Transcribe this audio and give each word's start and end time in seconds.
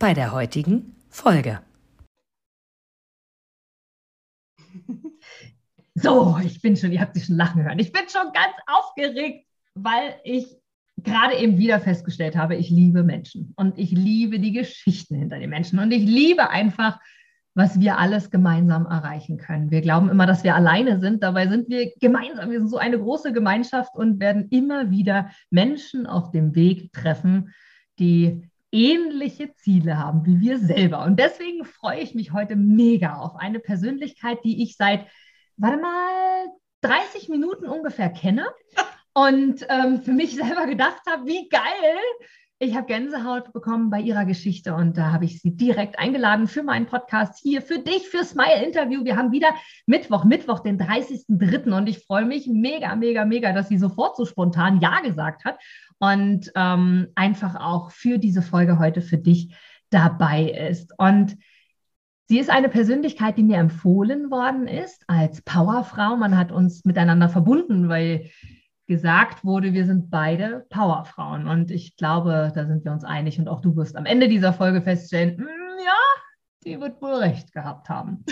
bei 0.00 0.14
der 0.14 0.32
heutigen 0.32 0.96
Folge. 1.08 1.60
So, 5.94 6.38
ich 6.42 6.62
bin 6.62 6.76
schon, 6.76 6.92
ihr 6.92 7.00
habt 7.00 7.14
sich 7.14 7.26
schon 7.26 7.36
lachen 7.36 7.62
hören. 7.62 7.78
Ich 7.78 7.92
bin 7.92 8.04
schon 8.08 8.32
ganz 8.32 8.54
aufgeregt, 8.66 9.44
weil 9.74 10.14
ich 10.24 10.56
gerade 10.96 11.36
eben 11.36 11.58
wieder 11.58 11.78
festgestellt 11.80 12.36
habe, 12.36 12.56
ich 12.56 12.70
liebe 12.70 13.02
Menschen 13.02 13.52
und 13.56 13.76
ich 13.76 13.90
liebe 13.90 14.38
die 14.38 14.52
Geschichten 14.52 15.16
hinter 15.16 15.38
den 15.38 15.50
Menschen 15.50 15.78
und 15.78 15.90
ich 15.90 16.04
liebe 16.04 16.48
einfach, 16.48 17.00
was 17.54 17.80
wir 17.80 17.98
alles 17.98 18.30
gemeinsam 18.30 18.86
erreichen 18.86 19.36
können. 19.36 19.70
Wir 19.70 19.82
glauben 19.82 20.08
immer, 20.08 20.26
dass 20.26 20.44
wir 20.44 20.54
alleine 20.54 21.00
sind, 21.00 21.22
dabei 21.22 21.48
sind 21.48 21.68
wir 21.68 21.92
gemeinsam. 22.00 22.50
Wir 22.50 22.60
sind 22.60 22.68
so 22.68 22.78
eine 22.78 22.98
große 22.98 23.32
Gemeinschaft 23.32 23.94
und 23.94 24.20
werden 24.20 24.48
immer 24.50 24.90
wieder 24.90 25.30
Menschen 25.50 26.06
auf 26.06 26.30
dem 26.30 26.54
Weg 26.54 26.92
treffen, 26.92 27.52
die 27.98 28.50
ähnliche 28.72 29.54
Ziele 29.54 29.98
haben 29.98 30.24
wie 30.26 30.40
wir 30.40 30.58
selber. 30.58 31.04
Und 31.04 31.18
deswegen 31.18 31.64
freue 31.64 32.00
ich 32.00 32.14
mich 32.14 32.32
heute 32.32 32.56
mega 32.56 33.16
auf 33.16 33.36
eine 33.36 33.58
Persönlichkeit, 33.58 34.38
die 34.44 34.62
ich 34.62 34.76
seit, 34.76 35.06
warte 35.56 35.78
mal, 35.78 36.46
30 36.82 37.28
Minuten 37.28 37.66
ungefähr 37.66 38.10
kenne 38.10 38.46
und 39.12 39.66
ähm, 39.68 40.02
für 40.02 40.12
mich 40.12 40.34
selber 40.34 40.66
gedacht 40.66 41.02
habe, 41.08 41.26
wie 41.26 41.48
geil. 41.48 41.98
Ich 42.62 42.76
habe 42.76 42.86
Gänsehaut 42.86 43.54
bekommen 43.54 43.88
bei 43.88 44.02
ihrer 44.02 44.26
Geschichte 44.26 44.74
und 44.74 44.98
da 44.98 45.12
habe 45.12 45.24
ich 45.24 45.40
sie 45.40 45.56
direkt 45.56 45.98
eingeladen 45.98 46.46
für 46.46 46.62
meinen 46.62 46.84
Podcast 46.84 47.38
hier, 47.40 47.62
für 47.62 47.78
dich, 47.78 48.06
für 48.10 48.22
Smile 48.22 48.62
Interview. 48.62 49.02
Wir 49.02 49.16
haben 49.16 49.32
wieder 49.32 49.48
Mittwoch, 49.86 50.24
Mittwoch, 50.24 50.58
den 50.60 50.78
30.03. 50.78 51.72
und 51.74 51.88
ich 51.88 52.00
freue 52.00 52.26
mich 52.26 52.48
mega, 52.48 52.94
mega, 52.96 53.24
mega, 53.24 53.54
dass 53.54 53.68
sie 53.68 53.78
sofort 53.78 54.14
so 54.14 54.26
spontan 54.26 54.78
Ja 54.82 55.00
gesagt 55.00 55.46
hat 55.46 55.58
und 56.00 56.52
ähm, 56.54 57.06
einfach 57.14 57.54
auch 57.54 57.92
für 57.92 58.18
diese 58.18 58.42
Folge 58.42 58.78
heute 58.78 59.00
für 59.00 59.16
dich 59.16 59.56
dabei 59.88 60.50
ist. 60.50 60.92
Und 60.98 61.38
sie 62.28 62.40
ist 62.40 62.50
eine 62.50 62.68
Persönlichkeit, 62.68 63.38
die 63.38 63.42
mir 63.42 63.56
empfohlen 63.56 64.30
worden 64.30 64.68
ist 64.68 65.02
als 65.06 65.40
Powerfrau. 65.40 66.14
Man 66.16 66.36
hat 66.36 66.52
uns 66.52 66.84
miteinander 66.84 67.30
verbunden, 67.30 67.88
weil 67.88 68.28
gesagt 68.90 69.44
wurde, 69.44 69.72
wir 69.72 69.86
sind 69.86 70.10
beide 70.10 70.66
Powerfrauen. 70.68 71.46
Und 71.46 71.70
ich 71.70 71.96
glaube, 71.96 72.50
da 72.52 72.66
sind 72.66 72.84
wir 72.84 72.90
uns 72.90 73.04
einig. 73.04 73.38
Und 73.38 73.48
auch 73.48 73.60
du 73.60 73.76
wirst 73.76 73.96
am 73.96 74.04
Ende 74.04 74.26
dieser 74.26 74.52
Folge 74.52 74.82
feststellen, 74.82 75.36
mm, 75.36 75.78
ja, 75.86 75.98
die 76.64 76.80
wird 76.80 77.00
wohl 77.00 77.14
recht 77.14 77.52
gehabt 77.52 77.88
haben. 77.88 78.24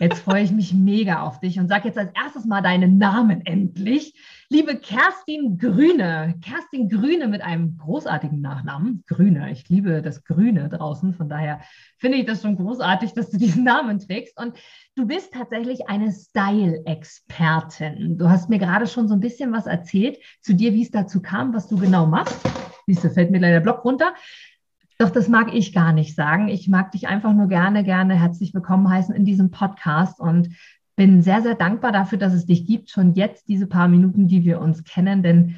Jetzt 0.00 0.20
freue 0.20 0.42
ich 0.42 0.50
mich 0.50 0.74
mega 0.74 1.22
auf 1.22 1.38
dich 1.38 1.60
und 1.60 1.68
sag 1.68 1.84
jetzt 1.84 1.98
als 1.98 2.10
erstes 2.14 2.44
mal 2.44 2.62
deinen 2.62 2.98
Namen 2.98 3.46
endlich. 3.46 4.12
Liebe 4.48 4.76
Kerstin 4.76 5.56
Grüne, 5.56 6.34
Kerstin 6.42 6.88
Grüne 6.88 7.28
mit 7.28 7.42
einem 7.42 7.78
großartigen 7.78 8.40
Nachnamen, 8.40 9.04
Grüne. 9.06 9.52
Ich 9.52 9.68
liebe 9.68 10.02
das 10.02 10.24
Grüne 10.24 10.68
draußen, 10.68 11.14
von 11.14 11.28
daher 11.28 11.60
finde 11.98 12.18
ich 12.18 12.26
das 12.26 12.42
schon 12.42 12.56
großartig, 12.56 13.14
dass 13.14 13.30
du 13.30 13.38
diesen 13.38 13.62
Namen 13.62 14.00
trägst. 14.00 14.36
Und 14.36 14.58
du 14.96 15.06
bist 15.06 15.32
tatsächlich 15.32 15.88
eine 15.88 16.12
Style-Expertin. 16.12 18.18
Du 18.18 18.28
hast 18.28 18.50
mir 18.50 18.58
gerade 18.58 18.88
schon 18.88 19.06
so 19.06 19.14
ein 19.14 19.20
bisschen 19.20 19.52
was 19.52 19.66
erzählt 19.66 20.18
zu 20.40 20.54
dir, 20.54 20.72
wie 20.72 20.82
es 20.82 20.90
dazu 20.90 21.22
kam, 21.22 21.54
was 21.54 21.68
du 21.68 21.78
genau 21.78 22.06
machst. 22.06 22.40
Siehst 22.86 23.04
du, 23.04 23.10
fällt 23.10 23.30
mir 23.30 23.38
leider 23.38 23.54
der 23.54 23.60
Block 23.60 23.84
runter. 23.84 24.12
Doch 25.04 25.10
das 25.10 25.28
mag 25.28 25.52
ich 25.52 25.74
gar 25.74 25.92
nicht 25.92 26.14
sagen. 26.14 26.48
Ich 26.48 26.66
mag 26.66 26.90
dich 26.92 27.08
einfach 27.08 27.34
nur 27.34 27.46
gerne, 27.46 27.84
gerne 27.84 28.18
herzlich 28.18 28.54
willkommen 28.54 28.88
heißen 28.88 29.14
in 29.14 29.26
diesem 29.26 29.50
Podcast 29.50 30.18
und 30.18 30.48
bin 30.96 31.20
sehr, 31.20 31.42
sehr 31.42 31.54
dankbar 31.54 31.92
dafür, 31.92 32.16
dass 32.16 32.32
es 32.32 32.46
dich 32.46 32.66
gibt, 32.66 32.88
schon 32.88 33.12
jetzt 33.12 33.46
diese 33.46 33.66
paar 33.66 33.86
Minuten, 33.86 34.28
die 34.28 34.46
wir 34.46 34.62
uns 34.62 34.82
kennen, 34.82 35.22
denn 35.22 35.56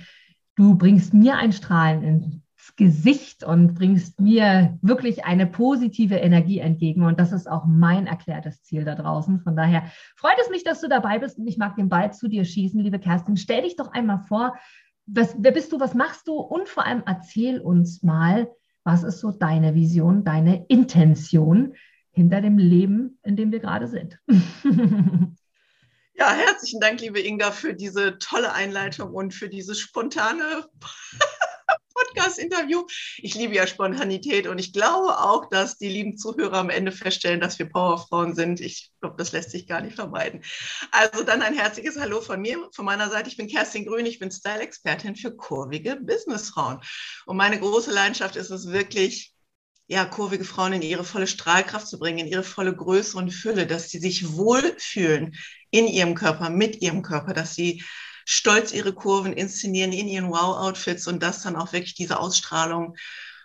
du 0.56 0.74
bringst 0.74 1.14
mir 1.14 1.36
ein 1.36 1.52
Strahlen 1.52 2.02
ins 2.02 2.74
Gesicht 2.74 3.44
und 3.44 3.74
bringst 3.74 4.20
mir 4.20 4.80
wirklich 4.82 5.24
eine 5.24 5.46
positive 5.46 6.16
Energie 6.16 6.58
entgegen. 6.58 7.04
Und 7.04 7.20
das 7.20 7.30
ist 7.30 7.48
auch 7.48 7.66
mein 7.66 8.08
erklärtes 8.08 8.64
Ziel 8.64 8.84
da 8.84 8.96
draußen. 8.96 9.42
Von 9.42 9.54
daher 9.54 9.84
freut 10.16 10.38
es 10.42 10.50
mich, 10.50 10.64
dass 10.64 10.80
du 10.80 10.88
dabei 10.88 11.20
bist 11.20 11.38
und 11.38 11.46
ich 11.46 11.56
mag 11.56 11.76
den 11.76 11.88
Ball 11.88 12.12
zu 12.12 12.26
dir 12.26 12.44
schießen, 12.44 12.80
liebe 12.80 12.98
Kerstin. 12.98 13.36
Stell 13.36 13.62
dich 13.62 13.76
doch 13.76 13.92
einmal 13.92 14.24
vor, 14.26 14.56
was, 15.06 15.36
wer 15.38 15.52
bist 15.52 15.70
du, 15.70 15.78
was 15.78 15.94
machst 15.94 16.26
du 16.26 16.32
und 16.32 16.68
vor 16.68 16.84
allem 16.84 17.04
erzähl 17.06 17.60
uns 17.60 18.02
mal, 18.02 18.48
was 18.86 19.02
ist 19.02 19.18
so 19.18 19.32
deine 19.32 19.74
Vision, 19.74 20.24
deine 20.24 20.64
Intention 20.68 21.74
hinter 22.12 22.40
dem 22.40 22.56
Leben, 22.56 23.18
in 23.24 23.36
dem 23.36 23.50
wir 23.52 23.58
gerade 23.58 23.88
sind? 23.88 24.18
Ja, 26.18 26.32
herzlichen 26.32 26.80
Dank, 26.80 27.02
liebe 27.02 27.20
Inga, 27.20 27.50
für 27.50 27.74
diese 27.74 28.18
tolle 28.18 28.54
Einleitung 28.54 29.12
und 29.12 29.34
für 29.34 29.50
dieses 29.50 29.80
spontane 29.80 30.64
Podcast-Interview. 31.96 32.84
Ich 33.18 33.34
liebe 33.34 33.54
ja 33.54 33.66
Spontanität 33.66 34.46
und 34.46 34.58
ich 34.58 34.72
glaube 34.72 35.18
auch, 35.18 35.48
dass 35.48 35.78
die 35.78 35.88
lieben 35.88 36.16
Zuhörer 36.16 36.58
am 36.58 36.70
Ende 36.70 36.92
feststellen, 36.92 37.40
dass 37.40 37.58
wir 37.58 37.68
Powerfrauen 37.68 38.34
sind. 38.34 38.60
Ich 38.60 38.92
glaube, 39.00 39.16
das 39.16 39.32
lässt 39.32 39.50
sich 39.50 39.66
gar 39.66 39.80
nicht 39.80 39.96
vermeiden. 39.96 40.42
Also 40.90 41.24
dann 41.24 41.42
ein 41.42 41.54
herzliches 41.54 41.98
Hallo 41.98 42.20
von 42.20 42.40
mir, 42.40 42.68
von 42.72 42.84
meiner 42.84 43.10
Seite. 43.10 43.28
Ich 43.28 43.36
bin 43.36 43.48
Kerstin 43.48 43.86
Grün, 43.86 44.06
ich 44.06 44.18
bin 44.18 44.30
Style-Expertin 44.30 45.16
für 45.16 45.34
kurvige 45.34 45.96
Businessfrauen. 45.96 46.80
Und 47.26 47.36
meine 47.36 47.58
große 47.58 47.92
Leidenschaft 47.92 48.36
ist 48.36 48.50
es 48.50 48.70
wirklich, 48.70 49.32
ja, 49.88 50.04
kurvige 50.04 50.44
Frauen 50.44 50.72
in 50.72 50.82
ihre 50.82 51.04
volle 51.04 51.26
Strahlkraft 51.26 51.86
zu 51.86 51.98
bringen, 51.98 52.18
in 52.18 52.26
ihre 52.26 52.42
volle 52.42 52.74
Größe 52.74 53.16
und 53.16 53.30
Fülle, 53.30 53.66
dass 53.66 53.88
sie 53.88 53.98
sich 53.98 54.32
wohlfühlen 54.32 55.36
in 55.70 55.86
ihrem 55.86 56.14
Körper, 56.14 56.50
mit 56.50 56.82
ihrem 56.82 57.02
Körper, 57.02 57.34
dass 57.34 57.54
sie 57.54 57.84
stolz 58.26 58.72
ihre 58.72 58.92
Kurven 58.92 59.32
inszenieren 59.32 59.92
in 59.92 60.08
ihren 60.08 60.30
Wow-Outfits 60.30 61.06
und 61.06 61.22
das 61.22 61.42
dann 61.42 61.56
auch 61.56 61.72
wirklich 61.72 61.94
diese 61.94 62.18
Ausstrahlung 62.18 62.96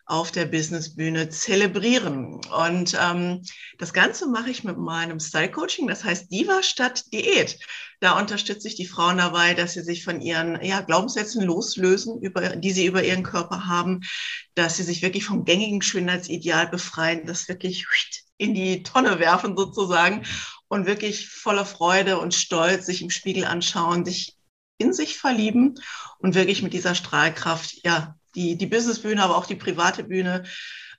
auf 0.05 0.31
der 0.31 0.45
Businessbühne 0.45 1.29
zelebrieren. 1.29 2.41
Und 2.51 2.97
ähm, 2.99 3.43
das 3.77 3.93
Ganze 3.93 4.27
mache 4.27 4.49
ich 4.49 4.63
mit 4.63 4.77
meinem 4.77 5.19
Style-Coaching, 5.19 5.87
das 5.87 6.03
heißt 6.03 6.31
Diva 6.31 6.63
statt 6.63 7.05
Diät. 7.13 7.59
Da 8.01 8.19
unterstütze 8.19 8.67
ich 8.67 8.75
die 8.75 8.87
Frauen 8.87 9.19
dabei, 9.19 9.53
dass 9.53 9.73
sie 9.73 9.83
sich 9.83 10.03
von 10.03 10.19
ihren 10.19 10.61
ja, 10.63 10.81
Glaubenssätzen 10.81 11.43
loslösen, 11.43 12.19
über, 12.19 12.55
die 12.55 12.71
sie 12.71 12.87
über 12.87 13.03
ihren 13.03 13.23
Körper 13.23 13.67
haben, 13.67 14.01
dass 14.55 14.77
sie 14.77 14.83
sich 14.83 15.03
wirklich 15.03 15.23
vom 15.23 15.45
gängigen 15.45 15.83
Schönheitsideal 15.83 16.67
befreien, 16.67 17.25
das 17.27 17.47
wirklich 17.47 17.85
in 18.37 18.55
die 18.55 18.81
Tonne 18.81 19.19
werfen 19.19 19.55
sozusagen 19.55 20.25
und 20.67 20.87
wirklich 20.87 21.29
voller 21.29 21.65
Freude 21.65 22.17
und 22.17 22.33
Stolz 22.33 22.87
sich 22.87 23.03
im 23.03 23.11
Spiegel 23.11 23.45
anschauen, 23.45 24.03
sich 24.03 24.35
in 24.81 24.93
sich 24.93 25.17
verlieben 25.17 25.79
und 26.19 26.35
wirklich 26.35 26.61
mit 26.61 26.73
dieser 26.73 26.95
Strahlkraft, 26.95 27.83
ja, 27.83 28.15
die, 28.35 28.57
die 28.57 28.67
Businessbühne, 28.67 29.21
aber 29.21 29.37
auch 29.37 29.45
die 29.45 29.55
private 29.55 30.03
Bühne 30.03 30.43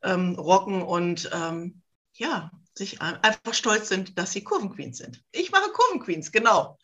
ähm, 0.02 0.34
rocken 0.34 0.82
und 0.82 1.30
ähm, 1.32 1.82
ja, 2.14 2.50
sich 2.74 3.00
einfach 3.02 3.54
stolz 3.54 3.88
sind, 3.88 4.18
dass 4.18 4.32
sie 4.32 4.44
Kurvenqueens 4.44 4.98
sind. 4.98 5.22
Ich 5.32 5.50
mache 5.50 5.70
Kurvenqueens, 5.72 6.32
genau. 6.32 6.78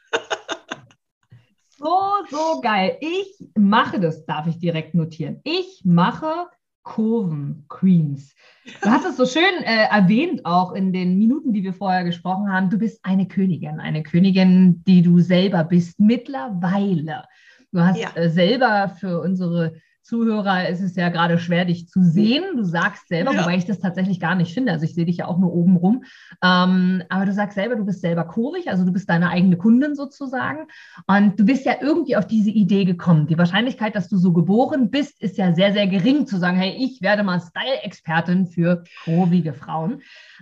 so, 1.79 2.13
so 2.31 2.61
geil. 2.61 2.99
Ich 3.01 3.39
mache 3.57 4.01
das, 4.01 4.27
darf 4.27 4.47
ich 4.47 4.59
direkt 4.59 4.95
notieren. 4.95 5.41
Ich 5.45 5.83
mache 5.85 6.47
Kurven-Queens. 6.89 8.35
Du 8.83 8.91
hast 8.91 9.05
es 9.05 9.17
so 9.19 9.27
schön 9.27 9.63
äh, 9.63 9.85
erwähnt, 9.91 10.45
auch 10.45 10.73
in 10.73 10.93
den 10.93 11.19
Minuten, 11.19 11.53
die 11.53 11.63
wir 11.63 11.75
vorher 11.75 12.03
gesprochen 12.03 12.51
haben. 12.51 12.71
Du 12.71 12.79
bist 12.79 13.01
eine 13.05 13.29
Königin, 13.29 13.79
eine 13.79 14.03
Königin, 14.03 14.83
die 14.85 15.03
du 15.03 15.21
selber 15.21 15.65
bist, 15.65 16.01
mittlerweile. 16.01 17.25
Du 17.73 17.81
hast 17.81 18.01
ja. 18.01 18.17
äh, 18.17 18.31
selber 18.31 18.89
für 18.99 19.21
unsere 19.21 19.75
Zuhörer 20.09 20.71
ist 20.71 20.81
es 20.81 20.97
ja 20.97 21.11
gerade 21.11 21.39
schwer, 21.39 21.67
dich 21.67 21.87
zu 21.87 22.03
sehen. 22.03 22.43
Du 22.57 22.65
sagst 22.65 23.09
selber, 23.09 23.35
ja. 23.35 23.43
wobei 23.43 23.57
ich 23.57 23.67
das 23.67 23.79
tatsächlich 23.79 24.21
gar 24.21 24.35
nicht 24.35 24.55
finde. 24.55 24.73
Also 24.73 24.87
ich 24.87 24.95
sehe 24.95 25.05
dich 25.05 25.19
ja 25.19 25.27
auch 25.27 25.37
nur 25.39 25.53
oben 25.53 25.77
rum. 25.77 26.05
Ähm, 26.43 27.03
aber 27.11 27.27
du 27.27 27.35
sagst 27.35 27.57
selber, 27.57 27.77
du 27.77 27.85
bist 27.85 28.01
selber 28.01 28.25
kurvig, 28.25 28.71
also 28.71 28.87
du 28.87 28.93
bist 28.93 29.11
deine 29.11 29.29
eigene 29.29 29.59
Kundin 29.59 29.95
sozusagen. 29.95 30.67
Und 31.07 31.39
du 31.39 31.45
bist 31.45 31.67
ja 31.67 31.75
irgendwie 31.83 32.17
auf 32.17 32.27
diese 32.27 32.49
Idee 32.49 32.87
gekommen. 32.87 33.27
Die 33.27 33.37
Wahrscheinlichkeit, 33.37 33.95
dass 33.95 34.09
du 34.09 34.17
so 34.17 34.33
geboren 34.33 34.91
bist, 34.91 35.21
ist 35.21 35.37
ja 35.37 35.55
sehr, 35.55 35.75
sehr 35.75 35.87
gering 35.87 36.27
zu 36.27 36.39
sagen, 36.39 36.57
hey, 36.57 36.75
ich 36.79 37.03
werde 37.03 37.23
mal 37.23 37.41
Style-Expertin 37.41 38.47
für 38.47 38.85
kurvige 39.05 39.53
Frauen. 39.53 40.01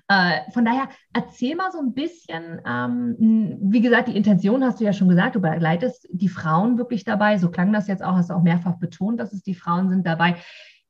Äh, 0.09 0.51
von 0.53 0.65
daher 0.65 0.89
erzähl 1.13 1.57
mal 1.57 1.73
so 1.73 1.79
ein 1.79 1.93
bisschen, 1.93 2.61
ähm, 2.65 3.17
wie 3.61 3.81
gesagt, 3.81 4.09
die 4.09 4.17
Intention 4.17 4.63
hast 4.63 4.81
du 4.81 4.85
ja 4.85 4.93
schon 4.93 5.09
gesagt, 5.09 5.35
du 5.35 5.41
begleitest 5.41 6.09
die 6.13 6.29
Frauen 6.29 6.79
wirklich 6.79 7.05
dabei. 7.05 7.39
So 7.39 7.51
klang 7.51 7.73
das 7.73 7.89
jetzt 7.89 8.05
auch, 8.05 8.15
hast 8.15 8.31
du 8.31 8.35
auch 8.35 8.43
mehrfach 8.43 8.79
betont, 8.79 9.19
dass 9.19 9.33
es 9.33 9.43
die 9.43 9.55
Frauen 9.55 9.89
sind 9.89 10.07
dabei. 10.07 10.37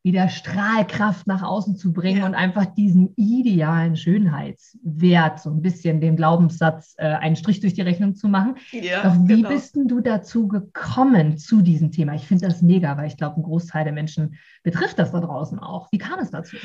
wieder 0.03 0.29
Strahlkraft 0.29 1.27
nach 1.27 1.43
außen 1.43 1.75
zu 1.75 1.93
bringen 1.93 2.21
ja. 2.21 2.27
und 2.27 2.37
einfach 2.37 2.67
diesen 2.67 3.13
idealen 3.17 3.97
Schönheitswert, 3.97 5.41
so 5.41 5.51
ein 5.51 5.63
bisschen 5.63 6.01
dem 6.01 6.15
Glaubenssatz, 6.15 6.95
äh, 6.99 7.07
einen 7.07 7.35
Strich 7.35 7.59
durch 7.59 7.75
die 7.75 7.83
Rechnung 7.83 8.15
zu 8.15 8.29
machen. 8.29 8.55
Ja, 8.71 9.03
Doch 9.03 9.17
wie 9.27 9.43
genau. 9.43 9.49
bist 9.49 9.75
denn 9.75 9.89
du 9.89 10.01
dazu 10.01 10.47
gekommen 10.47 11.39
zu 11.39 11.61
diesem 11.61 11.91
Thema? 11.91 12.15
Ich 12.15 12.29
finde 12.29 12.47
das 12.47 12.63
mega, 12.63 12.97
weil 12.97 13.09
ich 13.09 13.17
glaube, 13.17 13.41
ein 13.41 13.43
Großteil 13.43 13.83
der 13.83 13.93
Menschen 13.93 14.37
betrifft 14.63 15.01
das 15.01 15.11
da 15.11 15.19
draußen 15.19 15.59
auch. 15.59 15.89
Wie 15.91 15.99
kam 15.99 16.21
es 16.21 16.31
dazu? 16.31 16.57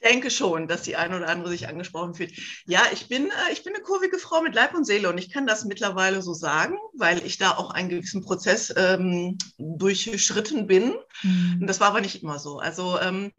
Ich 0.00 0.08
denke 0.08 0.30
schon, 0.30 0.68
dass 0.68 0.82
die 0.82 0.96
eine 0.96 1.16
oder 1.16 1.28
andere 1.28 1.50
sich 1.50 1.66
angesprochen 1.66 2.14
fühlt. 2.14 2.32
Ja, 2.66 2.82
ich 2.92 3.08
bin, 3.08 3.26
äh, 3.26 3.52
ich 3.52 3.64
bin 3.64 3.74
eine 3.74 3.82
kurvige 3.82 4.18
Frau 4.18 4.40
mit 4.42 4.54
Leib 4.54 4.74
und 4.74 4.84
Seele 4.84 5.08
und 5.08 5.18
ich 5.18 5.30
kann 5.30 5.46
das 5.46 5.64
mittlerweile 5.64 6.22
so 6.22 6.34
sagen, 6.34 6.78
weil 6.94 7.24
ich 7.26 7.36
da 7.36 7.52
auch 7.52 7.70
einen 7.70 7.88
gewissen 7.88 8.22
Prozess 8.22 8.72
ähm, 8.76 9.38
durchschritten 9.58 10.66
bin. 10.66 10.94
Mhm. 11.22 11.58
Und 11.60 11.66
das 11.66 11.80
war 11.80 11.88
aber 11.88 12.00
nicht 12.00 12.22
immer 12.22 12.38
so. 12.38 12.58
Also 12.58 12.98
ähm, 13.00 13.32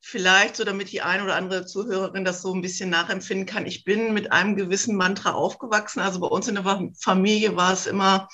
vielleicht 0.00 0.56
so, 0.56 0.64
damit 0.64 0.92
die 0.92 1.02
eine 1.02 1.24
oder 1.24 1.34
andere 1.34 1.66
Zuhörerin 1.66 2.24
das 2.24 2.42
so 2.42 2.54
ein 2.54 2.62
bisschen 2.62 2.90
nachempfinden 2.90 3.46
kann. 3.46 3.66
Ich 3.66 3.82
bin 3.82 4.14
mit 4.14 4.30
einem 4.30 4.54
gewissen 4.54 4.96
Mantra 4.96 5.32
aufgewachsen. 5.32 6.00
Also 6.00 6.20
bei 6.20 6.28
uns 6.28 6.46
in 6.46 6.54
der 6.54 6.90
Familie 7.00 7.56
war 7.56 7.72
es 7.72 7.86
immer, 7.86 8.28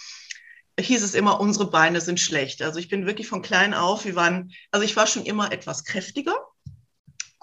hieß 0.79 1.03
es 1.03 1.15
immer, 1.15 1.41
unsere 1.41 1.71
Beine 1.71 2.03
sind 2.03 2.21
schlecht. 2.21 2.61
Also 2.61 2.79
ich 2.79 2.89
bin 2.89 3.07
wirklich 3.07 3.29
von 3.29 3.41
klein 3.43 3.73
auf, 3.73 4.05
wir 4.05 4.17
waren, 4.17 4.53
also 4.71 4.85
ich 4.85 4.97
war 4.97 5.07
schon 5.07 5.25
immer 5.25 5.51
etwas 5.51 5.85
kräftiger 5.85 6.37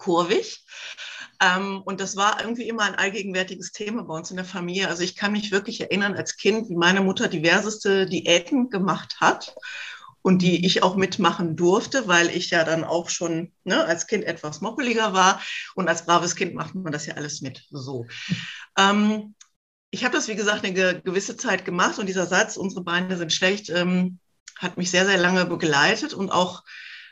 kurvig. 0.01 0.65
Ähm, 1.39 1.81
und 1.83 2.01
das 2.01 2.15
war 2.15 2.41
irgendwie 2.41 2.67
immer 2.67 2.83
ein 2.83 2.95
allgegenwärtiges 2.95 3.71
Thema 3.71 4.03
bei 4.03 4.15
uns 4.15 4.31
in 4.31 4.37
der 4.37 4.45
Familie. 4.45 4.87
Also 4.87 5.03
ich 5.03 5.15
kann 5.15 5.31
mich 5.31 5.51
wirklich 5.51 5.81
erinnern 5.81 6.15
als 6.15 6.37
Kind, 6.37 6.69
wie 6.69 6.75
meine 6.75 7.01
Mutter 7.01 7.27
diverseste 7.27 8.07
Diäten 8.07 8.69
gemacht 8.69 9.17
hat 9.19 9.55
und 10.21 10.41
die 10.41 10.65
ich 10.65 10.83
auch 10.83 10.95
mitmachen 10.95 11.55
durfte, 11.55 12.07
weil 12.07 12.29
ich 12.29 12.49
ja 12.49 12.63
dann 12.63 12.83
auch 12.83 13.09
schon 13.09 13.51
ne, 13.63 13.83
als 13.85 14.07
Kind 14.07 14.23
etwas 14.23 14.61
moppeliger 14.61 15.13
war. 15.13 15.41
Und 15.75 15.87
als 15.87 16.05
braves 16.05 16.35
Kind 16.35 16.53
macht 16.53 16.75
man 16.75 16.91
das 16.91 17.05
ja 17.05 17.15
alles 17.15 17.41
mit 17.41 17.63
so. 17.71 18.07
Ähm, 18.77 19.35
ich 19.91 20.03
habe 20.03 20.15
das, 20.15 20.27
wie 20.27 20.35
gesagt, 20.35 20.63
eine 20.63 21.01
gewisse 21.01 21.37
Zeit 21.37 21.65
gemacht 21.65 21.99
und 21.99 22.07
dieser 22.07 22.25
Satz, 22.25 22.55
unsere 22.55 22.83
Beine 22.83 23.17
sind 23.17 23.33
schlecht, 23.33 23.69
ähm, 23.69 24.19
hat 24.57 24.77
mich 24.77 24.89
sehr, 24.89 25.05
sehr 25.05 25.17
lange 25.17 25.45
begleitet 25.45 26.13
und 26.13 26.31
auch 26.31 26.63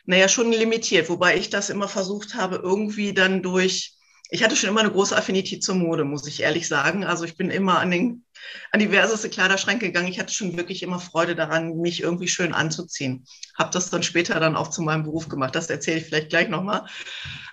naja, 0.09 0.27
schon 0.27 0.51
limitiert, 0.51 1.07
wobei 1.07 1.37
ich 1.37 1.51
das 1.51 1.69
immer 1.69 1.87
versucht 1.87 2.33
habe, 2.33 2.55
irgendwie 2.55 3.13
dann 3.13 3.43
durch, 3.43 3.93
ich 4.31 4.43
hatte 4.43 4.55
schon 4.55 4.71
immer 4.71 4.79
eine 4.79 4.89
große 4.89 5.15
Affinität 5.15 5.63
zur 5.63 5.75
Mode, 5.75 6.03
muss 6.03 6.25
ich 6.25 6.41
ehrlich 6.41 6.67
sagen. 6.67 7.03
Also 7.03 7.25
ich 7.25 7.37
bin 7.37 7.51
immer 7.51 7.77
an, 7.77 7.91
den, 7.91 8.25
an 8.71 8.79
diverseste 8.79 9.29
Kleiderschränke 9.29 9.85
gegangen. 9.85 10.07
Ich 10.07 10.19
hatte 10.19 10.33
schon 10.33 10.57
wirklich 10.57 10.81
immer 10.81 10.99
Freude 10.99 11.35
daran, 11.35 11.77
mich 11.77 12.01
irgendwie 12.01 12.27
schön 12.27 12.55
anzuziehen. 12.55 13.23
Habe 13.55 13.69
das 13.71 13.91
dann 13.91 14.01
später 14.01 14.39
dann 14.39 14.55
auch 14.55 14.69
zu 14.69 14.81
meinem 14.81 15.03
Beruf 15.03 15.29
gemacht. 15.29 15.53
Das 15.53 15.69
erzähle 15.69 15.99
ich 15.99 16.05
vielleicht 16.05 16.29
gleich 16.29 16.49
nochmal. 16.49 16.87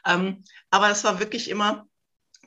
Ähm, 0.07 0.43
aber 0.71 0.91
es 0.91 1.05
war 1.05 1.21
wirklich 1.21 1.51
immer 1.51 1.85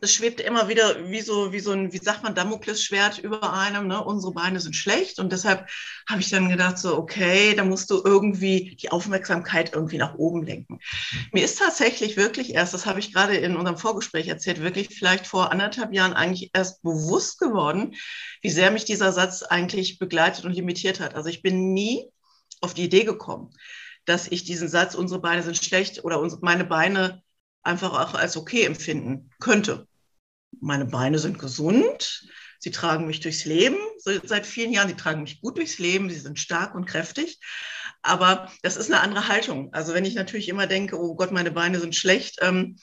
es 0.01 0.13
schwebt 0.13 0.39
immer 0.41 0.67
wieder 0.67 1.09
wie 1.09 1.21
so, 1.21 1.51
wie 1.51 1.59
so 1.59 1.71
ein, 1.71 1.91
wie 1.91 1.97
sagt 1.97 2.23
man, 2.23 2.35
Damoklesschwert 2.35 3.19
über 3.19 3.53
einem, 3.53 3.87
ne? 3.87 4.03
unsere 4.03 4.33
Beine 4.33 4.59
sind 4.59 4.75
schlecht. 4.75 5.19
Und 5.19 5.31
deshalb 5.31 5.67
habe 6.07 6.21
ich 6.21 6.29
dann 6.29 6.49
gedacht, 6.49 6.77
so, 6.77 6.97
okay, 6.97 7.53
da 7.55 7.63
musst 7.63 7.89
du 7.89 8.01
irgendwie 8.03 8.75
die 8.75 8.91
Aufmerksamkeit 8.91 9.73
irgendwie 9.73 9.97
nach 9.97 10.15
oben 10.15 10.43
lenken. 10.43 10.79
Mir 11.33 11.43
ist 11.43 11.59
tatsächlich 11.59 12.17
wirklich 12.17 12.53
erst, 12.53 12.73
das 12.73 12.85
habe 12.85 12.99
ich 12.99 13.13
gerade 13.13 13.35
in 13.35 13.55
unserem 13.55 13.77
Vorgespräch 13.77 14.27
erzählt, 14.27 14.61
wirklich 14.61 14.89
vielleicht 14.89 15.27
vor 15.27 15.51
anderthalb 15.51 15.93
Jahren 15.93 16.13
eigentlich 16.13 16.51
erst 16.53 16.81
bewusst 16.81 17.39
geworden, 17.39 17.95
wie 18.41 18.49
sehr 18.49 18.71
mich 18.71 18.85
dieser 18.85 19.11
Satz 19.11 19.43
eigentlich 19.43 19.99
begleitet 19.99 20.45
und 20.45 20.53
limitiert 20.53 20.99
hat. 20.99 21.15
Also 21.15 21.29
ich 21.29 21.41
bin 21.41 21.73
nie 21.73 22.09
auf 22.61 22.73
die 22.73 22.83
Idee 22.83 23.03
gekommen, 23.03 23.51
dass 24.05 24.27
ich 24.27 24.43
diesen 24.43 24.69
Satz, 24.69 24.95
unsere 24.95 25.21
Beine 25.21 25.43
sind 25.43 25.57
schlecht 25.57 26.03
oder 26.03 26.25
meine 26.41 26.65
Beine 26.65 27.21
einfach 27.69 27.93
auch 27.93 28.15
als 28.15 28.35
okay 28.35 28.63
empfinden 28.63 29.29
könnte 29.39 29.87
meine 30.59 30.85
Beine 30.85 31.19
sind 31.19 31.39
gesund, 31.39 32.27
sie 32.59 32.71
tragen 32.71 33.07
mich 33.07 33.19
durchs 33.19 33.45
Leben, 33.45 33.77
seit 34.23 34.45
vielen 34.45 34.73
Jahren, 34.73 34.89
sie 34.89 34.95
tragen 34.95 35.21
mich 35.21 35.41
gut 35.41 35.57
durchs 35.57 35.79
Leben, 35.79 36.09
sie 36.09 36.19
sind 36.19 36.39
stark 36.39 36.75
und 36.75 36.85
kräftig. 36.85 37.39
Aber 38.01 38.51
das 38.63 38.77
ist 38.77 38.91
eine 38.91 39.01
andere 39.01 39.27
Haltung. 39.27 39.73
Also 39.73 39.93
wenn 39.93 40.05
ich 40.05 40.15
natürlich 40.15 40.49
immer 40.49 40.67
denke, 40.67 40.99
oh 40.99 41.15
Gott, 41.15 41.31
meine 41.31 41.51
Beine 41.51 41.79
sind 41.79 41.95
schlecht, 41.95 42.39
ähm, 42.41 42.77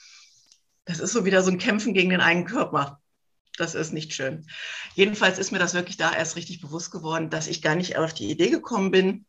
das 0.84 1.00
ist 1.00 1.12
so 1.12 1.24
wieder 1.24 1.42
so 1.42 1.50
ein 1.50 1.58
Kämpfen 1.58 1.94
gegen 1.94 2.10
den 2.10 2.20
eigenen 2.20 2.46
Körper. 2.46 3.00
Das 3.56 3.74
ist 3.74 3.92
nicht 3.92 4.12
schön. 4.12 4.46
Jedenfalls 4.94 5.38
ist 5.38 5.50
mir 5.50 5.58
das 5.58 5.74
wirklich 5.74 5.96
da 5.96 6.12
erst 6.14 6.36
richtig 6.36 6.60
bewusst 6.60 6.90
geworden, 6.90 7.30
dass 7.30 7.48
ich 7.48 7.62
gar 7.62 7.74
nicht 7.74 7.96
auf 7.96 8.12
die 8.12 8.30
Idee 8.30 8.50
gekommen 8.50 8.90
bin, 8.90 9.26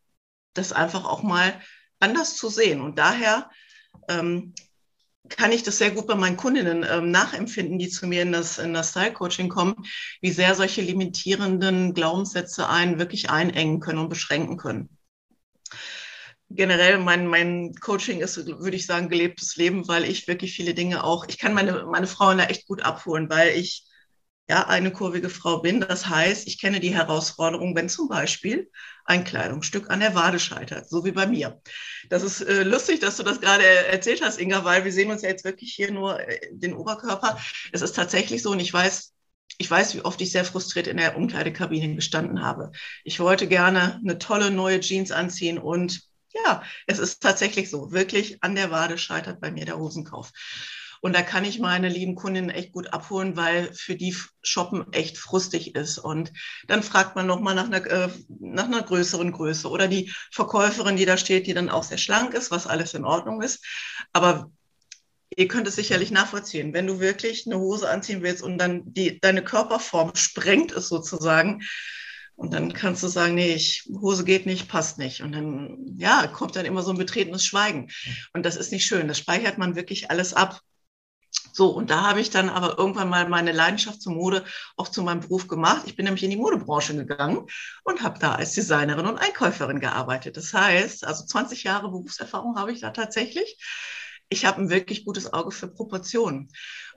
das 0.52 0.72
einfach 0.72 1.04
auch 1.04 1.22
mal 1.22 1.60
anders 1.98 2.36
zu 2.36 2.48
sehen. 2.50 2.82
Und 2.82 2.98
daher 2.98 3.50
ähm, 4.08 4.54
kann 5.28 5.52
ich 5.52 5.62
das 5.62 5.78
sehr 5.78 5.90
gut 5.90 6.06
bei 6.06 6.14
meinen 6.14 6.36
Kundinnen 6.36 6.86
ähm, 6.88 7.10
nachempfinden, 7.10 7.78
die 7.78 7.88
zu 7.88 8.06
mir 8.06 8.22
in 8.22 8.32
das, 8.32 8.58
in 8.58 8.72
das 8.72 8.90
Style-Coaching 8.90 9.48
kommen, 9.48 9.74
wie 10.20 10.30
sehr 10.30 10.54
solche 10.54 10.80
limitierenden 10.80 11.94
Glaubenssätze 11.94 12.68
einen 12.68 12.98
wirklich 12.98 13.30
einengen 13.30 13.80
können 13.80 13.98
und 13.98 14.08
beschränken 14.08 14.56
können. 14.56 14.88
Generell 16.50 16.98
mein, 16.98 17.26
mein 17.26 17.74
Coaching 17.74 18.20
ist, 18.20 18.38
würde 18.46 18.76
ich 18.76 18.86
sagen, 18.86 19.10
gelebtes 19.10 19.56
Leben, 19.56 19.86
weil 19.86 20.04
ich 20.04 20.28
wirklich 20.28 20.54
viele 20.54 20.72
Dinge 20.72 21.04
auch, 21.04 21.26
ich 21.28 21.38
kann 21.38 21.52
meine, 21.52 21.84
meine 21.84 22.06
Frauen 22.06 22.38
da 22.38 22.44
echt 22.44 22.66
gut 22.66 22.82
abholen, 22.82 23.28
weil 23.28 23.50
ich 23.56 23.84
ja, 24.48 24.66
eine 24.66 24.90
kurvige 24.90 25.28
Frau 25.28 25.58
bin. 25.58 25.80
Das 25.80 26.08
heißt, 26.08 26.46
ich 26.46 26.58
kenne 26.60 26.80
die 26.80 26.94
Herausforderung, 26.94 27.76
wenn 27.76 27.88
zum 27.88 28.08
Beispiel 28.08 28.70
ein 29.04 29.24
Kleidungsstück 29.24 29.90
an 29.90 30.00
der 30.00 30.14
Wade 30.14 30.38
scheitert, 30.38 30.88
so 30.88 31.04
wie 31.04 31.12
bei 31.12 31.26
mir. 31.26 31.60
Das 32.08 32.22
ist 32.22 32.40
äh, 32.40 32.62
lustig, 32.62 33.00
dass 33.00 33.16
du 33.18 33.22
das 33.22 33.40
gerade 33.40 33.64
erzählt 33.64 34.22
hast, 34.22 34.40
Inga, 34.40 34.64
weil 34.64 34.84
wir 34.84 34.92
sehen 34.92 35.10
uns 35.10 35.22
ja 35.22 35.28
jetzt 35.28 35.44
wirklich 35.44 35.74
hier 35.74 35.90
nur 35.90 36.20
äh, 36.20 36.40
den 36.50 36.74
Oberkörper. 36.74 37.38
Es 37.72 37.82
ist 37.82 37.94
tatsächlich 37.94 38.42
so 38.42 38.50
und 38.50 38.60
ich 38.60 38.72
weiß, 38.72 39.12
ich 39.58 39.70
weiß, 39.70 39.94
wie 39.94 40.02
oft 40.02 40.20
ich 40.20 40.32
sehr 40.32 40.44
frustriert 40.44 40.86
in 40.86 40.96
der 40.96 41.16
Umkleidekabine 41.16 41.94
gestanden 41.94 42.42
habe. 42.42 42.70
Ich 43.04 43.20
wollte 43.20 43.48
gerne 43.48 44.00
eine 44.02 44.18
tolle 44.18 44.50
neue 44.50 44.80
Jeans 44.80 45.10
anziehen 45.10 45.58
und 45.58 46.02
ja, 46.34 46.62
es 46.86 46.98
ist 46.98 47.22
tatsächlich 47.22 47.70
so. 47.70 47.90
Wirklich 47.92 48.42
an 48.42 48.54
der 48.54 48.70
Wade 48.70 48.98
scheitert 48.98 49.40
bei 49.40 49.50
mir 49.50 49.64
der 49.64 49.78
Hosenkauf. 49.78 50.30
Und 51.00 51.14
da 51.14 51.22
kann 51.22 51.44
ich 51.44 51.58
meine 51.58 51.88
lieben 51.88 52.14
Kundinnen 52.14 52.50
echt 52.50 52.72
gut 52.72 52.92
abholen, 52.92 53.36
weil 53.36 53.72
für 53.74 53.94
die 53.94 54.16
Shoppen 54.42 54.92
echt 54.92 55.18
frustig 55.18 55.74
ist. 55.74 55.98
Und 55.98 56.32
dann 56.66 56.82
fragt 56.82 57.16
man 57.16 57.26
nochmal 57.26 57.54
nach 57.54 57.66
einer, 57.66 57.86
äh, 57.86 58.08
nach 58.40 58.66
einer 58.66 58.82
größeren 58.82 59.32
Größe 59.32 59.68
oder 59.68 59.88
die 59.88 60.12
Verkäuferin, 60.30 60.96
die 60.96 61.06
da 61.06 61.16
steht, 61.16 61.46
die 61.46 61.54
dann 61.54 61.70
auch 61.70 61.82
sehr 61.82 61.98
schlank 61.98 62.34
ist, 62.34 62.50
was 62.50 62.66
alles 62.66 62.94
in 62.94 63.04
Ordnung 63.04 63.42
ist. 63.42 63.64
Aber 64.12 64.50
ihr 65.36 65.48
könnt 65.48 65.68
es 65.68 65.76
sicherlich 65.76 66.10
nachvollziehen, 66.10 66.72
wenn 66.72 66.86
du 66.86 67.00
wirklich 67.00 67.46
eine 67.46 67.58
Hose 67.58 67.88
anziehen 67.88 68.22
willst 68.22 68.42
und 68.42 68.58
dann 68.58 68.82
die, 68.92 69.20
deine 69.20 69.42
Körperform 69.42 70.14
sprengt 70.14 70.72
es 70.72 70.88
sozusagen, 70.88 71.62
und 72.38 72.54
dann 72.54 72.72
kannst 72.72 73.02
du 73.02 73.08
sagen, 73.08 73.34
nee, 73.34 73.52
ich, 73.52 73.82
Hose 74.00 74.24
geht 74.24 74.46
nicht, 74.46 74.68
passt 74.68 74.96
nicht. 74.96 75.22
Und 75.22 75.32
dann, 75.32 75.96
ja, 75.98 76.28
kommt 76.28 76.54
dann 76.54 76.66
immer 76.66 76.82
so 76.82 76.92
ein 76.92 76.96
betretenes 76.96 77.44
Schweigen. 77.44 77.88
Und 78.32 78.46
das 78.46 78.54
ist 78.54 78.70
nicht 78.70 78.86
schön. 78.86 79.08
Das 79.08 79.18
speichert 79.18 79.58
man 79.58 79.74
wirklich 79.74 80.12
alles 80.12 80.34
ab. 80.34 80.60
So, 81.58 81.70
und 81.70 81.90
da 81.90 82.02
habe 82.02 82.20
ich 82.20 82.30
dann 82.30 82.50
aber 82.50 82.78
irgendwann 82.78 83.08
mal 83.08 83.28
meine 83.28 83.50
Leidenschaft 83.50 84.00
zur 84.00 84.12
Mode 84.12 84.44
auch 84.76 84.86
zu 84.86 85.02
meinem 85.02 85.18
Beruf 85.18 85.48
gemacht. 85.48 85.82
Ich 85.86 85.96
bin 85.96 86.04
nämlich 86.04 86.22
in 86.22 86.30
die 86.30 86.36
Modebranche 86.36 86.94
gegangen 86.94 87.46
und 87.82 88.00
habe 88.04 88.20
da 88.20 88.36
als 88.36 88.52
Designerin 88.52 89.06
und 89.06 89.18
Einkäuferin 89.18 89.80
gearbeitet. 89.80 90.36
Das 90.36 90.54
heißt, 90.54 91.04
also 91.04 91.26
20 91.26 91.64
Jahre 91.64 91.90
Berufserfahrung 91.90 92.56
habe 92.56 92.70
ich 92.70 92.78
da 92.78 92.90
tatsächlich. 92.90 93.58
Ich 94.28 94.46
habe 94.46 94.62
ein 94.62 94.70
wirklich 94.70 95.04
gutes 95.04 95.32
Auge 95.32 95.50
für 95.50 95.66
Proportionen. 95.66 96.48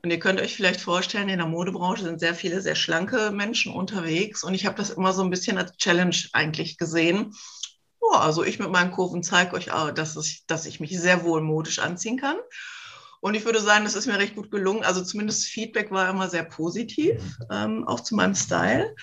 Und 0.03 0.12
ihr 0.12 0.20
könnt 0.20 0.39
euch 0.39 0.56
vielleicht 0.56 0.82
vorstellen, 0.82 1.30
in 1.30 1.39
der 1.39 1.48
Modebranche 1.48 2.03
sind 2.03 2.20
sehr 2.20 2.36
viele 2.36 2.62
sehr 2.62 2.75
schlanke 2.75 3.32
Menschen 3.32 3.74
unterwegs. 3.74 4.44
Und 4.44 4.53
ich 4.53 4.68
habe 4.68 4.75
das 4.75 4.91
immer 4.91 5.12
so 5.12 5.24
ein 5.24 5.32
bisschen 5.32 5.58
als 5.58 5.75
Challenge 5.77 6.15
eigentlich 6.34 6.77
gesehen. 6.77 7.34
Oh, 8.00 8.13
also 8.13 8.44
ich 8.44 8.60
mit 8.60 8.70
meinen 8.70 8.91
Kurven 8.91 9.24
zeige 9.24 9.56
euch, 9.56 9.72
auch, 9.72 9.89
dass 9.89 10.15
ich, 10.18 10.46
dass 10.46 10.68
ich 10.68 10.80
mich 10.80 11.00
sehr 11.00 11.24
wohl 11.24 11.41
modisch 11.41 11.80
anziehen 11.80 12.20
kann. 12.20 12.38
Und 13.22 13.36
ich 13.36 13.46
würde 13.46 13.62
sagen, 13.62 13.86
das 13.86 13.96
ist 13.96 14.08
mir 14.08 14.18
recht 14.18 14.36
gut 14.36 14.51
gelungen. 14.51 14.84
Also 14.84 15.04
zumindest 15.04 15.46
Feedback 15.46 15.92
war 15.92 16.10
immer 16.10 16.28
sehr 16.28 16.44
positiv, 16.44 17.22
ähm, 17.50 17.88
auch 17.88 18.01
zu 18.01 18.16
meinem 18.16 18.36
Style. 18.36 18.96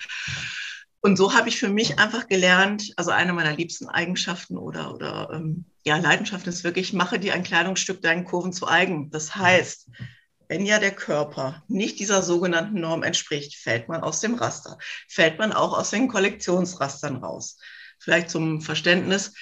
Und 1.01 1.15
so 1.15 1.33
habe 1.33 1.47
ich 1.47 1.57
für 1.57 1.69
mich 1.69 1.97
einfach 1.97 2.27
gelernt, 2.27 2.91
also 2.97 3.11
eine 3.11 3.31
meiner 3.31 3.55
liebsten 3.55 3.87
Eigenschaften 3.87 4.57
oder, 4.57 4.93
oder 4.93 5.29
ähm, 5.33 5.65
ja, 5.85 5.97
Leidenschaften 5.97 6.49
ist 6.49 6.65
wirklich, 6.65 6.91
mache 6.91 7.19
dir 7.19 7.33
ein 7.33 7.43
Kleidungsstück 7.43 8.01
deinen 8.01 8.25
Kurven 8.25 8.51
zu 8.51 8.67
eigen. 8.67 9.09
Das 9.09 9.33
heißt, 9.35 9.89
wenn 10.49 10.65
ja 10.65 10.79
der 10.79 10.91
Körper 10.91 11.63
nicht 11.69 11.99
dieser 11.99 12.21
sogenannten 12.21 12.81
Norm 12.81 13.03
entspricht, 13.03 13.55
fällt 13.55 13.87
man 13.87 14.01
aus 14.01 14.19
dem 14.19 14.35
Raster, 14.35 14.77
fällt 15.07 15.39
man 15.39 15.53
auch 15.53 15.77
aus 15.77 15.91
den 15.91 16.09
Kollektionsrastern 16.09 17.17
raus. 17.17 17.57
Vielleicht 17.99 18.29
zum 18.29 18.59
Verständnis, 18.59 19.33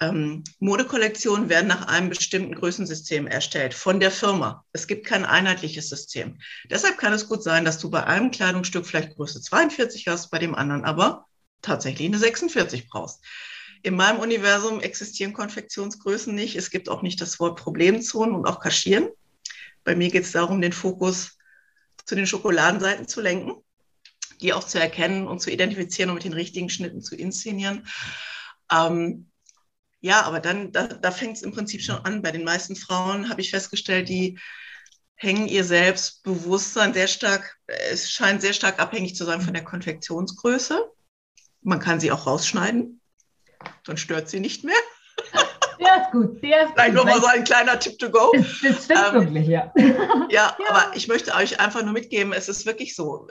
ähm, 0.00 0.44
Modekollektionen 0.58 1.48
werden 1.48 1.68
nach 1.68 1.86
einem 1.86 2.08
bestimmten 2.08 2.54
Größensystem 2.54 3.26
erstellt 3.26 3.74
von 3.74 4.00
der 4.00 4.10
Firma. 4.10 4.64
Es 4.72 4.86
gibt 4.86 5.06
kein 5.06 5.26
einheitliches 5.26 5.90
System. 5.90 6.38
Deshalb 6.70 6.96
kann 6.96 7.12
es 7.12 7.28
gut 7.28 7.42
sein, 7.42 7.64
dass 7.64 7.78
du 7.78 7.90
bei 7.90 8.04
einem 8.04 8.30
Kleidungsstück 8.30 8.86
vielleicht 8.86 9.14
Größe 9.16 9.42
42 9.42 10.08
hast, 10.08 10.30
bei 10.30 10.38
dem 10.38 10.54
anderen 10.54 10.84
aber 10.84 11.26
tatsächlich 11.60 12.08
eine 12.08 12.18
46 12.18 12.88
brauchst. 12.88 13.22
In 13.82 13.94
meinem 13.94 14.20
Universum 14.20 14.80
existieren 14.80 15.32
Konfektionsgrößen 15.32 16.34
nicht. 16.34 16.56
Es 16.56 16.70
gibt 16.70 16.88
auch 16.88 17.02
nicht 17.02 17.20
das 17.20 17.38
Wort 17.38 17.58
Problemzonen 17.58 18.34
und 18.34 18.46
auch 18.46 18.60
Kaschieren. 18.60 19.08
Bei 19.84 19.94
mir 19.94 20.10
geht 20.10 20.24
es 20.24 20.32
darum, 20.32 20.60
den 20.60 20.72
Fokus 20.72 21.38
zu 22.04 22.14
den 22.14 22.26
Schokoladenseiten 22.26 23.08
zu 23.08 23.20
lenken, 23.20 23.54
die 24.40 24.52
auch 24.52 24.64
zu 24.64 24.80
erkennen 24.80 25.26
und 25.26 25.40
zu 25.40 25.50
identifizieren 25.50 26.10
und 26.10 26.16
mit 26.16 26.24
den 26.24 26.32
richtigen 26.32 26.68
Schnitten 26.68 27.02
zu 27.02 27.16
inszenieren. 27.16 27.86
Ähm, 28.70 29.29
ja, 30.00 30.22
aber 30.22 30.40
dann, 30.40 30.72
da, 30.72 30.86
da 30.86 31.10
fängt 31.10 31.36
es 31.36 31.42
im 31.42 31.52
Prinzip 31.52 31.82
schon 31.82 31.96
an. 32.04 32.22
Bei 32.22 32.32
den 32.32 32.44
meisten 32.44 32.74
Frauen 32.74 33.28
habe 33.28 33.40
ich 33.40 33.50
festgestellt, 33.50 34.08
die 34.08 34.38
hängen 35.14 35.48
ihr 35.48 35.64
Selbstbewusstsein 35.64 36.94
sehr 36.94 37.06
stark, 37.06 37.58
es 37.66 38.10
scheint 38.10 38.40
sehr 38.40 38.54
stark 38.54 38.78
abhängig 38.78 39.14
zu 39.14 39.24
sein 39.24 39.42
von 39.42 39.52
der 39.52 39.64
Konfektionsgröße. 39.64 40.90
Man 41.60 41.78
kann 41.78 42.00
sie 42.00 42.10
auch 42.10 42.26
rausschneiden, 42.26 43.02
dann 43.84 43.98
stört 43.98 44.30
sie 44.30 44.40
nicht 44.40 44.64
mehr. 44.64 44.80
Der 45.80 46.02
ist 46.02 46.12
gut, 46.12 46.42
der 46.42 46.64
ist 46.64 46.72
Vielleicht 46.74 46.92
nochmal 46.92 47.20
so 47.22 47.26
ein 47.26 47.42
kleiner 47.42 47.78
Tipp 47.78 47.98
to 47.98 48.10
go. 48.10 48.32
Das, 48.34 48.46
das 48.62 48.84
stimmt 48.84 49.00
ähm, 49.08 49.14
wirklich, 49.14 49.48
ja. 49.48 49.72
ja. 49.76 50.28
ja. 50.30 50.56
aber 50.68 50.94
ich 50.94 51.08
möchte 51.08 51.34
euch 51.34 51.58
einfach 51.58 51.82
nur 51.82 51.94
mitgeben, 51.94 52.34
es 52.34 52.50
ist 52.50 52.66
wirklich 52.66 52.94
so. 52.94 53.28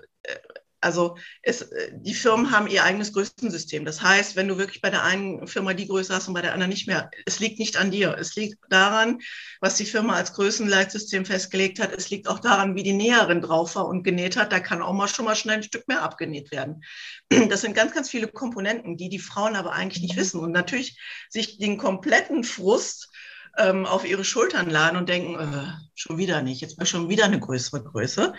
Also 0.81 1.17
es, 1.41 1.61
äh, 1.61 1.91
die 1.93 2.13
Firmen 2.13 2.51
haben 2.51 2.67
ihr 2.67 2.83
eigenes 2.83 3.13
Größensystem. 3.13 3.85
Das 3.85 4.01
heißt, 4.01 4.35
wenn 4.35 4.47
du 4.47 4.57
wirklich 4.57 4.81
bei 4.81 4.89
der 4.89 5.03
einen 5.03 5.47
Firma 5.47 5.73
die 5.73 5.87
Größe 5.87 6.13
hast 6.13 6.27
und 6.27 6.33
bei 6.33 6.41
der 6.41 6.53
anderen 6.53 6.69
nicht 6.69 6.87
mehr, 6.87 7.09
es 7.25 7.39
liegt 7.39 7.59
nicht 7.59 7.77
an 7.77 7.91
dir. 7.91 8.15
Es 8.17 8.35
liegt 8.35 8.57
daran, 8.69 9.19
was 9.59 9.75
die 9.75 9.85
Firma 9.85 10.15
als 10.15 10.33
Größenleitsystem 10.33 11.25
festgelegt 11.25 11.79
hat. 11.79 11.91
Es 11.91 12.09
liegt 12.09 12.27
auch 12.27 12.39
daran, 12.39 12.75
wie 12.75 12.83
die 12.83 12.93
Näherin 12.93 13.41
drauf 13.41 13.75
war 13.75 13.87
und 13.87 14.03
genäht 14.03 14.37
hat. 14.37 14.51
Da 14.51 14.59
kann 14.59 14.81
auch 14.81 14.93
mal 14.93 15.07
schon 15.07 15.25
mal 15.25 15.35
schnell 15.35 15.57
ein 15.57 15.63
Stück 15.63 15.87
mehr 15.87 16.01
abgenäht 16.01 16.51
werden. 16.51 16.83
Das 17.49 17.61
sind 17.61 17.75
ganz, 17.75 17.93
ganz 17.93 18.09
viele 18.09 18.27
Komponenten, 18.27 18.97
die 18.97 19.09
die 19.09 19.19
Frauen 19.19 19.55
aber 19.55 19.73
eigentlich 19.73 20.03
nicht 20.03 20.15
wissen 20.15 20.39
und 20.39 20.51
natürlich 20.51 20.99
sich 21.29 21.57
den 21.57 21.77
kompletten 21.77 22.43
Frust 22.43 23.09
ähm, 23.57 23.85
auf 23.85 24.05
ihre 24.05 24.23
Schultern 24.23 24.69
laden 24.69 24.97
und 24.97 25.09
denken, 25.09 25.35
äh, 25.35 25.73
schon 25.95 26.17
wieder 26.17 26.41
nicht, 26.41 26.61
jetzt 26.61 26.77
war 26.77 26.85
schon 26.85 27.09
wieder 27.09 27.25
eine 27.25 27.39
größere 27.39 27.83
Größe. 27.83 28.33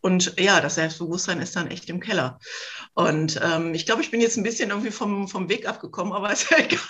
Und 0.00 0.34
ja, 0.38 0.60
das 0.60 0.76
Selbstbewusstsein 0.76 1.40
ist 1.40 1.56
dann 1.56 1.70
echt 1.70 1.88
im 1.90 2.00
Keller. 2.00 2.38
Und 2.94 3.40
ähm, 3.42 3.74
ich 3.74 3.86
glaube, 3.86 4.02
ich 4.02 4.10
bin 4.10 4.20
jetzt 4.20 4.36
ein 4.36 4.42
bisschen 4.42 4.70
irgendwie 4.70 4.90
vom, 4.90 5.28
vom 5.28 5.48
Weg 5.48 5.68
abgekommen, 5.68 6.12
aber 6.12 6.32
ist 6.32 6.50
ja 6.50 6.58
egal. 6.58 6.80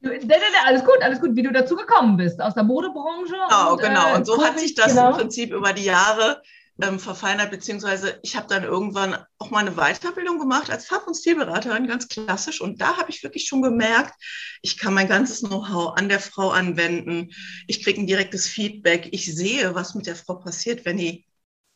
Nee, 0.00 0.18
nee, 0.18 0.26
nee, 0.26 0.66
alles 0.66 0.82
gut, 0.82 1.00
alles 1.00 1.20
gut, 1.20 1.36
wie 1.36 1.42
du 1.42 1.52
dazu 1.52 1.76
gekommen 1.76 2.16
bist, 2.16 2.40
aus 2.40 2.54
der 2.54 2.64
Modebranche. 2.64 3.34
Genau, 3.48 3.72
und, 3.72 3.80
genau. 3.80 4.16
Und 4.16 4.26
so 4.26 4.40
äh, 4.40 4.46
hat 4.46 4.58
sich 4.58 4.74
das 4.74 4.88
genau. 4.88 5.10
im 5.10 5.16
Prinzip 5.16 5.52
über 5.52 5.72
die 5.72 5.84
Jahre 5.84 6.42
ähm, 6.80 6.98
verfeinert, 6.98 7.50
beziehungsweise 7.50 8.18
ich 8.22 8.36
habe 8.36 8.48
dann 8.48 8.64
irgendwann 8.64 9.16
auch 9.38 9.50
mal 9.50 9.60
eine 9.60 9.76
Weiterbildung 9.76 10.38
gemacht 10.38 10.70
als 10.70 10.86
Fach- 10.86 11.06
und 11.06 11.14
Stilberaterin, 11.14 11.86
ganz 11.86 12.08
klassisch. 12.08 12.60
Und 12.60 12.80
da 12.80 12.96
habe 12.96 13.10
ich 13.10 13.22
wirklich 13.22 13.46
schon 13.46 13.62
gemerkt, 13.62 14.14
ich 14.62 14.78
kann 14.78 14.94
mein 14.94 15.08
ganzes 15.08 15.40
Know-how 15.40 15.96
an 15.96 16.08
der 16.08 16.20
Frau 16.20 16.50
anwenden. 16.50 17.30
Ich 17.66 17.84
kriege 17.84 18.00
ein 18.00 18.06
direktes 18.06 18.48
Feedback. 18.48 19.08
Ich 19.12 19.32
sehe, 19.32 19.74
was 19.74 19.94
mit 19.94 20.06
der 20.06 20.16
Frau 20.16 20.34
passiert, 20.34 20.84
wenn 20.84 20.96
die 20.96 21.26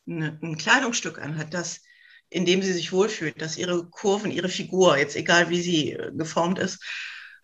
eine, 0.07 0.39
ein 0.41 0.57
Kleidungsstück 0.57 1.19
anhat, 1.19 1.53
das, 1.53 1.81
in 2.29 2.45
dem 2.45 2.61
sie 2.61 2.73
sich 2.73 2.91
wohlfühlt, 2.91 3.41
dass 3.41 3.57
ihre 3.57 3.85
Kurven, 3.89 4.31
ihre 4.31 4.49
Figur, 4.49 4.97
jetzt 4.97 5.15
egal 5.15 5.49
wie 5.49 5.61
sie 5.61 5.93
äh, 5.93 6.11
geformt 6.13 6.59
ist, 6.59 6.83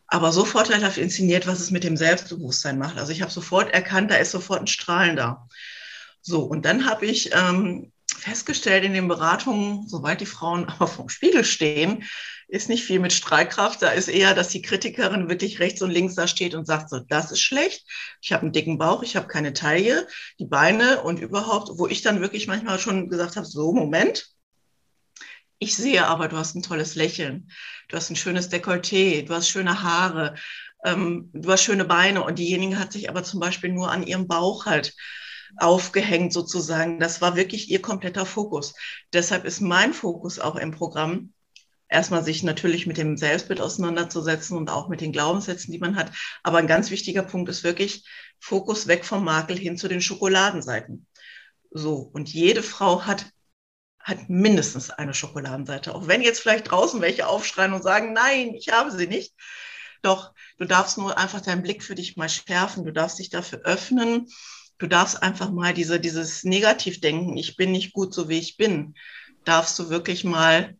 aber 0.07 0.31
so 0.31 0.45
vorteilhaft 0.45 0.97
inszeniert, 0.97 1.47
was 1.47 1.59
es 1.59 1.71
mit 1.71 1.83
dem 1.83 1.97
Selbstbewusstsein 1.97 2.77
macht. 2.77 2.97
Also 2.97 3.11
ich 3.11 3.21
habe 3.21 3.31
sofort 3.31 3.73
erkannt, 3.73 4.11
da 4.11 4.15
ist 4.15 4.31
sofort 4.31 4.61
ein 4.61 4.67
Strahlen 4.67 5.15
da. 5.15 5.47
So, 6.21 6.43
und 6.43 6.65
dann 6.65 6.85
habe 6.85 7.05
ich 7.05 7.31
ähm, 7.33 7.91
festgestellt 8.23 8.83
in 8.83 8.93
den 8.93 9.07
Beratungen, 9.07 9.87
soweit 9.87 10.21
die 10.21 10.25
Frauen 10.25 10.65
aber 10.69 10.87
vom 10.87 11.09
Spiegel 11.09 11.43
stehen, 11.43 12.03
ist 12.47 12.69
nicht 12.69 12.83
viel 12.83 12.99
mit 12.99 13.13
Streitkraft. 13.13 13.81
Da 13.81 13.89
ist 13.89 14.07
eher, 14.07 14.33
dass 14.33 14.49
die 14.49 14.61
Kritikerin 14.61 15.29
wirklich 15.29 15.59
rechts 15.59 15.81
und 15.81 15.91
links 15.91 16.15
da 16.15 16.27
steht 16.27 16.55
und 16.55 16.65
sagt 16.65 16.89
so, 16.89 16.99
das 16.99 17.31
ist 17.31 17.41
schlecht. 17.41 17.85
Ich 18.21 18.31
habe 18.31 18.43
einen 18.43 18.51
dicken 18.51 18.77
Bauch, 18.77 19.03
ich 19.03 19.15
habe 19.15 19.27
keine 19.27 19.53
Taille, 19.53 20.07
die 20.39 20.45
Beine 20.45 21.01
und 21.01 21.19
überhaupt, 21.19 21.69
wo 21.77 21.87
ich 21.87 22.01
dann 22.01 22.21
wirklich 22.21 22.47
manchmal 22.47 22.79
schon 22.79 23.09
gesagt 23.09 23.35
habe, 23.35 23.45
so, 23.45 23.73
Moment. 23.73 24.27
Ich 25.59 25.75
sehe 25.75 26.05
aber, 26.05 26.27
du 26.27 26.37
hast 26.37 26.55
ein 26.55 26.61
tolles 26.61 26.95
Lächeln, 26.95 27.49
du 27.87 27.95
hast 27.95 28.09
ein 28.09 28.17
schönes 28.17 28.51
Dekolleté, 28.51 29.25
du 29.25 29.33
hast 29.33 29.47
schöne 29.47 29.81
Haare, 29.81 30.35
ähm, 30.83 31.29
du 31.33 31.51
hast 31.51 31.63
schöne 31.63 31.85
Beine 31.85 32.23
und 32.23 32.37
diejenige 32.37 32.77
hat 32.77 32.91
sich 32.91 33.09
aber 33.09 33.23
zum 33.23 33.39
Beispiel 33.39 33.71
nur 33.71 33.89
an 33.89 34.03
ihrem 34.05 34.27
Bauch 34.27 34.65
halt 34.65 34.93
aufgehängt 35.57 36.33
sozusagen. 36.33 36.99
Das 36.99 37.21
war 37.21 37.35
wirklich 37.35 37.69
ihr 37.69 37.81
kompletter 37.81 38.25
Fokus. 38.25 38.73
Deshalb 39.13 39.45
ist 39.45 39.61
mein 39.61 39.93
Fokus 39.93 40.39
auch 40.39 40.55
im 40.55 40.71
Programm, 40.71 41.33
erstmal 41.89 42.23
sich 42.23 42.43
natürlich 42.43 42.87
mit 42.87 42.97
dem 42.97 43.17
Selbstbild 43.17 43.61
auseinanderzusetzen 43.61 44.57
und 44.57 44.69
auch 44.69 44.89
mit 44.89 45.01
den 45.01 45.11
Glaubenssätzen, 45.11 45.71
die 45.71 45.79
man 45.79 45.95
hat. 45.95 46.11
Aber 46.41 46.57
ein 46.57 46.67
ganz 46.67 46.89
wichtiger 46.89 47.23
Punkt 47.23 47.49
ist 47.49 47.63
wirklich 47.63 48.07
Fokus 48.39 48.87
weg 48.87 49.05
vom 49.05 49.23
Makel 49.23 49.57
hin 49.57 49.77
zu 49.77 49.87
den 49.87 50.01
Schokoladenseiten. 50.01 51.07
So. 51.71 52.09
Und 52.13 52.33
jede 52.33 52.63
Frau 52.63 53.05
hat 53.05 53.25
hat 54.03 54.29
mindestens 54.29 54.89
eine 54.89 55.13
Schokoladenseite. 55.13 55.95
Auch 55.95 56.07
wenn 56.07 56.21
jetzt 56.21 56.41
vielleicht 56.41 56.69
draußen 56.69 56.99
welche 57.01 57.25
aufschreien 57.25 57.71
und 57.73 57.83
sagen, 57.83 58.11
nein, 58.11 58.53
ich 58.53 58.69
habe 58.69 58.91
sie 58.91 59.07
nicht. 59.07 59.33
Doch, 60.01 60.33
du 60.57 60.65
darfst 60.65 60.97
nur 60.97 61.17
einfach 61.17 61.39
deinen 61.39 61.63
Blick 61.63 61.81
für 61.81 61.95
dich 61.95 62.17
mal 62.17 62.27
schärfen. 62.27 62.83
Du 62.83 62.91
darfst 62.91 63.19
dich 63.19 63.29
dafür 63.29 63.59
öffnen 63.59 64.27
du 64.83 64.89
darfst 64.89 65.23
einfach 65.23 65.49
mal 65.49 65.73
diese, 65.73 65.97
dieses 65.97 66.43
Negativdenken, 66.43 67.37
ich 67.37 67.55
bin 67.55 67.71
nicht 67.71 67.93
gut 67.93 68.13
so 68.13 68.27
wie 68.27 68.37
ich 68.37 68.57
bin, 68.57 68.95
darfst 69.45 69.79
du 69.79 69.89
wirklich 69.89 70.25
mal 70.25 70.75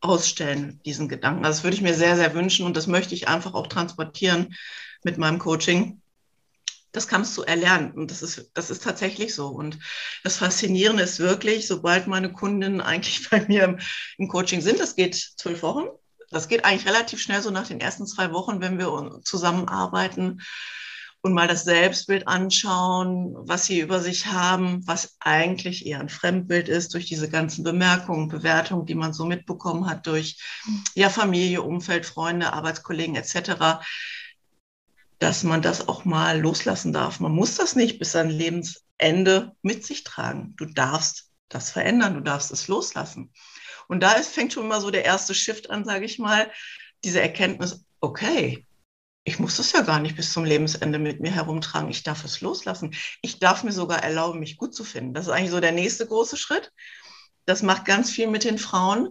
ausstellen, 0.00 0.80
diesen 0.84 1.08
Gedanken. 1.08 1.44
Das 1.44 1.64
würde 1.64 1.74
ich 1.74 1.80
mir 1.80 1.94
sehr, 1.94 2.14
sehr 2.16 2.34
wünschen 2.34 2.66
und 2.66 2.76
das 2.76 2.86
möchte 2.86 3.14
ich 3.14 3.26
einfach 3.26 3.54
auch 3.54 3.66
transportieren 3.66 4.54
mit 5.02 5.16
meinem 5.16 5.38
Coaching. 5.38 6.02
Das 6.92 7.08
kannst 7.08 7.38
du 7.38 7.42
erlernen 7.42 7.92
und 7.92 8.10
das 8.10 8.20
ist, 8.20 8.50
das 8.52 8.68
ist 8.68 8.82
tatsächlich 8.82 9.34
so. 9.34 9.48
Und 9.48 9.78
das 10.24 10.36
Faszinierende 10.36 11.02
ist 11.02 11.18
wirklich, 11.18 11.66
sobald 11.66 12.06
meine 12.06 12.30
Kundinnen 12.30 12.82
eigentlich 12.82 13.28
bei 13.30 13.46
mir 13.48 13.64
im, 13.64 13.78
im 14.18 14.28
Coaching 14.28 14.60
sind, 14.60 14.78
das 14.78 14.94
geht 14.94 15.14
zwölf 15.14 15.62
Wochen, 15.62 15.86
das 16.30 16.48
geht 16.48 16.66
eigentlich 16.66 16.86
relativ 16.86 17.18
schnell, 17.18 17.40
so 17.40 17.50
nach 17.50 17.66
den 17.66 17.80
ersten 17.80 18.06
zwei 18.06 18.30
Wochen, 18.30 18.60
wenn 18.60 18.78
wir 18.78 19.22
zusammenarbeiten, 19.24 20.42
und 21.20 21.32
mal 21.32 21.48
das 21.48 21.64
Selbstbild 21.64 22.28
anschauen, 22.28 23.34
was 23.36 23.66
sie 23.66 23.80
über 23.80 24.00
sich 24.00 24.26
haben, 24.26 24.86
was 24.86 25.16
eigentlich 25.20 25.86
eher 25.86 26.00
ein 26.00 26.08
Fremdbild 26.08 26.68
ist 26.68 26.94
durch 26.94 27.06
diese 27.06 27.28
ganzen 27.28 27.64
Bemerkungen, 27.64 28.28
Bewertungen, 28.28 28.86
die 28.86 28.94
man 28.94 29.12
so 29.12 29.24
mitbekommen 29.24 29.88
hat 29.88 30.06
durch 30.06 30.40
ja 30.94 31.10
Familie, 31.10 31.62
Umfeld, 31.62 32.06
Freunde, 32.06 32.52
Arbeitskollegen 32.52 33.16
etc., 33.16 33.80
dass 35.18 35.42
man 35.42 35.62
das 35.62 35.88
auch 35.88 36.04
mal 36.04 36.40
loslassen 36.40 36.92
darf. 36.92 37.18
Man 37.18 37.32
muss 37.32 37.56
das 37.56 37.74
nicht 37.74 37.98
bis 37.98 38.14
an 38.14 38.30
Lebensende 38.30 39.52
mit 39.62 39.84
sich 39.84 40.04
tragen. 40.04 40.54
Du 40.56 40.66
darfst 40.66 41.32
das 41.48 41.72
verändern, 41.72 42.14
du 42.14 42.20
darfst 42.20 42.52
es 42.52 42.68
loslassen. 42.68 43.32
Und 43.88 44.00
da 44.00 44.12
ist, 44.12 44.32
fängt 44.32 44.52
schon 44.52 44.64
immer 44.64 44.80
so 44.80 44.92
der 44.92 45.04
erste 45.04 45.34
Shift 45.34 45.70
an, 45.70 45.84
sage 45.84 46.04
ich 46.04 46.20
mal, 46.20 46.52
diese 47.02 47.20
Erkenntnis, 47.20 47.84
okay, 48.00 48.67
ich 49.28 49.38
muss 49.38 49.56
das 49.58 49.72
ja 49.72 49.82
gar 49.82 50.00
nicht 50.00 50.16
bis 50.16 50.32
zum 50.32 50.44
Lebensende 50.44 50.98
mit 50.98 51.20
mir 51.20 51.30
herumtragen. 51.30 51.90
Ich 51.90 52.02
darf 52.02 52.24
es 52.24 52.40
loslassen. 52.40 52.94
Ich 53.20 53.38
darf 53.38 53.62
mir 53.62 53.72
sogar 53.72 54.02
erlauben, 54.02 54.40
mich 54.40 54.56
gut 54.56 54.74
zu 54.74 54.84
finden. 54.84 55.12
Das 55.12 55.26
ist 55.26 55.32
eigentlich 55.32 55.50
so 55.50 55.60
der 55.60 55.72
nächste 55.72 56.06
große 56.06 56.38
Schritt. 56.38 56.72
Das 57.44 57.62
macht 57.62 57.84
ganz 57.84 58.10
viel 58.10 58.26
mit 58.26 58.44
den 58.44 58.56
Frauen, 58.56 59.10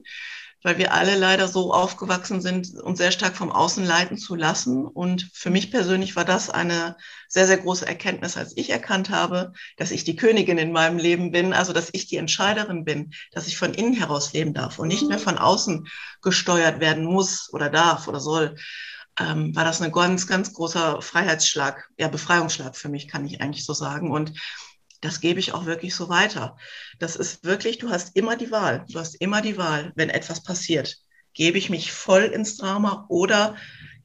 weil 0.64 0.80
wir 0.80 0.92
alle 0.96 1.16
leider 1.16 1.48
so 1.48 1.72
aufgewachsen 1.72 2.42
sind, 2.42 2.74
uns 2.82 2.98
sehr 2.98 3.12
stark 3.12 3.38
vom 3.38 3.52
Außen 3.52 3.86
leiten 3.86 4.18
zu 4.18 4.34
lassen. 4.34 4.88
Und 4.88 5.30
für 5.34 5.52
mich 5.52 5.70
persönlich 5.70 6.16
war 6.16 6.26
das 6.26 6.50
eine 6.50 6.98
sehr, 7.28 7.46
sehr 7.46 7.58
große 7.58 7.88
Erkenntnis, 7.88 8.38
als 8.38 8.58
ich 8.58 8.72
erkannt 8.72 9.12
habe, 9.12 9.54
dass 9.78 9.92
ich 9.92 10.04
die 10.04 10.16
Königin 10.16 10.58
in 10.58 10.72
meinem 10.72 10.98
Leben 10.98 11.32
bin, 11.32 11.54
also 11.54 11.74
dass 11.74 11.90
ich 11.92 12.08
die 12.08 12.18
Entscheiderin 12.18 12.86
bin, 12.86 13.14
dass 13.32 13.46
ich 13.46 13.56
von 13.56 13.76
innen 13.76 13.94
heraus 13.94 14.34
leben 14.34 14.56
darf 14.56 14.80
und 14.80 14.88
nicht 14.88 15.08
mehr 15.08 15.20
von 15.20 15.38
außen 15.38 15.88
gesteuert 16.24 16.80
werden 16.80 17.06
muss 17.06 17.54
oder 17.54 17.70
darf 17.70 18.08
oder 18.08 18.20
soll 18.20 18.56
ähm, 19.20 19.56
war 19.56 19.64
das 19.64 19.82
ein 19.82 19.92
ganz, 19.92 20.28
ganz 20.28 20.54
großer 20.54 21.02
Freiheitsschlag, 21.02 21.90
ja, 21.98 22.08
Befreiungsschlag 22.08 22.76
für 22.76 22.90
mich, 22.90 23.08
kann 23.08 23.26
ich 23.26 23.42
eigentlich 23.42 23.66
so 23.66 23.74
sagen. 23.74 24.12
Und 24.12 24.34
das 25.02 25.22
gebe 25.22 25.40
ich 25.40 25.54
auch 25.54 25.66
wirklich 25.66 25.96
so 25.96 26.10
weiter. 26.10 26.58
Das 27.00 27.16
ist 27.16 27.44
wirklich, 27.44 27.78
du 27.78 27.90
hast 27.90 28.16
immer 28.16 28.36
die 28.36 28.52
Wahl. 28.52 28.86
Du 28.90 29.00
hast 29.00 29.16
immer 29.16 29.42
die 29.42 29.58
Wahl, 29.58 29.92
wenn 29.96 30.10
etwas 30.10 30.44
passiert. 30.44 30.98
Gebe 31.34 31.58
ich 31.58 31.70
mich 31.70 31.92
voll 31.92 32.24
ins 32.24 32.58
Drama 32.58 33.06
oder 33.10 33.56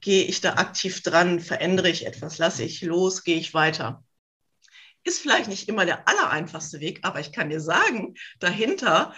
gehe 0.01 0.23
ich 0.23 0.41
da 0.41 0.55
aktiv 0.55 1.01
dran, 1.01 1.39
verändere 1.39 1.89
ich 1.89 2.05
etwas, 2.05 2.37
lasse 2.37 2.63
ich 2.63 2.81
los, 2.81 3.23
gehe 3.23 3.37
ich 3.37 3.53
weiter. 3.53 4.03
Ist 5.03 5.19
vielleicht 5.19 5.47
nicht 5.47 5.67
immer 5.67 5.85
der 5.85 6.07
allereinfachste 6.07 6.79
Weg, 6.79 6.99
aber 7.03 7.19
ich 7.19 7.31
kann 7.31 7.49
dir 7.49 7.59
sagen, 7.59 8.15
dahinter 8.39 9.13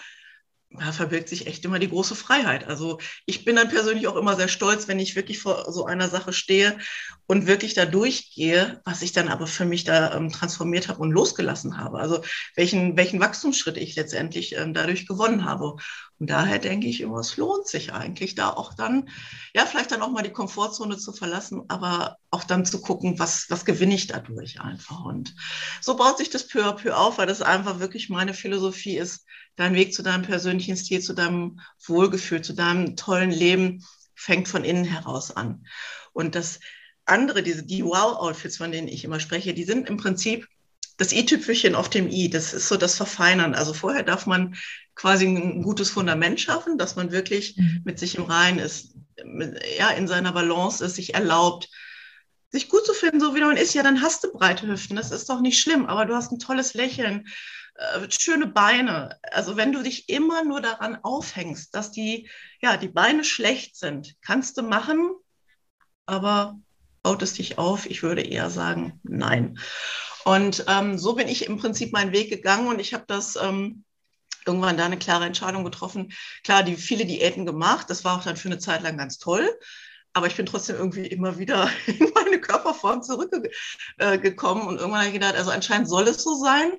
da 0.78 0.92
verbirgt 0.92 1.28
sich 1.28 1.46
echt 1.46 1.64
immer 1.64 1.78
die 1.78 1.88
große 1.88 2.14
Freiheit. 2.14 2.66
Also 2.66 2.98
ich 3.26 3.44
bin 3.44 3.56
dann 3.56 3.68
persönlich 3.68 4.06
auch 4.08 4.16
immer 4.16 4.36
sehr 4.36 4.48
stolz, 4.48 4.88
wenn 4.88 4.98
ich 4.98 5.16
wirklich 5.16 5.38
vor 5.38 5.70
so 5.72 5.86
einer 5.86 6.08
Sache 6.08 6.32
stehe 6.32 6.78
und 7.26 7.46
wirklich 7.46 7.74
da 7.74 7.84
durchgehe, 7.84 8.80
was 8.84 9.02
ich 9.02 9.12
dann 9.12 9.28
aber 9.28 9.46
für 9.46 9.64
mich 9.64 9.84
da 9.84 10.14
ähm, 10.14 10.30
transformiert 10.30 10.88
habe 10.88 11.00
und 11.00 11.10
losgelassen 11.10 11.78
habe. 11.78 11.98
Also 11.98 12.22
welchen, 12.54 12.96
welchen 12.96 13.20
Wachstumsschritt 13.20 13.76
ich 13.76 13.96
letztendlich 13.96 14.56
ähm, 14.56 14.74
dadurch 14.74 15.06
gewonnen 15.06 15.44
habe. 15.44 15.76
Und 16.18 16.30
daher 16.30 16.58
denke 16.58 16.86
ich 16.86 17.00
immer, 17.02 17.18
es 17.18 17.36
lohnt 17.36 17.66
sich 17.66 17.92
eigentlich, 17.92 18.34
da 18.34 18.50
auch 18.50 18.72
dann, 18.72 19.10
ja, 19.54 19.66
vielleicht 19.66 19.90
dann 19.90 20.00
auch 20.00 20.10
mal 20.10 20.22
die 20.22 20.32
Komfortzone 20.32 20.96
zu 20.96 21.12
verlassen, 21.12 21.64
aber 21.68 22.16
auch 22.30 22.44
dann 22.44 22.64
zu 22.64 22.80
gucken, 22.80 23.18
was, 23.18 23.46
was 23.50 23.66
gewinne 23.66 23.94
ich 23.94 24.06
dadurch 24.06 24.60
einfach. 24.60 25.04
Und 25.04 25.34
so 25.82 25.96
baut 25.96 26.16
sich 26.16 26.30
das 26.30 26.48
peu 26.48 26.64
à 26.64 26.72
peu 26.72 26.96
auf, 26.96 27.18
weil 27.18 27.26
das 27.26 27.42
einfach 27.42 27.80
wirklich 27.80 28.08
meine 28.08 28.32
Philosophie 28.32 28.96
ist, 28.96 29.26
dein 29.56 29.74
Weg 29.74 29.92
zu 29.92 30.02
deinem 30.02 30.22
persönlichen 30.22 30.76
Stil, 30.76 31.00
zu 31.00 31.12
deinem 31.12 31.60
Wohlgefühl, 31.86 32.40
zu 32.40 32.54
deinem 32.54 32.96
tollen 32.96 33.30
Leben 33.30 33.84
fängt 34.14 34.48
von 34.48 34.64
innen 34.64 34.84
heraus 34.84 35.30
an. 35.30 35.66
Und 36.12 36.34
das 36.34 36.60
andere, 37.04 37.42
diese, 37.42 37.64
die 37.64 37.84
Wow-Outfits, 37.84 38.56
von 38.56 38.72
denen 38.72 38.88
ich 38.88 39.04
immer 39.04 39.20
spreche, 39.20 39.52
die 39.52 39.64
sind 39.64 39.88
im 39.88 39.98
Prinzip 39.98 40.48
das 40.96 41.12
i-Tüpfelchen 41.12 41.74
auf 41.74 41.88
dem 41.88 42.08
i. 42.08 42.30
Das 42.30 42.54
ist 42.54 42.68
so 42.68 42.76
das 42.76 42.96
Verfeinern. 42.96 43.54
Also 43.54 43.74
vorher 43.74 44.02
darf 44.02 44.26
man 44.26 44.56
quasi 44.94 45.26
ein 45.26 45.62
gutes 45.62 45.90
Fundament 45.90 46.40
schaffen, 46.40 46.78
dass 46.78 46.96
man 46.96 47.12
wirklich 47.12 47.56
mhm. 47.56 47.82
mit 47.84 47.98
sich 47.98 48.16
im 48.16 48.24
Reinen 48.24 48.58
ist, 48.58 48.94
mit, 49.24 49.60
ja, 49.78 49.90
in 49.90 50.08
seiner 50.08 50.32
Balance 50.32 50.84
ist, 50.84 50.96
sich 50.96 51.14
erlaubt, 51.14 51.68
sich 52.50 52.68
gut 52.68 52.86
zu 52.86 52.94
finden, 52.94 53.20
so 53.20 53.34
wie 53.34 53.40
man 53.40 53.56
ist. 53.56 53.74
Ja, 53.74 53.82
dann 53.82 54.00
hast 54.00 54.24
du 54.24 54.32
breite 54.32 54.66
Hüften. 54.66 54.96
Das 54.96 55.10
ist 55.10 55.28
doch 55.28 55.40
nicht 55.40 55.60
schlimm, 55.60 55.86
aber 55.86 56.06
du 56.06 56.14
hast 56.14 56.32
ein 56.32 56.38
tolles 56.38 56.74
Lächeln 56.74 57.26
äh, 57.74 58.08
schöne 58.10 58.46
Beine. 58.46 59.18
Also 59.32 59.56
wenn 59.56 59.72
du 59.72 59.82
dich 59.82 60.08
immer 60.08 60.44
nur 60.44 60.60
daran 60.60 60.98
aufhängst, 61.02 61.74
dass 61.74 61.92
die, 61.92 62.28
ja, 62.60 62.76
die 62.76 62.88
Beine 62.88 63.24
schlecht 63.24 63.76
sind, 63.76 64.14
kannst 64.22 64.56
du 64.56 64.62
machen, 64.62 65.10
aber 66.06 66.58
baut 67.06 67.22
es 67.22 67.34
dich 67.34 67.56
auf? 67.56 67.86
Ich 67.86 68.02
würde 68.02 68.20
eher 68.20 68.50
sagen, 68.50 68.98
nein. 69.04 69.60
Und 70.24 70.64
ähm, 70.66 70.98
so 70.98 71.14
bin 71.14 71.28
ich 71.28 71.46
im 71.46 71.56
Prinzip 71.56 71.92
meinen 71.92 72.10
Weg 72.10 72.30
gegangen 72.30 72.66
und 72.66 72.80
ich 72.80 72.94
habe 72.94 73.04
das 73.06 73.36
ähm, 73.36 73.84
irgendwann 74.44 74.76
da 74.76 74.86
eine 74.86 74.98
klare 74.98 75.24
Entscheidung 75.24 75.62
getroffen. 75.62 76.12
Klar, 76.42 76.64
die 76.64 76.74
viele 76.74 77.06
Diäten 77.06 77.46
gemacht, 77.46 77.88
das 77.90 78.04
war 78.04 78.18
auch 78.18 78.24
dann 78.24 78.36
für 78.36 78.48
eine 78.48 78.58
Zeit 78.58 78.82
lang 78.82 78.98
ganz 78.98 79.18
toll. 79.18 79.48
Aber 80.14 80.26
ich 80.26 80.34
bin 80.34 80.46
trotzdem 80.46 80.74
irgendwie 80.74 81.06
immer 81.06 81.38
wieder 81.38 81.70
in 81.86 82.10
meine 82.12 82.40
Körperform 82.40 83.04
zurückgekommen 83.04 84.62
äh, 84.62 84.66
und 84.66 84.78
irgendwann 84.78 84.98
habe 85.02 85.06
ich 85.06 85.12
gedacht, 85.12 85.36
also 85.36 85.52
anscheinend 85.52 85.88
soll 85.88 86.08
es 86.08 86.24
so 86.24 86.34
sein. 86.34 86.72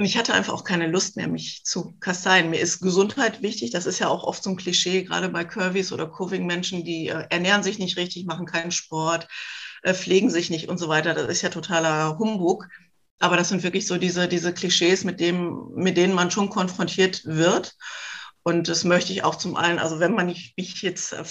Und 0.00 0.06
ich 0.06 0.16
hatte 0.16 0.32
einfach 0.32 0.54
auch 0.54 0.64
keine 0.64 0.86
Lust 0.86 1.16
mehr, 1.16 1.28
mich 1.28 1.62
zu 1.62 1.92
kasteien. 2.00 2.48
Mir 2.48 2.60
ist 2.60 2.80
Gesundheit 2.80 3.42
wichtig. 3.42 3.70
Das 3.70 3.84
ist 3.84 3.98
ja 3.98 4.08
auch 4.08 4.24
oft 4.24 4.42
so 4.42 4.48
ein 4.48 4.56
Klischee, 4.56 5.02
gerade 5.02 5.28
bei 5.28 5.44
Curvys 5.44 5.92
oder 5.92 6.06
Coving-Menschen, 6.06 6.84
die 6.84 7.08
äh, 7.08 7.26
ernähren 7.28 7.62
sich 7.62 7.78
nicht 7.78 7.98
richtig, 7.98 8.24
machen 8.24 8.46
keinen 8.46 8.70
Sport, 8.70 9.28
äh, 9.82 9.92
pflegen 9.92 10.30
sich 10.30 10.48
nicht 10.48 10.70
und 10.70 10.78
so 10.78 10.88
weiter. 10.88 11.12
Das 11.12 11.28
ist 11.28 11.42
ja 11.42 11.50
totaler 11.50 12.18
Humbug. 12.18 12.66
Aber 13.18 13.36
das 13.36 13.50
sind 13.50 13.62
wirklich 13.62 13.86
so 13.86 13.98
diese, 13.98 14.26
diese 14.26 14.54
Klischees, 14.54 15.04
mit, 15.04 15.20
dem, 15.20 15.68
mit 15.74 15.98
denen 15.98 16.14
man 16.14 16.30
schon 16.30 16.48
konfrontiert 16.48 17.26
wird. 17.26 17.76
Und 18.42 18.68
das 18.68 18.84
möchte 18.84 19.12
ich 19.12 19.22
auch 19.22 19.36
zum 19.36 19.56
einen, 19.56 19.78
also 19.78 20.00
wenn 20.00 20.14
man 20.14 20.26
mich 20.26 20.82
jetzt 20.82 21.12
äh, 21.12 21.24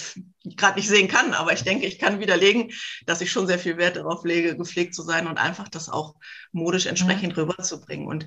gerade 0.44 0.78
nicht 0.78 0.88
sehen 0.88 1.08
kann, 1.08 1.34
aber 1.34 1.52
ich 1.52 1.62
denke, 1.62 1.86
ich 1.86 1.98
kann 1.98 2.20
widerlegen, 2.20 2.72
dass 3.06 3.20
ich 3.20 3.32
schon 3.32 3.46
sehr 3.46 3.58
viel 3.58 3.76
Wert 3.78 3.96
darauf 3.96 4.24
lege, 4.24 4.56
gepflegt 4.56 4.94
zu 4.94 5.02
sein 5.02 5.26
und 5.26 5.38
einfach 5.38 5.68
das 5.68 5.88
auch 5.88 6.14
modisch 6.52 6.86
entsprechend 6.86 7.36
ja. 7.36 7.42
rüberzubringen. 7.42 8.06
Und 8.06 8.26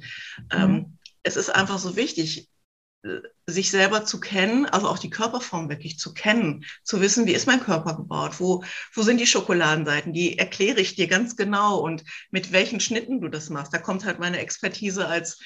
ähm, 0.52 0.72
mhm. 0.72 0.98
es 1.24 1.38
ist 1.38 1.50
einfach 1.50 1.80
so 1.80 1.96
wichtig, 1.96 2.50
äh, 3.04 3.20
sich 3.46 3.72
selber 3.72 4.06
zu 4.06 4.20
kennen, 4.20 4.66
also 4.66 4.88
auch 4.88 4.98
die 4.98 5.10
Körperform 5.10 5.70
wirklich 5.70 5.98
zu 5.98 6.14
kennen, 6.14 6.66
zu 6.84 7.02
wissen, 7.02 7.26
wie 7.26 7.34
ist 7.34 7.48
mein 7.48 7.60
Körper 7.60 7.96
gebaut, 7.96 8.40
wo, 8.40 8.64
wo 8.94 9.02
sind 9.02 9.20
die 9.20 9.28
Schokoladenseiten, 9.28 10.14
die 10.14 10.38
erkläre 10.40 10.80
ich 10.80 10.96
dir 10.96 11.08
ganz 11.08 11.36
genau 11.36 11.80
und 11.80 12.04
mit 12.32 12.52
welchen 12.52 12.80
Schnitten 12.80 13.22
du 13.22 13.28
das 13.30 13.50
machst. 13.50 13.74
Da 13.74 13.80
kommt 13.80 14.06
halt 14.06 14.20
meine 14.20 14.40
Expertise 14.40 15.08
als 15.08 15.40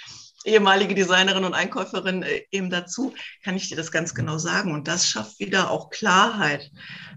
ehemalige 0.47 0.95
Designerin 0.95 1.43
und 1.43 1.53
Einkäuferin 1.53 2.23
äh, 2.23 2.43
eben 2.51 2.69
dazu, 2.69 3.13
kann 3.43 3.55
ich 3.55 3.69
dir 3.69 3.77
das 3.77 3.91
ganz 3.91 4.15
genau 4.15 4.37
sagen. 4.37 4.73
Und 4.73 4.87
das 4.87 5.09
schafft 5.09 5.39
wieder 5.39 5.69
auch 5.69 5.89
Klarheit, 5.89 6.71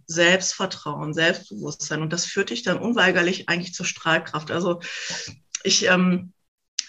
Selbstvertrauen, 0.06 1.14
Selbstbewusstsein. 1.14 2.02
Und 2.02 2.12
das 2.12 2.26
führt 2.26 2.50
dich 2.50 2.62
dann 2.62 2.78
unweigerlich 2.78 3.48
eigentlich 3.48 3.74
zur 3.74 3.86
Strahlkraft. 3.86 4.50
Also 4.50 4.80
ich, 5.62 5.86
ähm, 5.86 6.32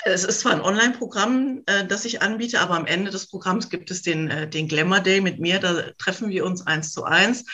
es 0.03 0.23
ist 0.23 0.39
zwar 0.39 0.53
ein 0.53 0.61
Online-Programm, 0.61 1.61
äh, 1.67 1.85
das 1.85 2.05
ich 2.05 2.21
anbiete, 2.21 2.59
aber 2.59 2.75
am 2.75 2.87
Ende 2.87 3.11
des 3.11 3.27
Programms 3.27 3.69
gibt 3.69 3.91
es 3.91 4.01
den, 4.01 4.29
äh, 4.29 4.49
den 4.49 4.67
Glamour 4.67 5.01
Day 5.01 5.21
mit 5.21 5.39
mir. 5.39 5.59
Da 5.59 5.91
treffen 5.97 6.29
wir 6.29 6.45
uns 6.45 6.65
eins 6.65 6.91
zu 6.91 7.03
eins. 7.03 7.45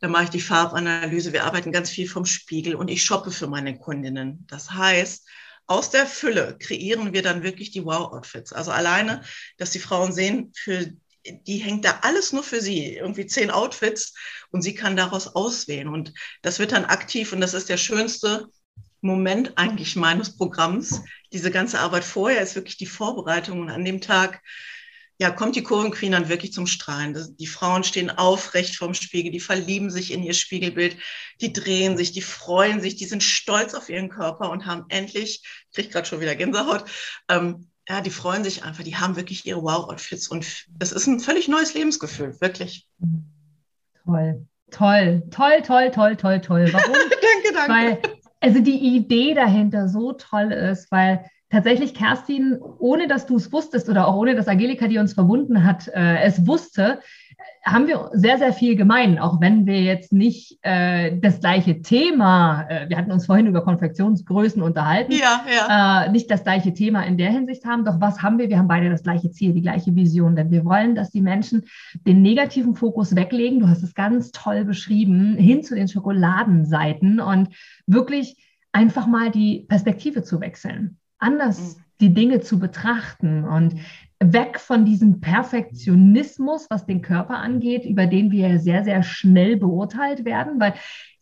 Da 0.00 0.08
mache 0.08 0.24
ich 0.24 0.30
die 0.30 0.40
Farbanalyse. 0.40 1.32
Wir 1.32 1.44
arbeiten 1.44 1.72
ganz 1.72 1.90
viel 1.90 2.08
vom 2.08 2.24
Spiegel 2.24 2.74
und 2.74 2.88
ich 2.88 3.04
shoppe 3.04 3.30
für 3.30 3.46
meine 3.46 3.78
Kundinnen. 3.78 4.46
Das 4.48 4.70
heißt, 4.70 5.26
aus 5.66 5.90
der 5.90 6.06
Fülle 6.06 6.56
kreieren 6.58 7.12
wir 7.12 7.22
dann 7.22 7.42
wirklich 7.42 7.70
die 7.70 7.84
Wow-Outfits. 7.84 8.52
Also 8.52 8.70
alleine, 8.70 9.22
dass 9.56 9.70
die 9.70 9.78
Frauen 9.78 10.12
sehen, 10.12 10.52
für 10.54 10.92
die 11.24 11.58
hängt 11.58 11.84
da 11.84 12.00
alles 12.02 12.32
nur 12.32 12.42
für 12.42 12.60
sie, 12.60 12.96
irgendwie 12.96 13.26
zehn 13.26 13.50
Outfits 13.50 14.14
und 14.50 14.62
sie 14.62 14.74
kann 14.74 14.96
daraus 14.96 15.28
auswählen. 15.28 15.88
Und 15.88 16.12
das 16.42 16.58
wird 16.58 16.72
dann 16.72 16.84
aktiv 16.84 17.32
und 17.32 17.40
das 17.40 17.54
ist 17.54 17.68
der 17.68 17.78
schönste 17.78 18.48
Moment 19.00 19.56
eigentlich 19.56 19.96
meines 19.96 20.36
Programms. 20.36 21.00
Diese 21.32 21.50
ganze 21.50 21.80
Arbeit 21.80 22.04
vorher 22.04 22.42
ist 22.42 22.56
wirklich 22.56 22.76
die 22.76 22.86
Vorbereitung 22.86 23.60
und 23.60 23.70
an 23.70 23.84
dem 23.84 24.00
Tag 24.00 24.42
ja, 25.18 25.30
kommt 25.30 25.54
die 25.54 25.62
Kurvenqueen 25.62 26.12
dann 26.12 26.28
wirklich 26.28 26.52
zum 26.52 26.66
Strahlen. 26.66 27.36
Die 27.38 27.46
Frauen 27.46 27.84
stehen 27.84 28.10
aufrecht 28.10 28.76
vorm 28.76 28.94
Spiegel, 28.94 29.30
die 29.30 29.40
verlieben 29.40 29.90
sich 29.90 30.12
in 30.12 30.22
ihr 30.22 30.34
Spiegelbild, 30.34 30.96
die 31.40 31.52
drehen 31.52 31.96
sich, 31.96 32.12
die 32.12 32.22
freuen 32.22 32.80
sich, 32.80 32.96
die 32.96 33.04
sind 33.04 33.22
stolz 33.22 33.74
auf 33.74 33.88
ihren 33.88 34.08
Körper 34.08 34.50
und 34.50 34.66
haben 34.66 34.84
endlich, 34.88 35.42
ich 35.70 35.74
kriege 35.74 35.88
gerade 35.88 36.06
schon 36.06 36.20
wieder 36.20 36.34
Gänsehaut, 36.34 36.84
ähm, 37.28 37.68
ja, 37.88 38.00
die 38.00 38.10
freuen 38.10 38.42
sich 38.44 38.64
einfach, 38.64 38.82
die 38.82 38.96
haben 38.96 39.14
wirklich 39.14 39.46
ihre 39.46 39.62
Wow-Outfits 39.62 40.28
und 40.28 40.46
es 40.78 40.92
ist 40.92 41.06
ein 41.06 41.20
völlig 41.20 41.48
neues 41.48 41.74
Lebensgefühl, 41.74 42.40
wirklich. 42.40 42.88
Toll, 44.04 44.46
toll, 44.70 45.22
toll, 45.30 45.62
toll, 45.62 45.90
toll, 45.90 46.16
toll, 46.16 46.40
toll. 46.40 46.72
Warum? 46.72 46.94
danke, 47.44 47.52
danke. 47.52 47.68
Weil 47.68 48.02
also 48.40 48.60
die 48.60 48.96
Idee 48.96 49.32
dahinter 49.34 49.88
so 49.88 50.12
toll 50.12 50.52
ist, 50.52 50.90
weil 50.90 51.24
tatsächlich, 51.50 51.94
Kerstin, 51.94 52.58
ohne 52.78 53.06
dass 53.06 53.26
du 53.26 53.36
es 53.36 53.52
wusstest 53.52 53.88
oder 53.88 54.08
auch 54.08 54.16
ohne 54.16 54.34
dass 54.34 54.48
Angelika, 54.48 54.88
die 54.88 54.98
uns 54.98 55.14
verbunden 55.14 55.64
hat, 55.64 55.88
äh, 55.88 56.22
es 56.22 56.46
wusste, 56.46 57.00
haben 57.64 57.86
wir 57.86 58.10
sehr, 58.12 58.38
sehr 58.38 58.52
viel 58.52 58.76
gemein, 58.76 59.18
auch 59.18 59.40
wenn 59.40 59.66
wir 59.66 59.80
jetzt 59.80 60.12
nicht 60.12 60.58
äh, 60.62 61.18
das 61.18 61.40
gleiche 61.40 61.80
Thema, 61.80 62.66
äh, 62.68 62.88
wir 62.88 62.98
hatten 62.98 63.10
uns 63.10 63.26
vorhin 63.26 63.46
über 63.46 63.62
Konfektionsgrößen 63.62 64.62
unterhalten, 64.62 65.12
ja, 65.12 65.44
ja. 65.48 66.04
Äh, 66.04 66.10
nicht 66.10 66.30
das 66.30 66.44
gleiche 66.44 66.74
Thema 66.74 67.02
in 67.02 67.16
der 67.16 67.30
Hinsicht 67.30 67.64
haben. 67.64 67.84
Doch 67.84 68.00
was 68.00 68.22
haben 68.22 68.38
wir? 68.38 68.50
Wir 68.50 68.58
haben 68.58 68.68
beide 68.68 68.90
das 68.90 69.02
gleiche 69.02 69.30
Ziel, 69.30 69.54
die 69.54 69.62
gleiche 69.62 69.94
Vision, 69.94 70.36
denn 70.36 70.50
wir 70.50 70.64
wollen, 70.64 70.94
dass 70.94 71.10
die 71.10 71.22
Menschen 71.22 71.64
den 72.06 72.20
negativen 72.20 72.74
Fokus 72.74 73.16
weglegen. 73.16 73.60
Du 73.60 73.68
hast 73.68 73.82
es 73.82 73.94
ganz 73.94 74.30
toll 74.30 74.64
beschrieben, 74.64 75.36
hin 75.36 75.62
zu 75.62 75.74
den 75.74 75.88
Schokoladenseiten 75.88 77.18
und 77.20 77.48
wirklich 77.86 78.36
einfach 78.72 79.06
mal 79.06 79.30
die 79.30 79.64
Perspektive 79.68 80.22
zu 80.22 80.40
wechseln 80.40 80.98
anders 81.18 81.76
mhm. 81.76 81.82
die 82.00 82.14
Dinge 82.14 82.40
zu 82.40 82.58
betrachten 82.58 83.44
und 83.44 83.74
weg 84.20 84.58
von 84.58 84.84
diesem 84.84 85.20
Perfektionismus, 85.20 86.66
was 86.70 86.86
den 86.86 87.02
Körper 87.02 87.38
angeht, 87.38 87.84
über 87.84 88.06
den 88.06 88.30
wir 88.30 88.58
sehr, 88.58 88.84
sehr 88.84 89.02
schnell 89.02 89.56
beurteilt 89.56 90.24
werden, 90.24 90.60
weil 90.60 90.74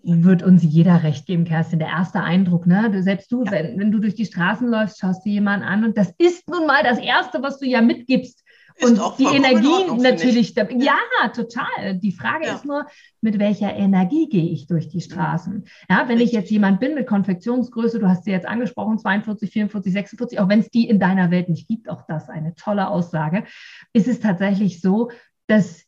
wird 0.05 0.43
uns 0.43 0.63
jeder 0.63 1.05
recht 1.05 1.27
geben, 1.27 1.45
Kerstin. 1.45 1.79
Der 1.79 1.89
erste 1.89 2.21
Eindruck, 2.21 2.67
ne? 2.67 2.91
Selbst 3.03 3.31
du, 3.31 3.45
ja. 3.45 3.53
wenn, 3.53 3.79
wenn 3.79 3.93
du 3.93 4.01
durch 4.01 4.15
die 4.15 4.27
Straßen 4.27 4.69
läufst, 4.69 4.99
schaust 4.99 5.25
du 5.25 5.31
jemanden 5.31 5.65
an 5.65 5.85
und 5.85 5.97
das 5.97 6.13
ist 6.19 6.49
nun 6.51 6.67
mal 6.67 6.83
das 6.83 6.99
Erste, 6.99 7.43
was 7.43 7.59
du 7.59 7.67
ja 7.67 7.81
mitgibst 7.81 8.42
und 8.85 9.01
die 9.19 9.25
Energie 9.25 10.01
natürlich, 10.01 10.55
da, 10.55 10.69
ja. 10.69 10.97
ja. 11.23 11.29
total. 11.29 11.99
Die 11.99 12.13
Frage 12.13 12.47
ja. 12.47 12.55
ist 12.55 12.65
nur, 12.65 12.87
mit 13.21 13.39
welcher 13.39 13.75
Energie 13.75 14.29
gehe 14.29 14.51
ich 14.51 14.67
durch 14.67 14.89
die 14.89 15.01
Straßen? 15.01 15.65
Ja, 15.89 16.09
wenn 16.09 16.19
Richtig. 16.19 16.27
ich 16.27 16.33
jetzt 16.33 16.51
jemand 16.51 16.81
bin 16.81 16.95
mit 16.95 17.07
Konfektionsgröße, 17.07 17.99
du 17.99 18.09
hast 18.09 18.25
sie 18.25 18.31
jetzt 18.31 18.47
angesprochen, 18.47 18.99
42, 18.99 19.51
44, 19.51 19.93
46, 19.93 20.41
auch 20.41 20.49
wenn 20.49 20.61
es 20.61 20.71
die 20.71 20.89
in 20.89 20.99
deiner 20.99 21.31
Welt 21.31 21.49
nicht 21.49 21.69
gibt, 21.69 21.89
auch 21.89 22.03
das 22.07 22.29
eine 22.29 22.55
tolle 22.55 22.89
Aussage, 22.89 23.45
ist 23.93 24.09
es 24.09 24.21
tatsächlich 24.21 24.81
so, 24.81 25.11
dass 25.47 25.82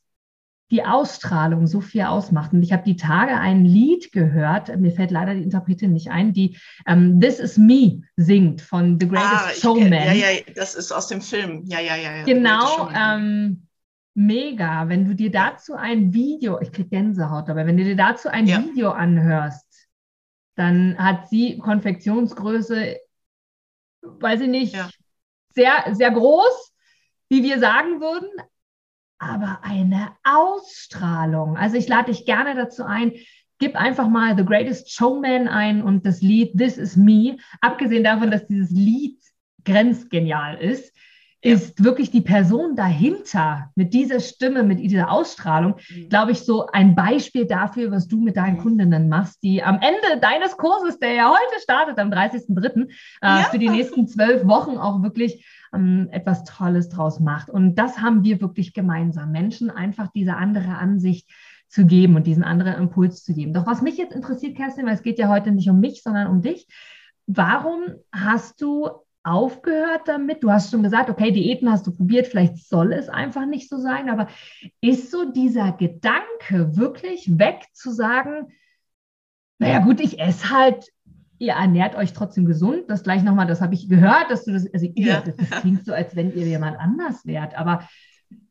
die 0.70 0.84
Ausstrahlung 0.84 1.66
so 1.66 1.80
viel 1.80 2.02
ausmacht. 2.02 2.52
Und 2.52 2.62
ich 2.62 2.72
habe 2.72 2.84
die 2.84 2.96
Tage 2.96 3.36
ein 3.36 3.64
Lied 3.64 4.12
gehört, 4.12 4.74
mir 4.78 4.92
fällt 4.92 5.10
leider 5.10 5.34
die 5.34 5.42
Interpretin 5.42 5.92
nicht 5.92 6.10
ein, 6.10 6.32
die 6.32 6.58
ähm, 6.86 7.20
This 7.20 7.38
Is 7.38 7.58
Me 7.58 8.02
singt 8.16 8.62
von 8.62 8.98
The 8.98 9.08
Greatest 9.08 9.32
ah, 9.32 9.50
Showman. 9.50 9.92
ja, 9.92 10.12
ja, 10.12 10.28
das 10.54 10.74
ist 10.74 10.90
aus 10.90 11.08
dem 11.08 11.20
Film. 11.20 11.64
Ja, 11.66 11.80
ja, 11.80 11.96
ja. 11.96 12.16
ja 12.16 12.24
genau. 12.24 12.88
Ähm, 12.94 13.66
mega. 14.14 14.88
Wenn 14.88 15.04
du 15.06 15.14
dir 15.14 15.30
dazu 15.30 15.74
ein 15.74 16.12
Video, 16.14 16.60
ich 16.60 16.72
kriege 16.72 16.88
Gänsehaut 16.88 17.48
dabei, 17.48 17.66
wenn 17.66 17.76
du 17.76 17.84
dir 17.84 17.96
dazu 17.96 18.28
ein 18.28 18.46
ja. 18.46 18.62
Video 18.62 18.90
anhörst, 18.90 19.88
dann 20.56 20.96
hat 20.98 21.28
sie 21.28 21.58
Konfektionsgröße, 21.58 22.96
weiß 24.02 24.42
ich 24.42 24.48
nicht, 24.48 24.74
ja. 24.74 24.88
sehr, 25.50 25.94
sehr 25.94 26.10
groß, 26.10 26.72
wie 27.28 27.42
wir 27.42 27.58
sagen 27.58 28.00
würden, 28.00 28.30
aber 29.24 29.60
eine 29.62 30.10
Ausstrahlung. 30.22 31.56
Also 31.56 31.76
ich 31.76 31.88
lade 31.88 32.12
dich 32.12 32.26
gerne 32.26 32.54
dazu 32.54 32.84
ein, 32.84 33.12
gib 33.58 33.76
einfach 33.76 34.08
mal 34.08 34.36
The 34.36 34.44
Greatest 34.44 34.92
Showman 34.92 35.48
ein 35.48 35.82
und 35.82 36.06
das 36.06 36.20
Lied 36.20 36.58
This 36.58 36.76
Is 36.76 36.96
Me. 36.96 37.36
Abgesehen 37.60 38.04
davon, 38.04 38.30
dass 38.30 38.46
dieses 38.46 38.70
Lied 38.70 39.18
grenzgenial 39.64 40.56
ist, 40.56 40.94
ist 41.44 41.84
wirklich 41.84 42.10
die 42.10 42.22
Person 42.22 42.74
dahinter 42.74 43.70
mit 43.74 43.92
dieser 43.92 44.20
Stimme, 44.20 44.62
mit 44.62 44.80
dieser 44.80 45.10
Ausstrahlung, 45.10 45.74
mhm. 45.90 46.08
glaube 46.08 46.32
ich, 46.32 46.40
so 46.40 46.68
ein 46.68 46.94
Beispiel 46.94 47.44
dafür, 47.46 47.90
was 47.90 48.08
du 48.08 48.18
mit 48.22 48.38
deinen 48.38 48.56
mhm. 48.56 48.62
Kundinnen 48.62 49.08
machst, 49.10 49.42
die 49.42 49.62
am 49.62 49.78
Ende 49.82 50.20
deines 50.22 50.56
Kurses, 50.56 50.98
der 50.98 51.12
ja 51.12 51.30
heute 51.30 51.62
startet, 51.62 51.98
am 51.98 52.10
30.03., 52.10 52.86
äh, 52.86 52.86
ja. 53.20 53.42
für 53.50 53.58
die 53.58 53.68
nächsten 53.68 54.08
zwölf 54.08 54.46
Wochen 54.46 54.78
auch 54.78 55.02
wirklich 55.02 55.44
ähm, 55.74 56.08
etwas 56.10 56.44
Tolles 56.44 56.88
draus 56.88 57.20
macht. 57.20 57.50
Und 57.50 57.76
das 57.76 57.98
haben 57.98 58.24
wir 58.24 58.40
wirklich 58.40 58.72
gemeinsam, 58.74 59.32
Menschen 59.32 59.70
einfach 59.70 60.08
diese 60.08 60.36
andere 60.36 60.76
Ansicht 60.76 61.30
zu 61.68 61.86
geben 61.86 62.14
und 62.16 62.26
diesen 62.26 62.44
anderen 62.44 62.74
Impuls 62.74 63.24
zu 63.24 63.34
geben. 63.34 63.52
Doch 63.52 63.66
was 63.66 63.82
mich 63.82 63.96
jetzt 63.96 64.14
interessiert, 64.14 64.56
Kerstin, 64.56 64.86
weil 64.86 64.94
es 64.94 65.02
geht 65.02 65.18
ja 65.18 65.28
heute 65.28 65.50
nicht 65.50 65.68
um 65.68 65.80
mich, 65.80 66.02
sondern 66.02 66.28
um 66.28 66.40
dich. 66.40 66.68
Warum 67.26 67.82
hast 68.12 68.60
du 68.62 68.88
aufgehört 69.24 70.02
damit? 70.06 70.44
Du 70.44 70.50
hast 70.50 70.70
schon 70.70 70.82
gesagt, 70.82 71.10
okay, 71.10 71.32
Diäten 71.32 71.70
hast 71.70 71.86
du 71.86 71.96
probiert, 71.96 72.26
vielleicht 72.26 72.58
soll 72.68 72.92
es 72.92 73.08
einfach 73.08 73.46
nicht 73.46 73.68
so 73.68 73.78
sein, 73.78 74.10
aber 74.10 74.28
ist 74.80 75.10
so 75.10 75.32
dieser 75.32 75.72
Gedanke 75.72 76.76
wirklich 76.76 77.38
weg 77.38 77.64
zu 77.72 77.90
sagen, 77.90 78.52
naja 79.58 79.80
gut, 79.80 80.00
ich 80.00 80.20
esse 80.20 80.50
halt, 80.50 80.92
ihr 81.44 81.52
ernährt 81.52 81.94
euch 81.94 82.12
trotzdem 82.12 82.46
gesund, 82.46 82.84
das 82.88 83.02
gleich 83.02 83.22
nochmal, 83.22 83.46
das 83.46 83.60
habe 83.60 83.74
ich 83.74 83.88
gehört, 83.88 84.30
dass 84.30 84.44
du 84.44 84.52
das, 84.52 84.66
also 84.72 84.86
ihr, 84.94 85.06
ja. 85.06 85.20
das, 85.20 85.36
das 85.36 85.50
klingt 85.60 85.84
so, 85.84 85.92
als 85.92 86.16
wenn 86.16 86.34
ihr 86.34 86.46
jemand 86.46 86.78
anders 86.78 87.26
wärt, 87.26 87.56
aber 87.56 87.86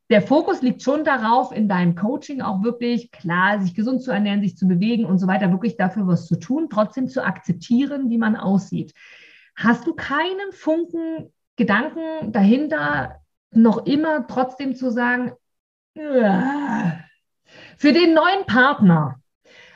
der 0.10 0.22
Fokus 0.22 0.62
liegt 0.62 0.84
schon 0.84 1.04
darauf, 1.04 1.52
in 1.52 1.68
deinem 1.68 1.96
Coaching 1.96 2.42
auch 2.42 2.62
wirklich 2.62 3.10
klar, 3.12 3.62
sich 3.62 3.74
gesund 3.74 4.04
zu 4.04 4.12
ernähren, 4.12 4.42
sich 4.42 4.58
zu 4.58 4.68
bewegen 4.68 5.06
und 5.06 5.18
so 5.18 5.28
weiter, 5.28 5.52
wirklich 5.52 5.76
dafür 5.76 6.08
was 6.08 6.28
zu 6.28 6.38
tun, 6.38 6.68
trotzdem 6.70 7.08
zu 7.08 7.24
akzeptieren, 7.24 8.10
wie 8.10 8.18
man 8.18 8.36
aussieht. 8.36 8.94
Hast 9.56 9.88
du 9.88 9.94
keinen 9.94 10.52
Funken 10.52 11.32
Gedanken 11.56 12.32
dahinter, 12.32 13.22
noch 13.52 13.86
immer 13.86 14.28
trotzdem 14.28 14.76
zu 14.76 14.92
sagen, 14.92 15.32
für 15.94 17.94
den 17.94 18.14
neuen 18.14 18.46
Partner 18.48 19.20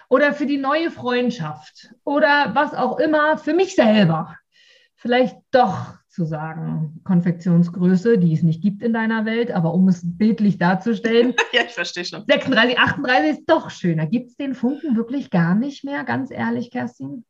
oder 0.09 0.33
für 0.33 0.45
die 0.45 0.57
neue 0.57 0.91
Freundschaft 0.91 1.93
oder 2.03 2.51
was 2.53 2.73
auch 2.73 2.99
immer, 2.99 3.37
für 3.37 3.53
mich 3.53 3.75
selber, 3.75 4.35
vielleicht 4.95 5.37
doch 5.51 5.97
zu 6.17 6.25
sagen, 6.25 6.99
Konfektionsgröße, 7.03 8.17
die 8.17 8.33
es 8.33 8.41
nicht 8.41 8.63
gibt 8.63 8.81
in 8.81 8.91
deiner 8.91 9.25
Welt, 9.25 9.51
aber 9.51 9.73
um 9.73 9.87
es 9.87 10.01
bildlich 10.03 10.57
darzustellen. 10.57 11.35
ja, 11.53 11.61
ich 11.67 11.73
verstehe 11.73 12.05
schon. 12.05 12.25
36, 12.27 12.79
38 12.79 13.31
ist 13.31 13.43
doch 13.45 13.69
schöner. 13.69 14.07
Gibt 14.07 14.31
es 14.31 14.35
den 14.35 14.55
Funken 14.55 14.95
wirklich 14.95 15.29
gar 15.29 15.53
nicht 15.53 15.83
mehr, 15.83 16.03
ganz 16.03 16.31
ehrlich, 16.31 16.71
Kerstin? 16.71 17.23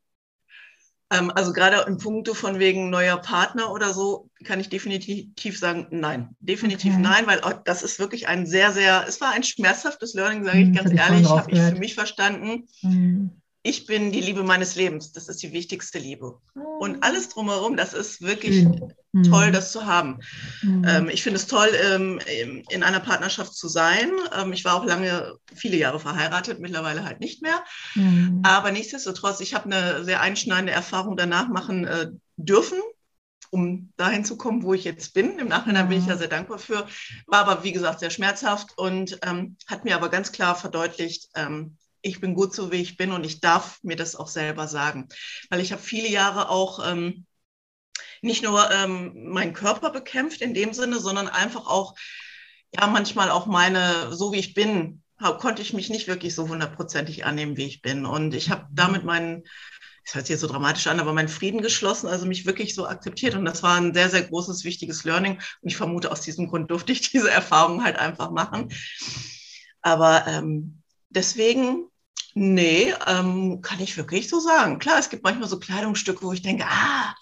Ähm, 1.09 1.31
also 1.31 1.53
gerade 1.53 1.85
im 1.87 1.97
Punkt 1.97 2.27
von 2.29 2.59
wegen 2.59 2.89
neuer 2.89 3.17
Partner 3.17 3.71
oder 3.71 3.93
so, 3.93 4.29
kann 4.43 4.59
ich 4.59 4.69
definitiv 4.69 5.57
sagen, 5.57 5.87
nein. 5.91 6.35
Definitiv 6.39 6.93
okay. 6.93 7.01
nein, 7.01 7.27
weil 7.27 7.41
das 7.63 7.83
ist 7.83 7.99
wirklich 7.99 8.27
ein 8.27 8.45
sehr, 8.45 8.71
sehr, 8.71 9.05
es 9.07 9.21
war 9.21 9.31
ein 9.31 9.43
schmerzhaftes 9.43 10.13
Learning, 10.13 10.43
sage 10.43 10.59
ich 10.59 10.67
hm, 10.67 10.73
ganz 10.73 10.91
ehrlich, 10.91 11.29
habe 11.29 11.51
ich 11.51 11.59
für 11.59 11.75
mich 11.75 11.95
verstanden. 11.95 12.67
Mhm 12.81 13.41
ich 13.63 13.85
bin 13.85 14.11
die 14.11 14.21
Liebe 14.21 14.43
meines 14.43 14.75
Lebens. 14.75 15.11
Das 15.11 15.27
ist 15.27 15.41
die 15.43 15.51
wichtigste 15.51 15.99
Liebe. 15.99 16.39
Und 16.79 16.97
oh. 16.97 16.99
alles 17.01 17.29
drumherum, 17.29 17.75
das 17.75 17.93
ist 17.93 18.21
wirklich 18.21 18.65
mhm. 19.11 19.23
toll, 19.23 19.51
das 19.51 19.71
zu 19.71 19.85
haben. 19.85 20.19
Mhm. 20.61 20.85
Ähm, 20.87 21.09
ich 21.09 21.23
finde 21.23 21.37
es 21.37 21.47
toll, 21.47 21.69
ähm, 21.91 22.19
in 22.69 22.83
einer 22.83 22.99
Partnerschaft 22.99 23.53
zu 23.53 23.67
sein. 23.67 24.11
Ähm, 24.37 24.53
ich 24.53 24.63
war 24.63 24.75
auch 24.75 24.85
lange, 24.85 25.35
viele 25.53 25.77
Jahre 25.77 25.99
verheiratet, 25.99 26.59
mittlerweile 26.59 27.03
halt 27.03 27.19
nicht 27.19 27.41
mehr. 27.41 27.63
Mhm. 27.95 28.41
Aber 28.43 28.71
nichtsdestotrotz, 28.71 29.39
ich 29.39 29.53
habe 29.53 29.65
eine 29.65 30.03
sehr 30.05 30.21
einschneidende 30.21 30.73
Erfahrung 30.73 31.17
danach 31.17 31.49
machen 31.49 31.85
äh, 31.85 32.07
dürfen 32.37 32.79
um 33.49 33.93
dahin 33.95 34.25
zu 34.25 34.37
kommen, 34.37 34.63
wo 34.63 34.73
ich 34.73 34.83
jetzt 34.83 35.13
bin. 35.13 35.39
Im 35.39 35.47
Nachhinein 35.47 35.87
bin 35.87 35.99
ich 35.99 36.05
ja 36.05 36.17
sehr 36.17 36.27
dankbar 36.27 36.59
für. 36.59 36.85
War 37.27 37.47
aber, 37.47 37.63
wie 37.63 37.71
gesagt, 37.71 37.99
sehr 37.99 38.09
schmerzhaft 38.09 38.77
und 38.77 39.19
ähm, 39.23 39.55
hat 39.67 39.85
mir 39.85 39.95
aber 39.95 40.09
ganz 40.09 40.31
klar 40.31 40.55
verdeutlicht, 40.55 41.29
ähm, 41.33 41.77
ich 42.07 42.19
bin 42.19 42.33
gut 42.33 42.53
so, 42.53 42.71
wie 42.71 42.81
ich 42.81 42.97
bin 42.97 43.11
und 43.11 43.25
ich 43.25 43.41
darf 43.41 43.79
mir 43.83 43.95
das 43.95 44.15
auch 44.15 44.27
selber 44.27 44.67
sagen. 44.67 45.07
Weil 45.49 45.59
ich 45.59 45.71
habe 45.71 45.81
viele 45.81 46.09
Jahre 46.09 46.49
auch 46.49 46.85
ähm, 46.87 47.25
nicht 48.21 48.43
nur 48.43 48.69
ähm, 48.71 49.31
meinen 49.31 49.53
Körper 49.53 49.91
bekämpft 49.91 50.41
in 50.41 50.53
dem 50.53 50.73
Sinne, 50.73 50.99
sondern 50.99 51.27
einfach 51.27 51.67
auch, 51.67 51.95
ja, 52.73 52.87
manchmal 52.87 53.29
auch 53.29 53.45
meine, 53.45 54.13
so 54.13 54.31
wie 54.31 54.39
ich 54.39 54.53
bin, 54.53 55.03
hab, 55.19 55.39
konnte 55.39 55.61
ich 55.61 55.73
mich 55.73 55.89
nicht 55.89 56.07
wirklich 56.07 56.35
so 56.35 56.47
hundertprozentig 56.47 57.25
annehmen, 57.25 57.57
wie 57.57 57.65
ich 57.65 57.81
bin. 57.81 58.05
Und 58.05 58.33
ich 58.33 58.49
habe 58.49 58.67
damit 58.71 59.03
meinen, 59.03 59.43
das 60.05 60.15
hört 60.15 60.25
sich 60.25 60.33
jetzt 60.33 60.41
so 60.41 60.47
dramatisch 60.47 60.87
an, 60.87 60.99
aber 60.99 61.13
meinen 61.13 61.27
Frieden 61.27 61.61
geschlossen, 61.61 62.07
also 62.07 62.25
mich 62.25 62.45
wirklich 62.45 62.75
so 62.75 62.87
akzeptiert. 62.87 63.35
Und 63.35 63.45
das 63.45 63.63
war 63.63 63.77
ein 63.77 63.93
sehr, 63.93 64.09
sehr 64.09 64.23
großes, 64.23 64.63
wichtiges 64.63 65.03
Learning. 65.03 65.33
Und 65.61 65.69
ich 65.69 65.77
vermute, 65.77 66.11
aus 66.11 66.21
diesem 66.21 66.47
Grund 66.47 66.71
durfte 66.71 66.91
ich 66.91 67.01
diese 67.11 67.31
Erfahrung 67.31 67.83
halt 67.83 67.97
einfach 67.97 68.31
machen. 68.31 68.69
Aber 69.81 70.27
ähm, 70.27 70.81
deswegen 71.09 71.89
Nee, 72.39 72.93
ähm, 73.07 73.61
kann 73.63 73.79
ich 73.79 73.97
wirklich 73.97 74.29
so 74.29 74.39
sagen. 74.39 74.77
Klar, 74.77 74.99
es 74.99 75.09
gibt 75.09 75.23
manchmal 75.23 75.49
so 75.49 75.57
Kleidungsstücke, 75.57 76.23
wo 76.23 76.33
ich 76.33 76.43
denke, 76.43 76.65
ah, 76.67 77.15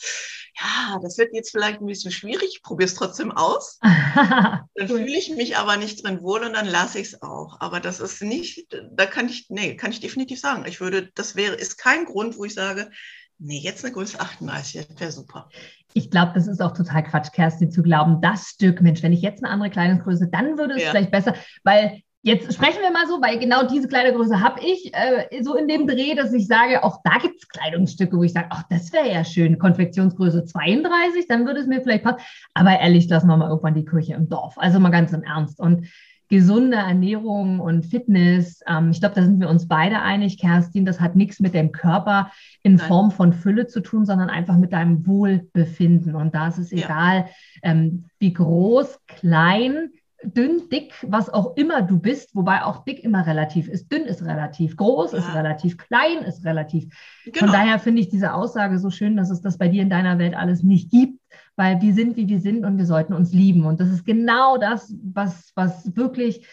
ja, 0.60 1.00
das 1.02 1.18
wird 1.18 1.34
jetzt 1.34 1.52
vielleicht 1.52 1.80
ein 1.80 1.86
bisschen 1.86 2.12
schwierig, 2.12 2.50
ich 2.52 2.62
probiere 2.62 2.88
es 2.88 2.96
trotzdem 2.96 3.32
aus. 3.32 3.80
dann 3.82 4.68
fühle 4.76 5.18
ich 5.18 5.30
mich 5.30 5.56
aber 5.56 5.78
nicht 5.78 6.04
drin 6.04 6.22
wohl 6.22 6.44
und 6.44 6.52
dann 6.52 6.66
lasse 6.66 7.00
ich 7.00 7.08
es 7.08 7.22
auch. 7.22 7.62
Aber 7.62 7.80
das 7.80 8.02
ist 8.02 8.22
nicht, 8.24 8.78
da 8.92 9.06
kann 9.06 9.30
ich, 9.30 9.46
nee, 9.48 9.78
kann 9.78 9.92
ich 9.92 10.02
definitiv 10.02 10.42
sagen. 10.42 10.66
Ich 10.68 10.82
würde, 10.82 11.10
das 11.16 11.38
wäre, 11.38 11.56
ist 11.56 11.78
kein 11.78 12.04
Grund, 12.04 12.38
wo 12.38 12.44
ich 12.44 12.54
sage, 12.54 12.92
nee, 13.40 13.60
jetzt 13.60 13.86
eine 13.86 13.94
Größe 13.94 14.20
38, 14.20 14.86
das 14.86 15.00
wäre 15.00 15.12
super. 15.14 15.50
Ich 15.94 16.12
glaube, 16.12 16.34
das 16.36 16.48
ist 16.48 16.62
auch 16.62 16.74
total 16.74 17.06
Quatsch, 17.06 17.32
Kerstin, 17.32 17.72
zu 17.72 17.84
glauben, 17.84 18.20
das 18.22 18.50
Stück, 18.50 18.82
Mensch, 18.82 19.02
wenn 19.02 19.14
ich 19.14 19.22
jetzt 19.22 19.42
eine 19.42 19.54
andere 19.54 19.70
Kleidungsgröße, 19.70 20.28
dann 20.30 20.58
würde 20.58 20.76
es 20.76 20.84
ja. 20.84 20.90
vielleicht 20.92 21.12
besser, 21.12 21.36
weil 21.64 22.02
Jetzt 22.26 22.52
sprechen 22.56 22.82
wir 22.82 22.92
mal 22.92 23.06
so, 23.06 23.22
weil 23.22 23.38
genau 23.38 23.68
diese 23.68 23.88
Kleidergröße 23.88 24.42
habe 24.42 24.60
ich, 24.60 24.92
äh, 24.96 25.44
so 25.44 25.56
in 25.56 25.68
dem 25.68 25.86
Dreh, 25.86 26.16
dass 26.16 26.34
ich 26.34 26.48
sage, 26.48 26.84
auch 26.84 27.00
da 27.04 27.20
gibt 27.22 27.38
es 27.38 27.48
Kleidungsstücke, 27.48 28.18
wo 28.18 28.24
ich 28.24 28.34
sage, 28.34 28.48
ach, 28.50 28.64
das 28.68 28.92
wäre 28.92 29.14
ja 29.14 29.24
schön, 29.24 29.60
Konfektionsgröße 29.60 30.44
32, 30.44 31.28
dann 31.28 31.46
würde 31.46 31.60
es 31.60 31.68
mir 31.68 31.84
vielleicht 31.84 32.04
passen. 32.04 32.18
Aber 32.56 32.80
ehrlich, 32.80 33.08
lassen 33.10 33.28
wir 33.28 33.38
mal 33.38 33.50
irgendwann 33.50 33.76
die 33.76 33.86
Kirche 33.86 34.16
im 34.16 34.28
Dorf. 34.28 34.56
Also 34.58 34.80
mal 34.80 34.90
ganz 34.90 35.14
im 35.14 35.22
Ernst. 35.22 35.60
Und 35.60 35.86
gesunde 36.28 36.78
Ernährung 36.78 37.60
und 37.60 37.86
Fitness, 37.86 38.62
ähm, 38.68 38.90
ich 38.90 39.02
glaube, 39.02 39.14
da 39.14 39.22
sind 39.22 39.40
wir 39.40 39.48
uns 39.48 39.68
beide 39.68 40.02
einig, 40.02 40.40
Kerstin, 40.40 40.84
das 40.84 41.00
hat 41.00 41.16
nichts 41.16 41.40
mit 41.40 41.54
dem 41.54 41.72
Körper 41.72 42.32
in 42.64 42.80
Form 42.80 43.12
von 43.12 43.34
Fülle 43.34 43.68
zu 43.68 43.82
tun, 43.82 44.08
sondern 44.08 44.32
einfach 44.32 44.58
mit 44.58 44.74
deinem 44.74 45.06
Wohlbefinden. 45.06 46.16
Und 46.16 46.34
da 46.34 46.48
ist 46.48 46.58
es 46.58 46.72
ja. 46.72 46.86
egal, 46.86 47.26
ähm, 47.62 48.06
wie 48.18 48.34
groß, 48.34 49.00
klein, 49.06 49.92
dünn, 50.26 50.70
dick, 50.72 50.94
was 51.08 51.30
auch 51.30 51.56
immer 51.56 51.82
du 51.82 52.00
bist, 52.00 52.36
wobei 52.36 52.64
auch 52.64 52.84
dick 52.84 53.04
immer 53.04 53.26
relativ 53.26 53.68
ist. 53.68 53.92
Dünn 53.92 54.04
ist 54.04 54.24
relativ, 54.24 54.78
groß 54.78 55.12
ja. 55.12 55.20
ist 55.20 55.34
relativ, 55.34 55.78
klein 55.78 56.24
ist 56.26 56.46
relativ. 56.46 56.88
Genau. 57.26 57.40
Von 57.40 57.52
daher 57.52 57.80
finde 57.80 58.02
ich 58.02 58.10
diese 58.10 58.34
Aussage 58.34 58.80
so 58.80 58.90
schön, 58.90 59.18
dass 59.18 59.30
es 59.30 59.42
das 59.42 59.58
bei 59.58 59.68
dir 59.68 59.82
in 59.82 59.90
deiner 59.90 60.18
Welt 60.20 60.36
alles 60.36 60.64
nicht 60.64 60.92
gibt, 60.92 61.20
weil 61.56 61.82
wir 61.82 61.94
sind, 61.94 62.18
wie 62.18 62.28
wir 62.28 62.40
sind 62.40 62.66
und 62.66 62.78
wir 62.78 62.86
sollten 62.86 63.14
uns 63.14 63.34
lieben. 63.34 63.66
Und 63.66 63.80
das 63.80 63.90
ist 63.90 64.06
genau 64.06 64.58
das, 64.58 64.94
was, 65.04 65.52
was 65.56 65.96
wirklich 65.96 66.46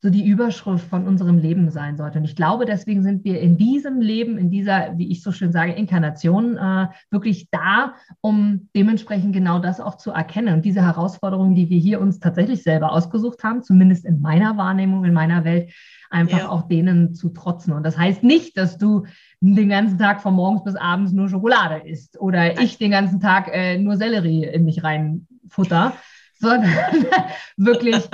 so 0.00 0.10
die 0.10 0.26
Überschrift 0.26 0.88
von 0.88 1.06
unserem 1.08 1.38
Leben 1.38 1.70
sein 1.70 1.96
sollte. 1.96 2.18
Und 2.18 2.24
ich 2.24 2.36
glaube, 2.36 2.66
deswegen 2.66 3.02
sind 3.02 3.24
wir 3.24 3.40
in 3.40 3.56
diesem 3.56 4.00
Leben, 4.00 4.38
in 4.38 4.50
dieser, 4.50 4.96
wie 4.96 5.10
ich 5.10 5.22
so 5.22 5.32
schön 5.32 5.50
sage, 5.50 5.72
Inkarnation 5.72 6.56
äh, 6.56 6.86
wirklich 7.10 7.50
da, 7.50 7.94
um 8.20 8.68
dementsprechend 8.76 9.32
genau 9.32 9.58
das 9.58 9.80
auch 9.80 9.96
zu 9.96 10.12
erkennen. 10.12 10.54
Und 10.54 10.64
diese 10.64 10.82
Herausforderungen, 10.82 11.56
die 11.56 11.68
wir 11.68 11.78
hier 11.78 12.00
uns 12.00 12.20
tatsächlich 12.20 12.62
selber 12.62 12.92
ausgesucht 12.92 13.42
haben, 13.42 13.64
zumindest 13.64 14.04
in 14.04 14.20
meiner 14.20 14.56
Wahrnehmung, 14.56 15.04
in 15.04 15.14
meiner 15.14 15.44
Welt, 15.44 15.72
einfach 16.10 16.38
ja. 16.38 16.48
auch 16.48 16.68
denen 16.68 17.14
zu 17.14 17.30
trotzen. 17.30 17.72
Und 17.72 17.82
das 17.82 17.98
heißt 17.98 18.22
nicht, 18.22 18.56
dass 18.56 18.78
du 18.78 19.04
den 19.40 19.68
ganzen 19.68 19.98
Tag 19.98 20.22
von 20.22 20.34
morgens 20.34 20.64
bis 20.64 20.76
abends 20.76 21.12
nur 21.12 21.28
Schokolade 21.28 21.86
isst 21.88 22.20
oder 22.20 22.60
ich 22.60 22.78
den 22.78 22.92
ganzen 22.92 23.20
Tag 23.20 23.48
äh, 23.52 23.78
nur 23.78 23.96
Sellerie 23.96 24.44
in 24.44 24.64
mich 24.64 24.82
reinfutter, 24.82 25.94
sondern 26.38 26.72
wirklich 27.56 28.08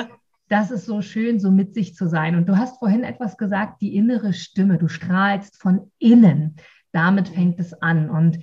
das 0.49 0.71
ist 0.71 0.87
so 0.87 1.01
schön, 1.01 1.41
so 1.41 1.51
mit 1.51 1.75
sich 1.75 1.95
zu 1.95 2.07
sein. 2.07 2.35
Und 2.35 2.49
du 2.49 2.57
hast 2.57 2.79
vorhin 2.79 3.03
etwas 3.03 3.37
gesagt, 3.37 3.81
die 3.81 3.97
innere 3.97 4.33
Stimme. 4.33 4.79
Du 4.79 4.89
strahlst 4.89 5.61
von 5.61 5.91
innen. 5.99 6.57
Damit 6.93 7.29
fängt 7.29 7.59
es 7.61 7.73
an. 7.83 8.11
Und 8.11 8.39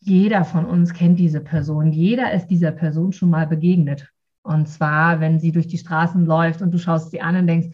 jeder 0.00 0.44
von 0.44 0.64
uns 0.64 0.94
kennt 0.94 1.18
diese 1.18 1.40
Person. 1.40 1.92
Jeder 1.92 2.32
ist 2.32 2.48
dieser 2.48 2.72
Person 2.72 3.12
schon 3.12 3.30
mal 3.30 3.46
begegnet. 3.46 4.08
Und 4.42 4.68
zwar, 4.68 5.20
wenn 5.20 5.38
sie 5.38 5.52
durch 5.52 5.68
die 5.68 5.78
Straßen 5.78 6.24
läuft 6.26 6.62
und 6.62 6.72
du 6.72 6.78
schaust 6.78 7.10
sie 7.10 7.20
an 7.20 7.36
und 7.36 7.46
denkst, 7.46 7.68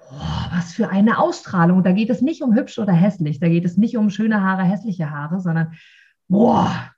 oh, 0.00 0.50
was 0.50 0.72
für 0.72 0.88
eine 0.88 1.18
Ausstrahlung. 1.18 1.82
Da 1.82 1.92
geht 1.92 2.10
es 2.10 2.22
nicht 2.22 2.42
um 2.42 2.54
hübsch 2.54 2.78
oder 2.78 2.92
hässlich. 2.92 3.38
Da 3.38 3.48
geht 3.48 3.64
es 3.64 3.76
nicht 3.76 3.96
um 3.96 4.10
schöne 4.10 4.42
Haare, 4.42 4.64
hässliche 4.64 5.10
Haare, 5.10 5.40
sondern 5.40 5.74
boah, 6.28 6.91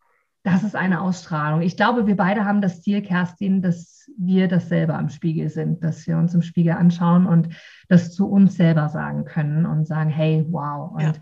das 0.44 0.62
ist 0.62 0.76
eine 0.76 1.00
Ausstrahlung. 1.00 1.62
Ich 1.62 1.76
glaube, 1.76 2.07
wir 2.07 2.16
beide 2.16 2.44
haben 2.44 2.61
das 2.61 2.83
Ziel, 2.83 3.00
Kerstin, 3.00 3.62
dass 3.62 4.11
wir 4.18 4.46
das 4.46 4.68
selber 4.68 4.94
am 4.94 5.09
Spiegel 5.09 5.48
sind, 5.48 5.83
dass 5.83 6.07
wir 6.07 6.18
uns 6.18 6.35
im 6.35 6.42
Spiegel 6.42 6.74
anschauen 6.74 7.26
und 7.26 7.48
das 7.88 8.12
zu 8.12 8.28
uns 8.28 8.54
selber 8.54 8.90
sagen 8.90 9.24
können 9.24 9.64
und 9.64 9.87
sagen, 9.87 10.11
hey, 10.11 10.44
wow. 10.50 10.92
Und 10.92 11.02
ja. 11.02 11.12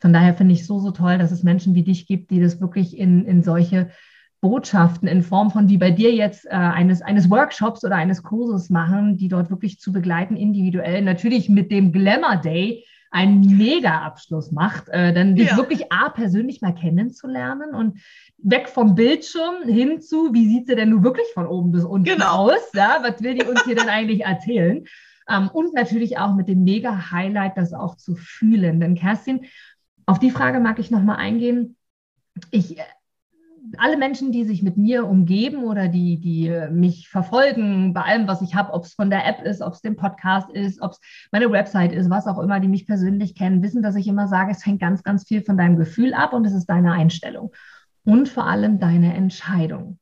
von 0.00 0.12
daher 0.12 0.34
finde 0.34 0.52
ich 0.52 0.66
so, 0.66 0.80
so 0.80 0.90
toll, 0.90 1.16
dass 1.16 1.30
es 1.30 1.44
Menschen 1.44 1.76
wie 1.76 1.84
dich 1.84 2.08
gibt, 2.08 2.32
die 2.32 2.40
das 2.40 2.60
wirklich 2.60 2.98
in, 2.98 3.24
in 3.24 3.44
solche 3.44 3.88
Botschaften 4.40 5.06
in 5.06 5.22
Form 5.22 5.52
von, 5.52 5.68
wie 5.68 5.78
bei 5.78 5.92
dir 5.92 6.12
jetzt, 6.12 6.46
äh, 6.46 6.50
eines, 6.50 7.02
eines 7.02 7.30
Workshops 7.30 7.84
oder 7.84 7.94
eines 7.94 8.24
Kurses 8.24 8.68
machen, 8.68 9.16
die 9.16 9.28
dort 9.28 9.48
wirklich 9.48 9.78
zu 9.78 9.92
begleiten, 9.92 10.34
individuell, 10.36 11.02
natürlich 11.02 11.48
mit 11.48 11.70
dem 11.70 11.92
Glamour 11.92 12.36
Day, 12.36 12.84
einen 13.10 13.56
Mega-Abschluss 13.56 14.52
macht, 14.52 14.88
äh, 14.88 15.12
dann 15.12 15.36
dich 15.36 15.50
ja. 15.50 15.56
wirklich 15.56 15.92
A, 15.92 16.08
persönlich 16.08 16.60
mal 16.60 16.74
kennenzulernen 16.74 17.74
und 17.74 18.00
weg 18.38 18.68
vom 18.68 18.94
Bildschirm 18.94 19.62
hin 19.64 20.00
zu, 20.00 20.32
wie 20.34 20.48
sieht 20.48 20.66
sie 20.66 20.76
denn 20.76 20.90
nun 20.90 21.04
wirklich 21.04 21.26
von 21.34 21.46
oben 21.46 21.72
bis 21.72 21.84
unten 21.84 22.04
genau. 22.04 22.50
aus? 22.50 22.72
Ja? 22.74 22.98
Was 23.02 23.22
will 23.22 23.34
die 23.34 23.46
uns 23.46 23.64
hier 23.64 23.76
denn 23.76 23.88
eigentlich 23.88 24.24
erzählen? 24.24 24.84
Ähm, 25.28 25.48
und 25.52 25.74
natürlich 25.74 26.18
auch 26.18 26.34
mit 26.34 26.48
dem 26.48 26.64
Mega-Highlight, 26.64 27.56
das 27.56 27.72
auch 27.72 27.96
zu 27.96 28.14
fühlen. 28.14 28.80
Denn 28.80 28.94
Kerstin, 28.94 29.46
auf 30.06 30.18
die 30.18 30.30
Frage 30.30 30.60
mag 30.60 30.78
ich 30.78 30.90
nochmal 30.90 31.16
eingehen. 31.16 31.76
Ich 32.50 32.76
alle 33.78 33.96
Menschen, 33.96 34.32
die 34.32 34.44
sich 34.44 34.62
mit 34.62 34.76
mir 34.76 35.06
umgeben 35.06 35.64
oder 35.64 35.88
die, 35.88 36.18
die 36.18 36.50
mich 36.70 37.08
verfolgen 37.08 37.92
bei 37.92 38.02
allem, 38.02 38.28
was 38.28 38.42
ich 38.42 38.54
habe, 38.54 38.72
ob 38.72 38.84
es 38.84 38.94
von 38.94 39.10
der 39.10 39.26
App 39.26 39.42
ist, 39.42 39.62
ob 39.62 39.74
es 39.74 39.80
dem 39.80 39.96
Podcast 39.96 40.50
ist, 40.50 40.80
ob 40.80 40.92
es 40.92 41.00
meine 41.32 41.50
Website 41.50 41.92
ist, 41.92 42.10
was 42.10 42.26
auch 42.26 42.38
immer, 42.38 42.60
die 42.60 42.68
mich 42.68 42.86
persönlich 42.86 43.34
kennen, 43.34 43.62
wissen, 43.62 43.82
dass 43.82 43.96
ich 43.96 44.08
immer 44.08 44.28
sage, 44.28 44.52
es 44.52 44.64
hängt 44.64 44.80
ganz, 44.80 45.02
ganz 45.02 45.24
viel 45.26 45.42
von 45.42 45.56
deinem 45.56 45.76
Gefühl 45.76 46.14
ab 46.14 46.32
und 46.32 46.44
es 46.44 46.54
ist 46.54 46.66
deine 46.66 46.92
Einstellung 46.92 47.52
und 48.04 48.28
vor 48.28 48.46
allem 48.46 48.78
deine 48.78 49.14
Entscheidung. 49.14 49.98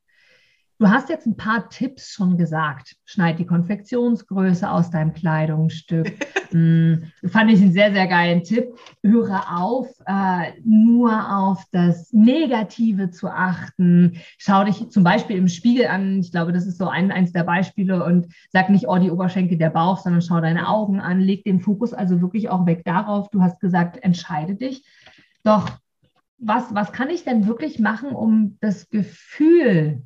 Du 0.80 0.88
hast 0.88 1.08
jetzt 1.08 1.24
ein 1.24 1.36
paar 1.36 1.68
Tipps 1.68 2.10
schon 2.10 2.36
gesagt. 2.36 2.96
Schneid 3.04 3.38
die 3.38 3.46
Konfektionsgröße 3.46 4.68
aus 4.68 4.90
deinem 4.90 5.12
Kleidungsstück. 5.12 6.12
mm, 6.52 6.94
fand 7.28 7.50
ich 7.52 7.62
einen 7.62 7.72
sehr, 7.72 7.92
sehr 7.92 8.08
geilen 8.08 8.42
Tipp. 8.42 8.74
Höre 9.04 9.56
auf, 9.56 9.88
äh, 10.06 10.50
nur 10.64 11.12
auf 11.32 11.62
das 11.70 12.12
Negative 12.12 13.10
zu 13.10 13.28
achten. 13.28 14.18
Schau 14.36 14.64
dich 14.64 14.88
zum 14.90 15.04
Beispiel 15.04 15.36
im 15.36 15.46
Spiegel 15.46 15.86
an. 15.86 16.18
Ich 16.18 16.32
glaube, 16.32 16.52
das 16.52 16.66
ist 16.66 16.78
so 16.78 16.88
ein, 16.88 17.12
eins 17.12 17.32
der 17.32 17.44
Beispiele. 17.44 18.04
Und 18.04 18.26
sag 18.50 18.68
nicht, 18.68 18.88
oh, 18.88 18.98
die 18.98 19.12
Oberschenkel, 19.12 19.56
der 19.56 19.70
Bauch, 19.70 19.98
sondern 19.98 20.22
schau 20.22 20.40
deine 20.40 20.68
Augen 20.68 20.98
an. 20.98 21.20
Leg 21.20 21.44
den 21.44 21.60
Fokus 21.60 21.94
also 21.94 22.20
wirklich 22.20 22.50
auch 22.50 22.66
weg 22.66 22.82
darauf. 22.84 23.30
Du 23.30 23.42
hast 23.42 23.60
gesagt, 23.60 24.02
entscheide 24.02 24.56
dich. 24.56 24.84
Doch 25.44 25.70
was, 26.38 26.74
was 26.74 26.90
kann 26.92 27.10
ich 27.10 27.22
denn 27.22 27.46
wirklich 27.46 27.78
machen, 27.78 28.10
um 28.10 28.58
das 28.60 28.90
Gefühl 28.90 30.02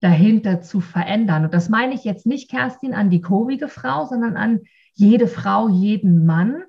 dahinter 0.00 0.60
zu 0.60 0.80
verändern. 0.80 1.44
Und 1.44 1.54
das 1.54 1.68
meine 1.68 1.94
ich 1.94 2.04
jetzt 2.04 2.26
nicht, 2.26 2.50
Kerstin, 2.50 2.94
an 2.94 3.10
die 3.10 3.20
kurvige 3.20 3.68
Frau, 3.68 4.06
sondern 4.06 4.36
an 4.36 4.60
jede 4.94 5.26
Frau, 5.26 5.68
jeden 5.68 6.26
Mann, 6.26 6.62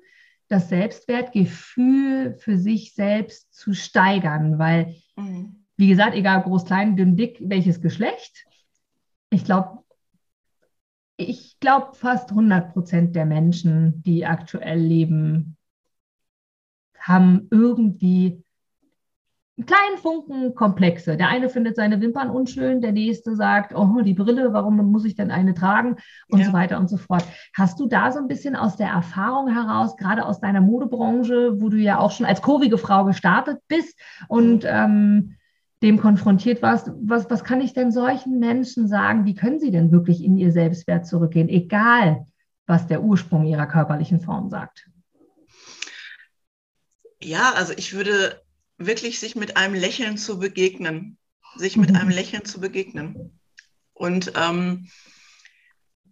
das 0.48 0.68
Selbstwertgefühl 0.68 2.34
für 2.34 2.56
sich 2.56 2.94
selbst 2.94 3.54
zu 3.54 3.74
steigern. 3.74 4.58
Weil, 4.58 4.96
mhm. 5.16 5.64
wie 5.76 5.88
gesagt, 5.88 6.14
egal 6.14 6.42
groß, 6.42 6.64
klein, 6.64 6.96
dünn, 6.96 7.16
dick, 7.16 7.38
welches 7.40 7.80
Geschlecht, 7.80 8.46
ich 9.30 9.44
glaube, 9.44 9.78
ich 11.18 11.58
glaube, 11.60 11.94
fast 11.94 12.30
100 12.30 12.72
Prozent 12.72 13.16
der 13.16 13.26
Menschen, 13.26 14.02
die 14.02 14.24
aktuell 14.24 14.78
leben, 14.78 15.56
haben 16.98 17.48
irgendwie 17.50 18.44
kleinen 19.66 19.98
Funken 19.98 20.54
Komplexe. 20.54 21.16
Der 21.16 21.28
eine 21.28 21.48
findet 21.48 21.76
seine 21.76 22.00
Wimpern 22.00 22.30
unschön, 22.30 22.80
der 22.80 22.92
nächste 22.92 23.34
sagt, 23.34 23.74
oh, 23.74 24.00
die 24.02 24.14
Brille, 24.14 24.52
warum 24.52 24.76
muss 24.90 25.04
ich 25.04 25.16
denn 25.16 25.30
eine 25.30 25.54
tragen 25.54 25.96
und 26.28 26.40
ja. 26.40 26.46
so 26.46 26.52
weiter 26.52 26.78
und 26.78 26.88
so 26.88 26.96
fort. 26.96 27.24
Hast 27.56 27.80
du 27.80 27.86
da 27.86 28.12
so 28.12 28.18
ein 28.18 28.28
bisschen 28.28 28.54
aus 28.54 28.76
der 28.76 28.88
Erfahrung 28.88 29.48
heraus, 29.48 29.96
gerade 29.96 30.24
aus 30.24 30.40
deiner 30.40 30.60
Modebranche, 30.60 31.60
wo 31.60 31.68
du 31.68 31.76
ja 31.76 31.98
auch 31.98 32.12
schon 32.12 32.26
als 32.26 32.42
kurvige 32.42 32.78
Frau 32.78 33.04
gestartet 33.04 33.58
bist 33.66 33.98
und 34.28 34.62
mhm. 34.62 34.70
ähm, 34.70 35.34
dem 35.82 36.00
konfrontiert 36.00 36.62
warst, 36.62 36.90
was, 37.02 37.30
was 37.30 37.44
kann 37.44 37.60
ich 37.60 37.72
denn 37.72 37.92
solchen 37.92 38.38
Menschen 38.38 38.88
sagen? 38.88 39.24
Wie 39.24 39.34
können 39.34 39.60
sie 39.60 39.70
denn 39.70 39.92
wirklich 39.92 40.22
in 40.24 40.36
ihr 40.36 40.52
Selbstwert 40.52 41.06
zurückgehen, 41.06 41.48
egal 41.48 42.26
was 42.66 42.86
der 42.86 43.02
Ursprung 43.02 43.44
ihrer 43.44 43.66
körperlichen 43.66 44.20
Form 44.20 44.50
sagt? 44.50 44.88
Ja, 47.20 47.52
also 47.56 47.72
ich 47.76 47.94
würde 47.94 48.40
wirklich 48.78 49.20
sich 49.20 49.34
mit 49.36 49.56
einem 49.56 49.74
Lächeln 49.74 50.16
zu 50.16 50.38
begegnen, 50.38 51.18
sich 51.56 51.76
mit 51.76 51.94
einem 51.94 52.08
Lächeln 52.08 52.44
zu 52.44 52.60
begegnen. 52.60 53.38
Und 53.92 54.32
ähm, 54.36 54.88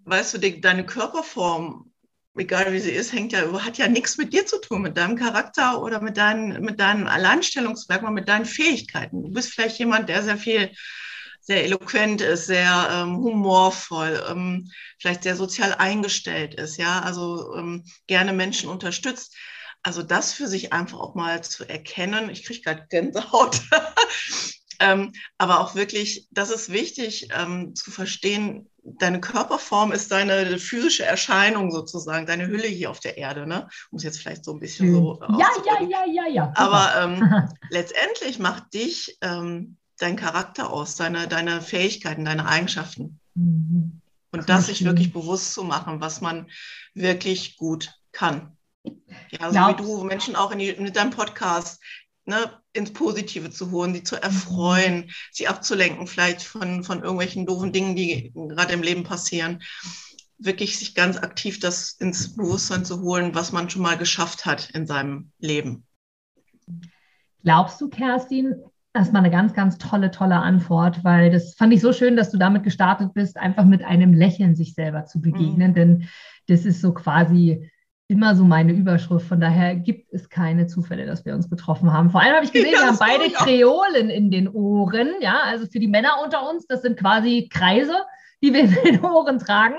weißt 0.04 0.34
du, 0.34 0.38
die, 0.38 0.60
deine 0.60 0.84
Körperform, 0.84 1.92
egal 2.36 2.72
wie 2.72 2.80
sie 2.80 2.90
ist, 2.90 3.12
hängt 3.12 3.32
ja, 3.32 3.64
hat 3.64 3.78
ja 3.78 3.88
nichts 3.88 4.18
mit 4.18 4.32
dir 4.32 4.44
zu 4.44 4.60
tun, 4.60 4.82
mit 4.82 4.96
deinem 4.96 5.16
Charakter 5.16 5.80
oder 5.82 6.00
mit 6.00 6.16
deinen, 6.16 6.60
mit 6.62 6.80
deinen 6.80 7.06
Alleinstellungsmerkmalen, 7.06 8.14
mit 8.14 8.28
deinen 8.28 8.44
Fähigkeiten. 8.44 9.22
Du 9.22 9.30
bist 9.30 9.52
vielleicht 9.52 9.78
jemand, 9.78 10.08
der 10.08 10.22
sehr 10.22 10.36
viel 10.36 10.70
sehr 11.46 11.62
eloquent 11.62 12.20
ist, 12.20 12.46
sehr 12.46 12.88
ähm, 12.90 13.18
humorvoll, 13.18 14.20
ähm, 14.28 14.68
vielleicht 14.98 15.22
sehr 15.22 15.36
sozial 15.36 15.74
eingestellt 15.74 16.54
ist, 16.54 16.76
ja, 16.76 17.00
also 17.00 17.54
ähm, 17.54 17.84
gerne 18.08 18.32
Menschen 18.32 18.68
unterstützt. 18.68 19.36
Also 19.86 20.02
das 20.02 20.32
für 20.32 20.48
sich 20.48 20.72
einfach 20.72 20.98
auch 20.98 21.14
mal 21.14 21.44
zu 21.44 21.64
erkennen, 21.64 22.28
ich 22.28 22.44
kriege 22.44 22.60
gerade 22.60 22.86
Gänsehaut, 22.90 23.60
ähm, 24.80 25.12
aber 25.38 25.60
auch 25.60 25.76
wirklich, 25.76 26.26
das 26.32 26.50
ist 26.50 26.72
wichtig 26.72 27.28
ähm, 27.32 27.72
zu 27.76 27.92
verstehen, 27.92 28.68
deine 28.82 29.20
Körperform 29.20 29.92
ist 29.92 30.10
deine 30.10 30.58
physische 30.58 31.04
Erscheinung 31.04 31.70
sozusagen, 31.70 32.26
deine 32.26 32.48
Hülle 32.48 32.66
hier 32.66 32.90
auf 32.90 32.98
der 32.98 33.16
Erde, 33.16 33.46
ne? 33.46 33.68
Um 33.92 33.98
es 33.98 34.02
jetzt 34.02 34.18
vielleicht 34.18 34.44
so 34.44 34.54
ein 34.54 34.58
bisschen 34.58 34.92
so. 34.92 35.20
Äh, 35.22 35.38
ja, 35.38 35.50
ja, 35.64 35.88
ja, 35.88 36.04
ja, 36.12 36.26
ja. 36.32 36.52
Aber 36.56 36.92
ähm, 37.00 37.48
letztendlich 37.70 38.40
macht 38.40 38.74
dich 38.74 39.16
ähm, 39.20 39.76
dein 40.00 40.16
Charakter 40.16 40.72
aus, 40.72 40.96
deine, 40.96 41.28
deine 41.28 41.62
Fähigkeiten, 41.62 42.24
deine 42.24 42.48
Eigenschaften. 42.48 43.20
Mhm. 43.36 44.00
Und 44.32 44.48
das 44.48 44.66
sich 44.66 44.84
wirklich 44.84 45.12
bewusst 45.12 45.54
zu 45.54 45.62
machen, 45.62 46.00
was 46.00 46.20
man 46.20 46.50
wirklich 46.92 47.56
gut 47.56 47.94
kann. 48.10 48.55
Ja, 49.30 49.46
so 49.46 49.52
Glaubst. 49.52 49.78
wie 49.78 49.82
du 49.82 50.04
Menschen 50.04 50.36
auch 50.36 50.50
in, 50.52 50.58
die, 50.58 50.68
in 50.68 50.92
deinem 50.92 51.10
Podcast 51.10 51.80
ne, 52.26 52.50
ins 52.72 52.92
Positive 52.92 53.50
zu 53.50 53.70
holen, 53.70 53.94
sie 53.94 54.02
zu 54.02 54.20
erfreuen, 54.20 55.10
sie 55.32 55.48
abzulenken, 55.48 56.06
vielleicht 56.06 56.42
von, 56.42 56.84
von 56.84 57.02
irgendwelchen 57.02 57.46
doofen 57.46 57.72
Dingen, 57.72 57.96
die 57.96 58.32
gerade 58.34 58.72
im 58.74 58.82
Leben 58.82 59.04
passieren. 59.04 59.62
Wirklich 60.38 60.78
sich 60.78 60.94
ganz 60.94 61.16
aktiv 61.16 61.60
das 61.60 61.92
ins 61.92 62.36
Bewusstsein 62.36 62.84
zu 62.84 63.00
holen, 63.00 63.34
was 63.34 63.52
man 63.52 63.70
schon 63.70 63.82
mal 63.82 63.96
geschafft 63.96 64.44
hat 64.44 64.70
in 64.70 64.86
seinem 64.86 65.30
Leben. 65.38 65.86
Glaubst 67.42 67.80
du, 67.80 67.88
Kerstin, 67.88 68.54
das 68.92 69.12
war 69.12 69.20
eine 69.20 69.30
ganz, 69.30 69.54
ganz 69.54 69.78
tolle, 69.78 70.10
tolle 70.10 70.36
Antwort, 70.36 71.04
weil 71.04 71.30
das 71.30 71.54
fand 71.54 71.72
ich 71.72 71.80
so 71.80 71.92
schön, 71.92 72.16
dass 72.16 72.30
du 72.30 72.38
damit 72.38 72.64
gestartet 72.64 73.14
bist, 73.14 73.36
einfach 73.36 73.64
mit 73.64 73.82
einem 73.84 74.12
Lächeln 74.12 74.56
sich 74.56 74.74
selber 74.74 75.04
zu 75.06 75.20
begegnen, 75.20 75.70
mhm. 75.70 75.74
denn 75.74 76.08
das 76.48 76.64
ist 76.64 76.80
so 76.80 76.92
quasi 76.92 77.70
immer 78.08 78.36
so 78.36 78.44
meine 78.44 78.72
Überschrift. 78.72 79.26
Von 79.26 79.40
daher 79.40 79.74
gibt 79.74 80.12
es 80.12 80.28
keine 80.28 80.66
Zufälle, 80.66 81.06
dass 81.06 81.24
wir 81.24 81.34
uns 81.34 81.50
getroffen 81.50 81.92
haben. 81.92 82.10
Vor 82.10 82.20
allem 82.20 82.34
habe 82.34 82.44
ich 82.44 82.52
gesehen, 82.52 82.72
ja, 82.72 82.80
wir 82.80 82.86
haben 82.86 82.98
beide 82.98 83.30
Kreolen 83.30 84.10
in 84.10 84.30
den 84.30 84.48
Ohren. 84.48 85.10
Ja, 85.20 85.40
also 85.44 85.66
für 85.66 85.80
die 85.80 85.88
Männer 85.88 86.12
unter 86.22 86.48
uns, 86.48 86.66
das 86.66 86.82
sind 86.82 86.98
quasi 86.98 87.48
Kreise, 87.52 87.96
die 88.42 88.52
wir 88.52 88.60
in 88.60 88.74
den 88.84 89.00
Ohren 89.04 89.38
tragen. 89.38 89.76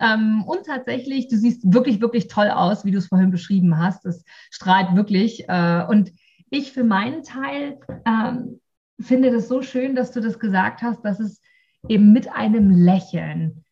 Ähm, 0.00 0.42
und 0.44 0.66
tatsächlich, 0.66 1.28
du 1.28 1.36
siehst 1.36 1.72
wirklich, 1.72 2.00
wirklich 2.00 2.26
toll 2.26 2.50
aus, 2.50 2.84
wie 2.84 2.90
du 2.90 2.98
es 2.98 3.06
vorhin 3.06 3.30
beschrieben 3.30 3.78
hast. 3.78 4.04
Das 4.04 4.24
strahlt 4.50 4.96
wirklich. 4.96 5.48
Äh, 5.48 5.84
und 5.88 6.10
ich 6.50 6.72
für 6.72 6.84
meinen 6.84 7.22
Teil 7.22 7.78
ähm, 8.06 8.60
finde 9.00 9.30
das 9.30 9.46
so 9.46 9.62
schön, 9.62 9.94
dass 9.94 10.10
du 10.10 10.20
das 10.20 10.40
gesagt 10.40 10.82
hast, 10.82 11.04
dass 11.04 11.20
es 11.20 11.40
eben 11.88 12.12
mit 12.12 12.32
einem 12.32 12.70
Lächeln 12.70 13.64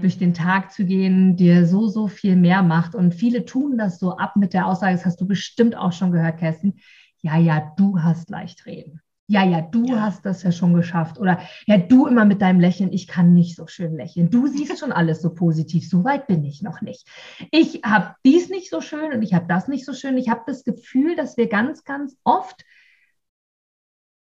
durch 0.00 0.18
den 0.18 0.34
Tag 0.34 0.72
zu 0.72 0.84
gehen, 0.84 1.36
dir 1.36 1.66
so, 1.66 1.88
so 1.88 2.08
viel 2.08 2.36
mehr 2.36 2.62
macht. 2.62 2.94
Und 2.94 3.14
viele 3.14 3.44
tun 3.44 3.78
das 3.78 3.98
so 3.98 4.16
ab 4.16 4.36
mit 4.36 4.54
der 4.54 4.66
Aussage, 4.66 4.94
das 4.94 5.06
hast 5.06 5.20
du 5.20 5.26
bestimmt 5.26 5.76
auch 5.76 5.92
schon 5.92 6.12
gehört, 6.12 6.38
Kerstin. 6.38 6.74
Ja, 7.20 7.36
ja, 7.36 7.72
du 7.76 8.00
hast 8.00 8.30
leicht 8.30 8.66
reden. 8.66 9.00
Ja, 9.30 9.44
ja, 9.44 9.60
du 9.60 9.84
ja. 9.84 10.00
hast 10.00 10.24
das 10.24 10.42
ja 10.42 10.52
schon 10.52 10.72
geschafft. 10.72 11.18
Oder 11.18 11.40
ja, 11.66 11.76
du 11.76 12.06
immer 12.06 12.24
mit 12.24 12.40
deinem 12.40 12.60
Lächeln, 12.60 12.92
ich 12.92 13.06
kann 13.06 13.34
nicht 13.34 13.56
so 13.56 13.66
schön 13.66 13.94
lächeln. 13.94 14.30
Du 14.30 14.46
siehst 14.46 14.78
schon 14.78 14.90
alles 14.90 15.20
so 15.20 15.34
positiv. 15.34 15.86
So 15.86 16.02
weit 16.02 16.26
bin 16.26 16.44
ich 16.44 16.62
noch 16.62 16.80
nicht. 16.80 17.06
Ich 17.50 17.82
habe 17.84 18.14
dies 18.24 18.48
nicht 18.48 18.70
so 18.70 18.80
schön 18.80 19.12
und 19.12 19.22
ich 19.22 19.34
habe 19.34 19.46
das 19.46 19.68
nicht 19.68 19.84
so 19.84 19.92
schön. 19.92 20.16
Ich 20.16 20.30
habe 20.30 20.42
das 20.46 20.64
Gefühl, 20.64 21.14
dass 21.14 21.36
wir 21.36 21.48
ganz, 21.48 21.84
ganz 21.84 22.16
oft 22.24 22.64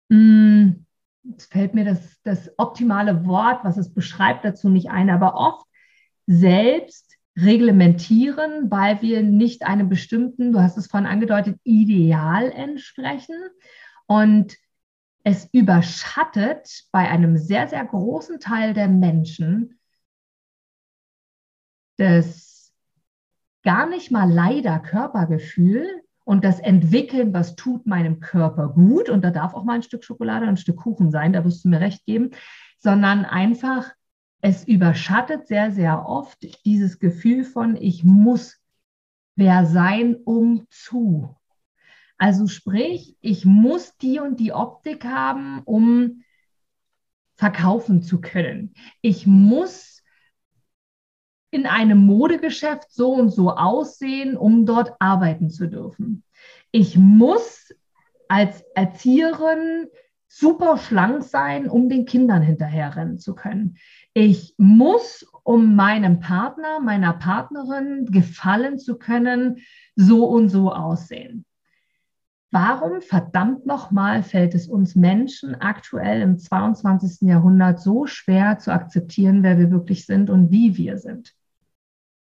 mh, 0.08 0.16
hm, 0.16 0.83
es 1.36 1.46
fällt 1.46 1.74
mir 1.74 1.84
das, 1.84 2.20
das 2.22 2.50
optimale 2.58 3.26
Wort, 3.26 3.64
was 3.64 3.76
es 3.76 3.92
beschreibt, 3.92 4.44
dazu 4.44 4.68
nicht 4.68 4.90
ein, 4.90 5.10
aber 5.10 5.34
oft 5.34 5.66
selbst 6.26 7.16
reglementieren, 7.36 8.70
weil 8.70 9.02
wir 9.02 9.22
nicht 9.22 9.64
einem 9.64 9.88
bestimmten, 9.88 10.52
du 10.52 10.60
hast 10.60 10.76
es 10.76 10.86
vorhin 10.86 11.08
angedeutet, 11.08 11.58
Ideal 11.64 12.50
entsprechen. 12.50 13.36
Und 14.06 14.56
es 15.24 15.48
überschattet 15.52 16.84
bei 16.92 17.08
einem 17.08 17.36
sehr, 17.36 17.66
sehr 17.68 17.84
großen 17.84 18.40
Teil 18.40 18.74
der 18.74 18.88
Menschen 18.88 19.80
das 21.96 22.72
gar 23.62 23.86
nicht 23.88 24.10
mal 24.10 24.30
leider 24.30 24.78
Körpergefühl 24.80 26.02
und 26.24 26.44
das 26.44 26.58
Entwickeln, 26.58 27.32
was 27.32 27.54
tut 27.54 27.86
meinem 27.86 28.20
Körper 28.20 28.68
gut. 28.68 29.08
Und 29.08 29.22
da 29.22 29.30
darf 29.30 29.54
auch 29.54 29.64
mal 29.64 29.74
ein 29.74 29.82
Stück 29.82 30.04
Schokolade, 30.04 30.46
ein 30.46 30.56
Stück 30.56 30.76
Kuchen 30.76 31.10
sein, 31.10 31.32
da 31.32 31.44
wirst 31.44 31.64
du 31.64 31.68
mir 31.68 31.80
recht 31.80 32.04
geben, 32.06 32.30
sondern 32.78 33.24
einfach, 33.24 33.92
es 34.40 34.64
überschattet 34.64 35.46
sehr, 35.46 35.70
sehr 35.70 36.06
oft 36.06 36.64
dieses 36.64 36.98
Gefühl 36.98 37.44
von, 37.44 37.76
ich 37.76 38.04
muss 38.04 38.60
wer 39.36 39.66
sein, 39.66 40.16
um 40.24 40.66
zu. 40.70 41.34
Also 42.18 42.46
sprich, 42.46 43.16
ich 43.20 43.44
muss 43.44 43.96
die 43.96 44.20
und 44.20 44.38
die 44.40 44.52
Optik 44.52 45.04
haben, 45.04 45.60
um 45.64 46.22
verkaufen 47.36 48.02
zu 48.02 48.20
können. 48.20 48.74
Ich 49.00 49.26
muss 49.26 49.93
in 51.54 51.66
einem 51.66 51.98
Modegeschäft 52.04 52.90
so 52.90 53.12
und 53.12 53.30
so 53.30 53.52
aussehen, 53.52 54.36
um 54.36 54.66
dort 54.66 54.92
arbeiten 54.98 55.50
zu 55.50 55.68
dürfen. 55.68 56.24
Ich 56.72 56.98
muss 56.98 57.72
als 58.28 58.64
Erzieherin 58.74 59.86
super 60.26 60.78
schlank 60.78 61.22
sein, 61.22 61.68
um 61.70 61.88
den 61.88 62.06
Kindern 62.06 62.42
hinterherrennen 62.42 63.20
zu 63.20 63.36
können. 63.36 63.76
Ich 64.14 64.56
muss, 64.58 65.24
um 65.44 65.76
meinem 65.76 66.18
Partner, 66.18 66.80
meiner 66.80 67.12
Partnerin 67.12 68.06
gefallen 68.06 68.80
zu 68.80 68.96
können, 68.98 69.58
so 69.94 70.24
und 70.26 70.48
so 70.48 70.72
aussehen. 70.72 71.44
Warum 72.50 73.00
verdammt 73.00 73.64
nochmal 73.64 74.24
fällt 74.24 74.56
es 74.56 74.66
uns 74.66 74.96
Menschen 74.96 75.54
aktuell 75.54 76.20
im 76.20 76.36
22. 76.36 77.28
Jahrhundert 77.28 77.80
so 77.80 78.06
schwer 78.06 78.58
zu 78.58 78.72
akzeptieren, 78.72 79.44
wer 79.44 79.56
wir 79.56 79.70
wirklich 79.70 80.04
sind 80.04 80.30
und 80.30 80.50
wie 80.50 80.76
wir 80.76 80.98
sind? 80.98 81.32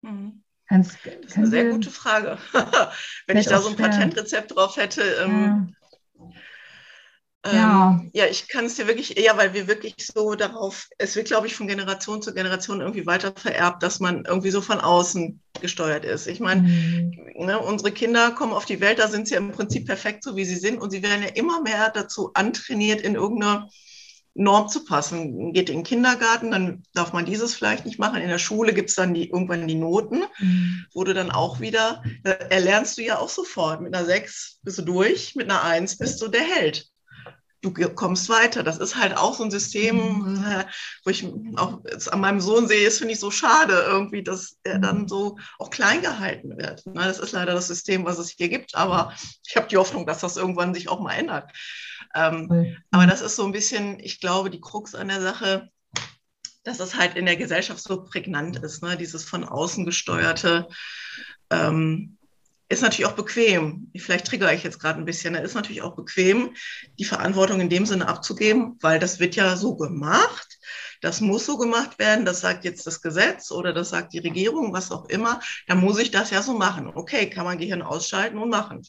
Mhm. 0.06 0.42
Kannst, 0.68 0.98
das 1.06 1.32
ist 1.32 1.38
eine 1.38 1.48
sehr 1.48 1.70
gute 1.70 1.92
Frage. 1.92 2.38
Wenn 3.28 3.38
ich 3.38 3.46
da 3.46 3.62
so 3.62 3.70
ein 3.70 3.76
Patentrezept 3.76 4.56
drauf 4.56 4.78
hätte, 4.78 5.02
ähm, 5.24 5.76
ja. 7.46 7.92
Ähm, 7.92 8.10
ja, 8.14 8.26
ich 8.26 8.48
kann 8.48 8.66
es 8.66 8.76
dir 8.76 8.88
wirklich, 8.88 9.20
ja, 9.20 9.38
weil 9.38 9.54
wir 9.54 9.68
wirklich 9.68 9.96
so 10.00 10.34
darauf, 10.34 10.90
es 10.98 11.16
wird, 11.16 11.28
glaube 11.28 11.46
ich, 11.46 11.56
von 11.56 11.68
Generation 11.68 12.22
zu 12.22 12.34
Generation 12.34 12.82
irgendwie 12.82 13.06
weiter 13.06 13.34
vererbt, 13.36 13.84
dass 13.84 14.00
man 14.00 14.26
irgendwie 14.26 14.50
so 14.50 14.62
von 14.62 14.80
außen 14.80 15.40
gesteuert 15.62 16.06
ist. 16.06 16.26
Ich 16.26 16.40
meine, 16.40 16.64
mhm. 16.64 17.46
ne, 17.46 17.60
unsere 17.60 17.92
Kinder 17.92 18.32
kommen 18.32 18.54
auf 18.54 18.66
die 18.66 18.82
Welt, 18.82 18.98
da 18.98 19.08
sind 19.08 19.28
sie 19.28 19.36
ja 19.36 19.40
im 19.40 19.52
Prinzip 19.52 19.86
perfekt, 19.86 20.24
so 20.24 20.36
wie 20.36 20.46
sie 20.46 20.56
sind, 20.56 20.80
und 20.82 20.90
sie 20.90 21.04
werden 21.04 21.22
ja 21.22 21.30
immer 21.30 21.62
mehr 21.62 21.92
dazu 21.92 22.32
antrainiert, 22.34 23.02
in 23.02 23.14
irgendeiner 23.14 23.70
Norm 24.36 24.68
zu 24.68 24.84
passen. 24.84 25.54
Geht 25.54 25.70
in 25.70 25.78
den 25.78 25.84
Kindergarten, 25.84 26.52
dann 26.52 26.84
darf 26.94 27.14
man 27.14 27.26
dieses 27.26 27.56
vielleicht 27.56 27.86
nicht 27.86 27.98
machen. 27.98 28.22
In 28.22 28.30
der 28.30 28.38
Schule 28.38 28.74
gibt 28.74 28.90
es 28.90 28.96
dann 28.96 29.14
die, 29.14 29.30
irgendwann 29.30 29.68
die 29.68 29.76
Noten, 29.76 30.24
mhm. 30.38 30.86
wo 30.94 31.04
du 31.04 31.14
dann 31.14 31.32
auch 31.32 31.60
wieder, 31.60 32.04
erlernst 32.50 32.98
du 32.98 33.02
ja 33.02 33.18
auch 33.18 33.30
sofort. 33.30 33.82
Mit 33.82 33.96
einer 33.96 34.06
6 34.06 34.60
bist 34.62 34.78
du 34.78 34.82
durch, 34.84 35.36
mit 35.36 35.50
einer 35.50 35.64
1 35.64 35.98
bist 35.98 36.22
du 36.22 36.28
der 36.28 36.44
Held 36.44 36.86
du 37.66 37.90
kommst 37.90 38.30
weiter. 38.30 38.64
Das 38.64 38.78
ist 38.78 38.96
halt 38.96 39.18
auch 39.18 39.36
so 39.36 39.44
ein 39.44 39.52
System, 39.52 39.96
mhm. 40.20 40.46
äh, 40.46 40.66
wo 41.04 41.10
ich 41.10 41.26
auch 41.56 41.82
an 42.12 42.22
meinem 42.22 42.40
Sohn 42.40 42.68
sehe, 42.68 42.88
ist 42.88 43.00
finde 43.00 43.14
ich 43.14 43.20
so 43.20 43.32
schade 43.32 43.86
irgendwie, 43.88 44.24
dass 44.24 44.58
er 44.64 44.80
dann 44.80 45.04
mhm. 45.04 45.08
so 45.08 45.38
auch 45.60 45.70
klein 45.70 46.02
gehalten 46.02 46.58
wird. 46.58 46.84
Das 46.86 47.20
ist 47.20 47.32
leider 47.32 47.54
das 47.54 47.68
System, 47.68 48.06
was 48.06 48.20
es 48.20 48.30
hier 48.30 48.50
gibt, 48.50 48.76
aber 48.76 49.14
ich 49.48 49.56
habe 49.56 49.68
die 49.68 49.78
Hoffnung, 49.78 50.06
dass 50.06 50.22
das 50.22 50.38
irgendwann 50.38 50.74
sich 50.74 50.90
auch 50.90 51.00
mal 51.00 51.14
ändert. 51.14 51.52
Ähm, 52.16 52.78
aber 52.92 53.06
das 53.06 53.22
ist 53.22 53.36
so 53.36 53.46
ein 53.46 53.52
bisschen, 53.52 54.00
ich 54.00 54.20
glaube, 54.20 54.50
die 54.50 54.62
Krux 54.62 54.96
an 54.96 55.10
der 55.10 55.22
Sache, 55.22 55.70
dass 56.64 56.80
es 56.80 56.96
halt 56.96 57.16
in 57.16 57.26
der 57.26 57.36
Gesellschaft 57.36 57.82
so 57.82 58.04
prägnant 58.04 58.58
ist, 58.58 58.82
ne? 58.82 58.98
dieses 58.98 59.24
von 59.24 59.44
außen 59.44 59.86
gesteuerte. 59.86 60.68
Ähm, 61.52 62.18
ist 62.68 62.82
natürlich 62.82 63.06
auch 63.06 63.16
bequem. 63.16 63.92
Vielleicht 63.96 64.26
triggere 64.26 64.56
ich 64.56 64.64
jetzt 64.64 64.80
gerade 64.80 64.98
ein 64.98 65.06
bisschen. 65.06 65.36
Es 65.36 65.52
ist 65.52 65.54
natürlich 65.54 65.84
auch 65.84 65.96
bequem, 65.96 66.56
die 66.98 67.06
Verantwortung 67.06 67.62
in 67.62 67.70
dem 67.70 67.86
Sinne 67.86 68.08
abzugeben, 68.08 68.78
weil 68.82 68.98
das 68.98 69.20
wird 69.20 69.36
ja 69.36 69.56
so 69.56 69.76
gemacht. 69.76 70.58
Das 71.02 71.22
muss 71.22 71.46
so 71.46 71.58
gemacht 71.58 72.00
werden. 72.00 72.26
Das 72.26 72.42
sagt 72.42 72.66
jetzt 72.66 72.88
das 72.88 73.02
Gesetz 73.02 73.52
oder 73.52 73.72
das 73.72 73.90
sagt 73.90 74.14
die 74.14 74.20
Regierung, 74.20 74.74
was 74.74 74.92
auch 74.92 75.06
immer. 75.10 75.40
Da 75.68 75.76
muss 75.76 76.00
ich 76.00 76.10
das 76.10 76.32
ja 76.32 76.42
so 76.42 76.58
machen. 76.58 76.88
Okay, 76.88 77.30
kann 77.30 77.46
man 77.46 77.60
Gehirn 77.60 77.84
ausschalten 77.84 78.40
und 78.40 78.50
machen. 78.50 78.82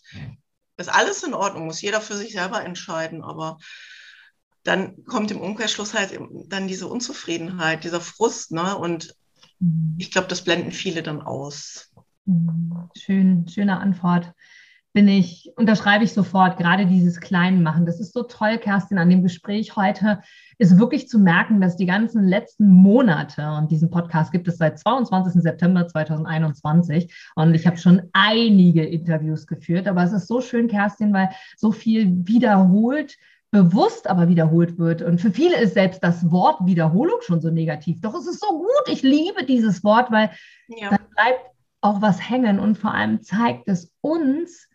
Ist 0.76 0.88
alles 0.88 1.22
in 1.22 1.34
Ordnung, 1.34 1.66
muss 1.66 1.80
jeder 1.80 2.00
für 2.00 2.16
sich 2.16 2.32
selber 2.32 2.64
entscheiden. 2.64 3.22
Aber 3.22 3.58
dann 4.62 5.04
kommt 5.04 5.30
im 5.30 5.40
Umkehrschluss 5.40 5.94
halt 5.94 6.18
dann 6.48 6.68
diese 6.68 6.88
Unzufriedenheit, 6.88 7.84
dieser 7.84 8.00
Frust. 8.00 8.52
Ne? 8.52 8.76
Und 8.76 9.14
mhm. 9.58 9.94
ich 9.98 10.10
glaube, 10.10 10.28
das 10.28 10.42
blenden 10.42 10.72
viele 10.72 11.02
dann 11.02 11.22
aus. 11.22 11.92
Schön, 12.96 13.46
schöne 13.48 13.78
Antwort. 13.78 14.32
Bin 14.92 15.08
ich, 15.08 15.50
unterschreibe 15.56 16.04
ich 16.04 16.12
sofort, 16.12 16.58
gerade 16.58 16.86
dieses 16.86 17.20
Kleinmachen. 17.20 17.86
Das 17.86 18.00
ist 18.00 18.12
so 18.12 18.22
toll, 18.22 18.58
Kerstin, 18.58 18.98
an 18.98 19.10
dem 19.10 19.22
Gespräch 19.22 19.76
heute 19.76 20.22
ist 20.58 20.78
wirklich 20.78 21.08
zu 21.08 21.18
merken, 21.18 21.60
dass 21.60 21.76
die 21.76 21.86
ganzen 21.86 22.26
letzten 22.26 22.68
Monate, 22.68 23.50
und 23.52 23.70
diesen 23.70 23.90
Podcast 23.90 24.32
gibt 24.32 24.48
es 24.48 24.56
seit 24.56 24.78
22. 24.78 25.42
September 25.42 25.86
2021, 25.86 27.14
und 27.34 27.54
ich 27.54 27.66
habe 27.66 27.76
schon 27.76 28.02
einige 28.12 28.84
Interviews 28.84 29.46
geführt, 29.46 29.86
aber 29.86 30.02
es 30.02 30.12
ist 30.12 30.28
so 30.28 30.40
schön, 30.40 30.68
Kerstin, 30.68 31.12
weil 31.12 31.30
so 31.56 31.72
viel 31.72 32.26
wiederholt 32.26 33.16
bewusst 33.50 34.08
aber 34.10 34.28
wiederholt 34.28 34.78
wird. 34.78 35.02
Und 35.02 35.20
für 35.20 35.30
viele 35.30 35.56
ist 35.58 35.74
selbst 35.74 36.02
das 36.02 36.30
Wort 36.30 36.66
Wiederholung 36.66 37.20
schon 37.22 37.40
so 37.40 37.50
negativ. 37.50 38.00
Doch 38.00 38.14
es 38.14 38.26
ist 38.26 38.40
so 38.40 38.58
gut. 38.58 38.88
Ich 38.88 39.02
liebe 39.02 39.44
dieses 39.44 39.82
Wort, 39.84 40.10
weil 40.10 40.30
ja. 40.68 40.90
dann 40.90 41.08
bleibt 41.14 41.40
auch 41.80 42.02
was 42.02 42.28
hängen 42.28 42.58
und 42.58 42.76
vor 42.76 42.92
allem 42.92 43.22
zeigt 43.22 43.68
es 43.68 43.94
uns, 44.00 44.68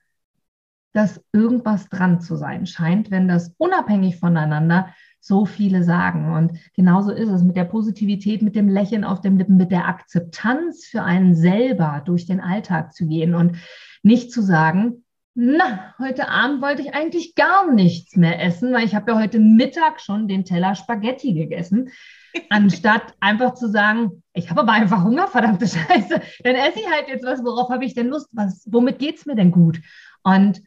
dass 0.93 1.23
irgendwas 1.31 1.89
dran 1.89 2.21
zu 2.21 2.35
sein 2.35 2.65
scheint, 2.65 3.11
wenn 3.11 3.27
das 3.27 3.53
unabhängig 3.57 4.17
voneinander 4.17 4.93
so 5.21 5.45
viele 5.45 5.83
sagen. 5.83 6.33
Und 6.33 6.59
genauso 6.75 7.11
ist 7.11 7.29
es 7.29 7.43
mit 7.43 7.55
der 7.55 7.65
Positivität, 7.65 8.41
mit 8.41 8.55
dem 8.55 8.67
Lächeln 8.67 9.05
auf 9.05 9.21
dem 9.21 9.37
Lippen, 9.37 9.55
mit 9.55 9.71
der 9.71 9.87
Akzeptanz 9.87 10.85
für 10.85 11.03
einen 11.03 11.35
selber 11.35 12.01
durch 12.03 12.25
den 12.25 12.41
Alltag 12.41 12.93
zu 12.93 13.07
gehen 13.07 13.35
und 13.35 13.57
nicht 14.03 14.31
zu 14.31 14.41
sagen, 14.41 15.05
na, 15.33 15.93
heute 15.97 16.27
Abend 16.27 16.61
wollte 16.61 16.81
ich 16.81 16.93
eigentlich 16.93 17.35
gar 17.35 17.71
nichts 17.71 18.17
mehr 18.17 18.43
essen, 18.43 18.73
weil 18.73 18.83
ich 18.83 18.95
habe 18.95 19.11
ja 19.11 19.19
heute 19.19 19.39
Mittag 19.39 20.01
schon 20.01 20.27
den 20.27 20.43
Teller 20.43 20.75
Spaghetti 20.75 21.33
gegessen 21.33 21.91
anstatt 22.49 23.13
einfach 23.19 23.53
zu 23.53 23.69
sagen, 23.69 24.23
ich 24.33 24.49
habe 24.49 24.61
aber 24.61 24.73
einfach 24.73 25.03
Hunger, 25.03 25.27
verdammte 25.27 25.67
Scheiße, 25.67 26.21
dann 26.43 26.55
esse 26.55 26.79
ich 26.79 26.89
halt 26.89 27.07
jetzt 27.07 27.25
was, 27.25 27.43
worauf 27.43 27.69
habe 27.69 27.85
ich 27.85 27.93
denn 27.93 28.07
Lust, 28.07 28.27
was, 28.31 28.67
womit 28.69 28.99
geht 28.99 29.17
es 29.17 29.25
mir 29.25 29.35
denn 29.35 29.51
gut? 29.51 29.81
Und 30.23 30.61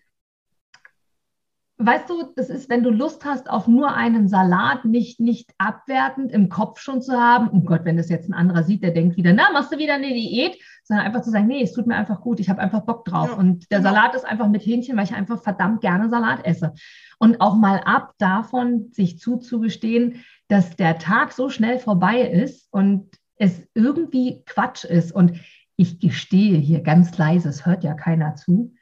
weißt 1.78 2.08
du, 2.08 2.32
das 2.36 2.50
ist, 2.50 2.68
wenn 2.68 2.82
du 2.82 2.90
Lust 2.90 3.24
hast 3.24 3.50
auf 3.50 3.66
nur 3.66 3.94
einen 3.94 4.28
Salat, 4.28 4.84
nicht, 4.84 5.18
nicht 5.18 5.52
abwertend 5.58 6.30
im 6.30 6.48
Kopf 6.48 6.78
schon 6.78 7.02
zu 7.02 7.12
haben, 7.20 7.50
oh 7.52 7.60
Gott, 7.60 7.84
wenn 7.84 7.96
das 7.96 8.08
jetzt 8.08 8.28
ein 8.28 8.34
anderer 8.34 8.62
sieht, 8.62 8.82
der 8.82 8.92
denkt 8.92 9.16
wieder, 9.16 9.32
na, 9.32 9.50
machst 9.52 9.72
du 9.72 9.78
wieder 9.78 9.94
eine 9.94 10.08
Diät, 10.08 10.56
sondern 10.84 11.06
einfach 11.06 11.22
zu 11.22 11.30
sagen, 11.30 11.48
nee, 11.48 11.62
es 11.62 11.72
tut 11.72 11.86
mir 11.86 11.96
einfach 11.96 12.20
gut, 12.20 12.38
ich 12.38 12.48
habe 12.48 12.60
einfach 12.60 12.82
Bock 12.82 13.04
drauf. 13.04 13.30
Ja, 13.30 13.36
und 13.36 13.70
der 13.72 13.78
genau. 13.78 13.90
Salat 13.90 14.14
ist 14.14 14.24
einfach 14.24 14.48
mit 14.48 14.64
Hähnchen, 14.64 14.96
weil 14.96 15.04
ich 15.04 15.14
einfach 15.14 15.42
verdammt 15.42 15.80
gerne 15.80 16.08
Salat 16.08 16.44
esse. 16.46 16.74
Und 17.18 17.40
auch 17.40 17.56
mal 17.56 17.80
ab 17.84 18.12
davon, 18.18 18.90
sich 18.92 19.18
zuzugestehen, 19.18 20.24
dass 20.48 20.76
der 20.76 20.98
Tag 20.98 21.32
so 21.32 21.48
schnell 21.48 21.78
vorbei 21.78 22.20
ist 22.20 22.72
und 22.72 23.10
es 23.36 23.66
irgendwie 23.74 24.42
Quatsch 24.46 24.84
ist. 24.84 25.12
Und 25.12 25.40
ich 25.76 25.98
gestehe 25.98 26.56
hier 26.58 26.82
ganz 26.82 27.16
leise, 27.18 27.48
es 27.48 27.66
hört 27.66 27.82
ja 27.82 27.94
keiner 27.94 28.36
zu. 28.36 28.74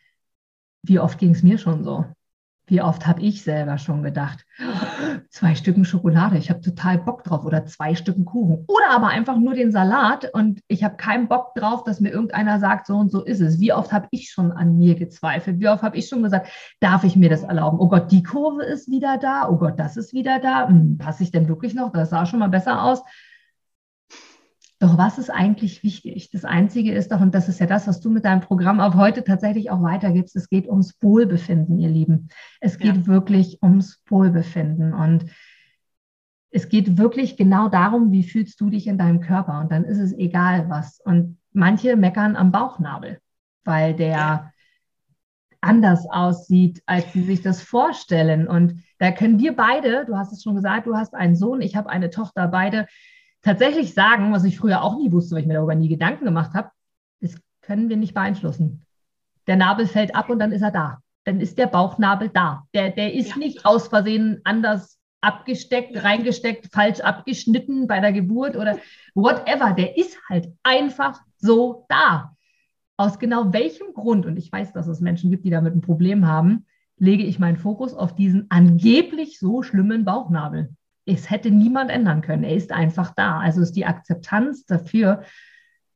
Wie 0.83 0.99
oft 0.99 1.19
ging 1.19 1.31
es 1.31 1.43
mir 1.43 1.57
schon 1.57 1.85
so? 1.85 2.05
Wie 2.67 2.81
oft 2.81 3.07
habe 3.07 3.21
ich 3.21 3.43
selber 3.43 3.77
schon 3.77 4.03
gedacht, 4.03 4.47
zwei 5.31 5.55
Stücken 5.57 5.85
Schokolade, 5.85 6.39
ich 6.39 6.49
habe 6.49 6.61
total 6.61 6.99
Bock 6.99 7.25
drauf 7.25 7.45
oder 7.45 7.67
zwei 7.67 7.95
Stücken 7.95 8.25
Kuchen 8.25 8.65
oder 8.69 8.91
aber 8.91 9.09
einfach 9.09 9.37
nur 9.37 9.55
den 9.55 9.73
Salat 9.73 10.31
und 10.33 10.61
ich 10.69 10.85
habe 10.85 10.97
keinen 10.97 11.27
Bock 11.27 11.55
drauf, 11.55 11.83
dass 11.83 12.01
mir 12.01 12.11
irgendeiner 12.11 12.61
sagt, 12.61 12.87
so 12.87 12.97
und 12.97 13.11
so 13.11 13.25
ist 13.25 13.41
es. 13.41 13.59
Wie 13.59 13.73
oft 13.73 13.93
habe 13.93 14.07
ich 14.11 14.31
schon 14.31 14.53
an 14.53 14.79
mir 14.79 14.95
gezweifelt? 14.95 15.59
Wie 15.59 15.69
oft 15.69 15.83
habe 15.83 15.97
ich 15.97 16.09
schon 16.09 16.23
gesagt, 16.23 16.49
darf 16.79 17.03
ich 17.03 17.17
mir 17.17 17.29
das 17.29 17.43
erlauben? 17.43 17.79
Oh 17.81 17.89
Gott, 17.89 18.13
die 18.13 18.23
Kurve 18.23 18.63
ist 18.63 18.89
wieder 18.89 19.19
da. 19.19 19.49
Oh 19.49 19.57
Gott, 19.57 19.79
das 19.79 19.97
ist 19.97 20.13
wieder 20.13 20.39
da. 20.39 20.69
Hm, 20.69 20.99
passe 20.99 21.25
ich 21.25 21.33
denn 21.33 21.49
wirklich 21.49 21.75
noch? 21.75 21.93
Das 21.93 22.11
sah 22.11 22.27
schon 22.27 22.39
mal 22.39 22.49
besser 22.49 22.83
aus. 22.83 23.03
Doch 24.83 24.99
was 24.99 25.17
ist 25.17 25.31
eigentlich 25.31 25.85
wichtig? 25.85 26.31
Das 26.33 26.45
Einzige 26.45 26.91
ist 26.91 27.13
doch, 27.13 27.21
und 27.21 27.37
das 27.37 27.49
ist 27.49 27.61
ja 27.61 27.67
das, 27.67 27.87
was 27.87 28.01
du 28.01 28.11
mit 28.11 28.25
deinem 28.25 28.41
Programm 28.41 28.81
auf 28.81 28.97
heute 28.97 29.23
tatsächlich 29.23 29.71
auch 29.71 29.81
weitergibst, 29.81 30.35
es 30.35 30.49
geht 30.49 30.67
ums 30.67 31.01
Wohlbefinden, 31.01 31.79
ihr 31.79 31.89
Lieben. 31.89 32.31
Es 32.59 32.79
geht 32.79 32.97
ja. 32.97 33.07
wirklich 33.07 33.63
ums 33.63 34.03
Wohlbefinden. 34.09 34.93
Und 34.93 35.27
es 36.51 36.69
geht 36.69 36.99
wirklich 36.99 37.37
genau 37.37 37.69
darum, 37.69 38.11
wie 38.11 38.25
fühlst 38.25 38.61
du 38.61 38.71
dich 38.71 38.89
in 38.89 38.99
deinem 38.99 39.21
Körper. 39.21 39.61
Und 39.61 39.71
dann 39.71 39.85
ist 39.85 39.99
es 39.99 40.13
egal 40.15 40.69
was. 40.69 40.99
Und 40.99 41.39
manche 41.53 41.95
meckern 41.95 42.35
am 42.35 42.51
Bauchnabel, 42.51 43.21
weil 43.63 43.95
der 43.95 44.09
ja. 44.09 44.53
anders 45.61 46.11
aussieht, 46.11 46.83
als 46.87 47.13
sie 47.13 47.23
sich 47.23 47.41
das 47.41 47.63
vorstellen. 47.63 48.49
Und 48.49 48.83
Da 48.99 49.13
können 49.13 49.39
wir 49.39 49.55
beide, 49.55 50.07
du 50.07 50.17
hast 50.17 50.33
es 50.33 50.43
schon 50.43 50.57
gesagt, 50.57 50.89
du 50.89 50.97
hast 50.97 51.15
einen 51.15 51.37
Sohn, 51.37 51.61
ich 51.61 51.77
habe 51.77 51.89
eine 51.89 52.11
Tochter, 52.11 52.49
beide 52.49 52.89
tatsächlich 53.43 53.95
sagen, 53.95 54.33
was 54.33 54.45
ich 54.45 54.59
früher 54.59 54.83
auch 54.83 54.97
nie 54.97 55.13
wusste, 55.13 55.35
weil 55.35 55.43
ich 55.43 55.49
mir 55.49 55.55
darüber 55.55 55.75
nie 55.75 55.89
Gedanken 55.89 56.25
gemacht 56.25 56.55
habe, 56.55 56.71
das 57.21 57.37
können 57.61 57.89
wir 57.89 57.97
nicht 57.97 58.15
beeinflussen. 58.15 58.83
Der 59.47 59.57
Nabel 59.57 59.87
fällt 59.87 60.15
ab 60.15 60.31
und 60.31 60.39
dann 60.39 60.53
ist 60.53 60.63
er 60.63 60.71
da. 60.71 61.03
Dann 61.25 61.41
ist 61.41 61.59
der 61.59 61.67
Bauchnabel 61.67 62.29
da. 62.29 62.67
Der, 62.75 62.91
der 62.91 63.13
ist 63.13 63.31
ja. 63.31 63.37
nicht 63.37 63.65
aus 63.65 63.89
Versehen 63.89 64.41
anders 64.45 64.99
abgesteckt, 65.21 66.03
reingesteckt, 66.03 66.69
falsch 66.73 67.01
abgeschnitten 67.01 67.87
bei 67.87 68.01
der 68.01 68.13
Geburt 68.13 68.57
oder 68.57 68.79
whatever. 69.15 69.73
Der 69.73 69.97
ist 69.97 70.19
halt 70.29 70.53
einfach 70.63 71.21
so 71.37 71.87
da. 71.89 72.37
Aus 72.97 73.19
genau 73.19 73.53
welchem 73.53 73.95
Grund, 73.95 74.27
und 74.27 74.37
ich 74.37 74.51
weiß, 74.51 74.73
dass 74.73 74.87
es 74.87 75.01
Menschen 75.01 75.31
gibt, 75.31 75.45
die 75.45 75.51
damit 75.51 75.75
ein 75.75 75.81
Problem 75.81 76.27
haben, 76.27 76.67
lege 76.99 77.25
ich 77.25 77.39
meinen 77.39 77.57
Fokus 77.57 77.95
auf 77.95 78.15
diesen 78.15 78.47
angeblich 78.51 79.39
so 79.39 79.63
schlimmen 79.63 80.05
Bauchnabel. 80.05 80.75
Es 81.05 81.31
hätte 81.31 81.51
niemand 81.51 81.91
ändern 81.91 82.21
können. 82.21 82.45
Er 82.45 82.55
ist 82.55 82.73
einfach 82.73 83.13
da. 83.15 83.39
Also 83.41 83.61
ist 83.61 83.77
die 83.77 83.87
Akzeptanz 83.87 84.65
dafür, 84.67 85.23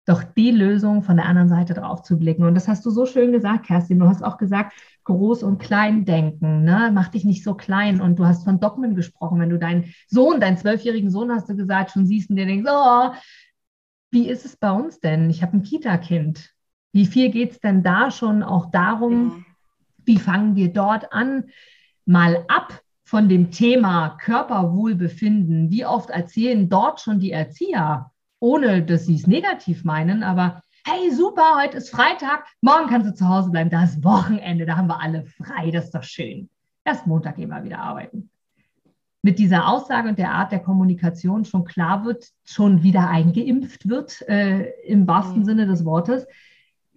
doch 0.04 0.22
die 0.22 0.52
Lösung 0.52 1.02
von 1.02 1.16
der 1.16 1.26
anderen 1.26 1.48
Seite 1.48 1.74
drauf 1.74 2.02
zu 2.02 2.18
blicken. 2.18 2.44
Und 2.44 2.54
das 2.54 2.68
hast 2.68 2.86
du 2.86 2.90
so 2.90 3.07
schön 3.07 3.32
gesagt, 3.32 3.66
Kerstin. 3.66 3.98
Du 3.98 4.07
hast 4.07 4.22
auch 4.22 4.38
gesagt, 4.38 4.74
groß 5.04 5.42
und 5.42 5.59
klein 5.59 6.04
denken. 6.04 6.64
Ne? 6.64 6.90
Mach 6.94 7.09
dich 7.09 7.24
nicht 7.24 7.42
so 7.42 7.54
klein. 7.54 8.00
Und 8.00 8.18
du 8.18 8.26
hast 8.26 8.44
von 8.44 8.61
Dogmen 8.61 8.94
gesprochen. 8.94 9.40
Wenn 9.40 9.50
du 9.50 9.59
deinen 9.59 9.92
Sohn, 10.09 10.40
deinen 10.40 10.59
zwölfjährigen 10.59 11.11
Sohn, 11.11 11.32
hast 11.32 11.48
du 11.48 11.57
gesagt, 11.57 11.90
schon 11.92 12.07
siehst 12.07 12.30
und 12.30 12.36
dir 12.36 12.46
denkst, 12.46 12.70
oh, 12.70 13.11
wie 14.11 14.28
ist 14.28 14.44
es 14.44 14.57
bei 14.57 14.70
uns 14.70 15.00
denn? 15.00 15.28
Ich 15.28 15.42
habe 15.42 15.57
ein 15.57 15.62
Kita-Kind. 15.62 16.50
Wie 16.92 17.07
viel 17.07 17.30
geht 17.30 17.52
es 17.52 17.61
denn 17.61 17.82
da 17.82 18.11
schon 18.11 18.42
auch 18.42 18.70
darum, 18.70 19.44
wie 20.04 20.18
fangen 20.18 20.54
wir 20.54 20.72
dort 20.72 21.12
an, 21.12 21.44
mal 22.04 22.44
ab 22.48 22.80
von 23.07 23.28
dem 23.28 23.52
Thema 23.52 24.18
Körperwohlbefinden? 24.20 25.70
Wie 25.70 25.86
oft 25.86 26.11
erzählen 26.11 26.68
dort 26.68 27.00
schon 27.00 27.20
die 27.20 27.30
Erzieher, 27.30 28.11
ohne 28.40 28.82
dass 28.82 29.07
sie 29.07 29.14
es 29.14 29.28
negativ 29.28 29.84
meinen, 29.84 30.24
aber 30.24 30.61
hey, 30.84 31.12
super, 31.12 31.57
heute 31.62 31.78
ist 31.78 31.90
Freitag, 31.90 32.46
morgen 32.61 32.88
kannst 32.88 33.09
du 33.09 33.14
zu 33.14 33.28
Hause 33.28 33.50
bleiben, 33.50 33.70
da 33.70 33.84
ist 33.84 34.02
Wochenende, 34.04 34.66
da 34.66 34.76
haben 34.76 34.88
wir 34.88 35.00
alle 35.00 35.24
frei, 35.24 35.70
das 35.70 35.86
ist 35.86 35.94
doch 35.94 36.02
schön. 36.02 36.50
Erst 36.84 37.07
Montag 37.07 37.36
gehen 37.36 37.48
wir 37.48 37.62
wieder 37.62 37.78
arbeiten. 37.78 38.28
Mit 39.22 39.38
dieser 39.38 39.68
Aussage 39.68 40.09
und 40.09 40.18
der 40.18 40.32
Art 40.32 40.50
der 40.50 40.61
Kommunikation 40.61 41.44
schon 41.44 41.64
klar 41.64 42.04
wird, 42.04 42.26
schon 42.44 42.82
wieder 42.82 43.09
eingeimpft 43.09 43.88
wird, 43.88 44.22
äh, 44.28 44.70
im 44.84 45.07
wahrsten 45.07 45.40
mhm. 45.40 45.44
Sinne 45.44 45.66
des 45.66 45.84
Wortes. 45.84 46.26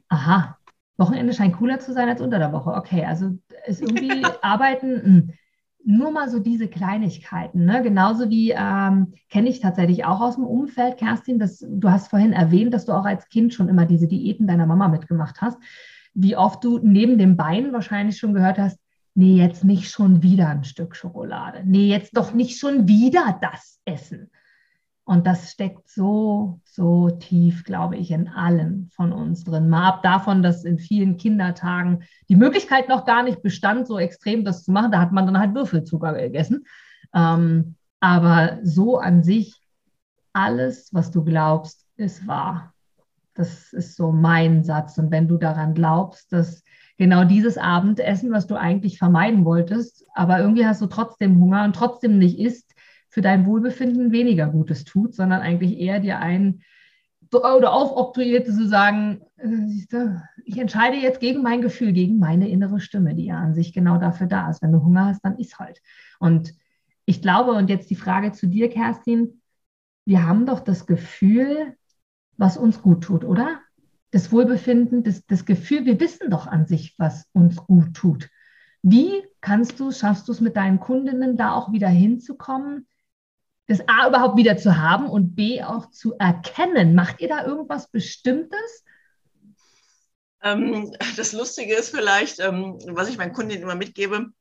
Aha, 0.10 0.58
Wochenende 0.98 1.34
scheint 1.34 1.56
cooler 1.56 1.80
zu 1.80 1.94
sein 1.94 2.10
als 2.10 2.20
unter 2.20 2.40
der 2.40 2.52
Woche. 2.52 2.72
Okay, 2.72 3.06
also 3.06 3.38
ist 3.66 3.82
irgendwie 3.88 4.26
Arbeiten, 4.42 5.28
mh. 5.28 5.34
Nur 5.86 6.12
mal 6.12 6.30
so 6.30 6.40
diese 6.40 6.68
Kleinigkeiten. 6.68 7.66
Ne? 7.66 7.82
Genauso 7.82 8.30
wie 8.30 8.52
ähm, 8.52 9.14
kenne 9.30 9.50
ich 9.50 9.60
tatsächlich 9.60 10.06
auch 10.06 10.20
aus 10.22 10.36
dem 10.36 10.46
Umfeld, 10.46 10.98
Kerstin, 10.98 11.40
dass, 11.40 11.60
du 11.60 11.90
hast 11.90 12.10
vorhin 12.10 12.34
erwähnt, 12.34 12.74
dass 12.74 12.86
du 12.86 12.92
auch 12.92 13.06
als 13.06 13.28
Kind 13.30 13.54
schon 13.54 13.70
immer 13.70 13.86
diese 13.86 14.08
Diäten 14.08 14.46
deiner 14.46 14.66
Mama 14.66 14.88
mitgemacht 14.88 15.42
hast. 15.42 15.58
Wie 16.14 16.36
oft 16.36 16.64
du 16.64 16.80
neben 16.80 17.18
dem 17.18 17.38
Bein 17.38 17.72
wahrscheinlich 17.72 18.18
schon 18.18 18.34
gehört 18.34 18.58
hast, 18.58 18.80
nee, 19.16 19.38
jetzt 19.38 19.64
nicht 19.64 19.90
schon 19.90 20.22
wieder 20.22 20.50
ein 20.50 20.64
Stück 20.64 20.96
Schokolade. 20.96 21.64
Nee, 21.66 21.88
jetzt 21.88 22.16
doch 22.16 22.34
nicht 22.34 22.60
schon 22.60 22.88
wieder 22.88 23.40
das 23.42 23.80
Essen. 23.86 24.30
Und 25.10 25.26
das 25.26 25.50
steckt 25.52 25.90
so, 25.90 26.62
so 26.66 27.10
tief, 27.10 27.64
glaube 27.64 27.98
ich, 27.98 28.12
in 28.12 28.28
allen 28.28 28.92
von 28.92 29.12
uns 29.12 29.44
drin. 29.44 29.68
Mal 29.68 29.88
ab 29.88 30.04
davon, 30.04 30.44
dass 30.44 30.66
in 30.66 30.78
vielen 30.78 31.18
Kindertagen 31.18 32.04
die 32.30 32.36
Möglichkeit 32.36 32.90
noch 32.90 33.06
gar 33.06 33.24
nicht 33.24 33.42
bestand, 33.42 33.88
so 33.88 33.98
extrem 33.98 34.46
das 34.46 34.64
zu 34.64 34.72
machen. 34.72 34.92
Da 34.92 35.00
hat 35.00 35.12
man 35.12 35.26
dann 35.26 35.40
halt 35.40 35.56
Würfelzucker 35.56 36.14
gegessen. 36.14 36.68
Ähm, 37.12 37.74
aber 38.00 38.60
so 38.62 39.00
an 39.00 39.24
sich, 39.24 39.60
alles, 40.32 40.94
was 40.94 41.10
du 41.10 41.24
glaubst, 41.24 41.88
ist 41.96 42.28
wahr. 42.28 42.76
Das 43.34 43.74
ist 43.74 43.96
so 43.96 44.12
mein 44.12 44.64
Satz. 44.64 45.00
Und 45.00 45.10
wenn 45.10 45.28
du 45.28 45.38
daran 45.38 45.74
glaubst, 45.74 46.32
dass 46.32 46.64
genau 47.00 47.24
dieses 47.24 47.58
Abendessen, 47.58 48.32
was 48.32 48.46
du 48.46 48.54
eigentlich 48.54 49.00
vermeiden 49.00 49.44
wolltest, 49.44 50.06
aber 50.14 50.40
irgendwie 50.40 50.68
hast 50.68 50.84
du 50.84 50.86
trotzdem 50.86 51.40
Hunger 51.40 51.64
und 51.64 51.76
trotzdem 51.76 52.20
nicht 52.20 52.38
isst, 52.38 52.76
für 53.10 53.22
dein 53.22 53.46
Wohlbefinden 53.46 54.12
weniger 54.12 54.48
Gutes 54.48 54.86
tut, 54.86 55.16
sondern 55.16 55.42
eigentlich 55.42 55.80
eher 55.80 56.00
dir 56.00 56.20
ein 56.20 56.62
oder 57.32 57.74
aufoktroyiert 57.74 58.48
zu 58.48 58.68
sagen, 58.68 59.22
äh, 59.38 60.16
ich 60.46 60.58
entscheide 60.58 60.98
jetzt 60.98 61.20
gegen 61.20 61.44
mein 61.44 61.62
Gefühl, 61.62 61.94
gegen 61.94 62.18
meine 62.18 62.50
innere 62.50 62.80
Stimme, 62.80 63.14
die 63.16 63.26
ja 63.26 63.38
an 63.38 63.54
sich 63.54 63.74
genau 63.74 63.98
dafür 63.98 64.28
da 64.28 64.50
ist. 64.50 64.62
Wenn 64.62 64.72
du 64.72 64.84
Hunger 64.84 65.06
hast, 65.06 65.24
dann 65.24 65.38
isst 65.38 65.60
halt. 65.60 65.82
Und 66.20 66.54
ich 67.06 67.22
glaube, 67.22 67.52
und 67.52 67.70
jetzt 67.70 67.90
die 67.90 67.96
Frage 67.96 68.32
zu 68.32 68.48
dir, 68.48 68.70
Kerstin, 68.70 69.42
wir 70.06 70.26
haben 70.26 70.46
doch 70.46 70.60
das 70.60 70.88
Gefühl, 70.88 71.76
was 72.38 72.58
uns 72.58 72.82
gut 72.82 73.04
tut, 73.04 73.24
oder? 73.24 73.60
Das 74.12 74.32
Wohlbefinden, 74.32 75.04
das, 75.04 75.26
das 75.28 75.46
Gefühl, 75.46 75.86
wir 75.86 76.00
wissen 76.00 76.32
doch 76.32 76.48
an 76.48 76.66
sich, 76.66 76.96
was 76.98 77.28
uns 77.34 77.58
gut 77.58 77.94
tut. 77.94 78.30
Wie 78.82 79.24
kannst 79.42 79.80
du, 79.80 79.92
schaffst 79.92 80.28
du 80.28 80.32
es 80.32 80.42
mit 80.42 80.56
deinen 80.56 80.80
Kundinnen 80.80 81.38
da 81.38 81.54
auch 81.54 81.72
wieder 81.72 81.90
hinzukommen, 81.90 82.88
das 83.70 83.88
A 83.88 84.08
überhaupt 84.08 84.36
wieder 84.36 84.58
zu 84.58 84.78
haben 84.78 85.08
und 85.08 85.36
B 85.36 85.62
auch 85.62 85.92
zu 85.92 86.18
erkennen. 86.18 86.96
Macht 86.96 87.22
ihr 87.22 87.28
da 87.28 87.46
irgendwas 87.46 87.88
Bestimmtes? 87.88 88.84
Ähm, 90.42 90.92
das 91.18 91.34
Lustige 91.34 91.76
ist 91.76 91.92
vielleicht, 91.92 92.40
ähm, 92.40 92.80
was 92.88 93.10
ich 93.10 93.18
meinen 93.18 93.34
Kundinnen 93.34 93.62
immer 93.62 93.76
mitgebe, 93.76 94.32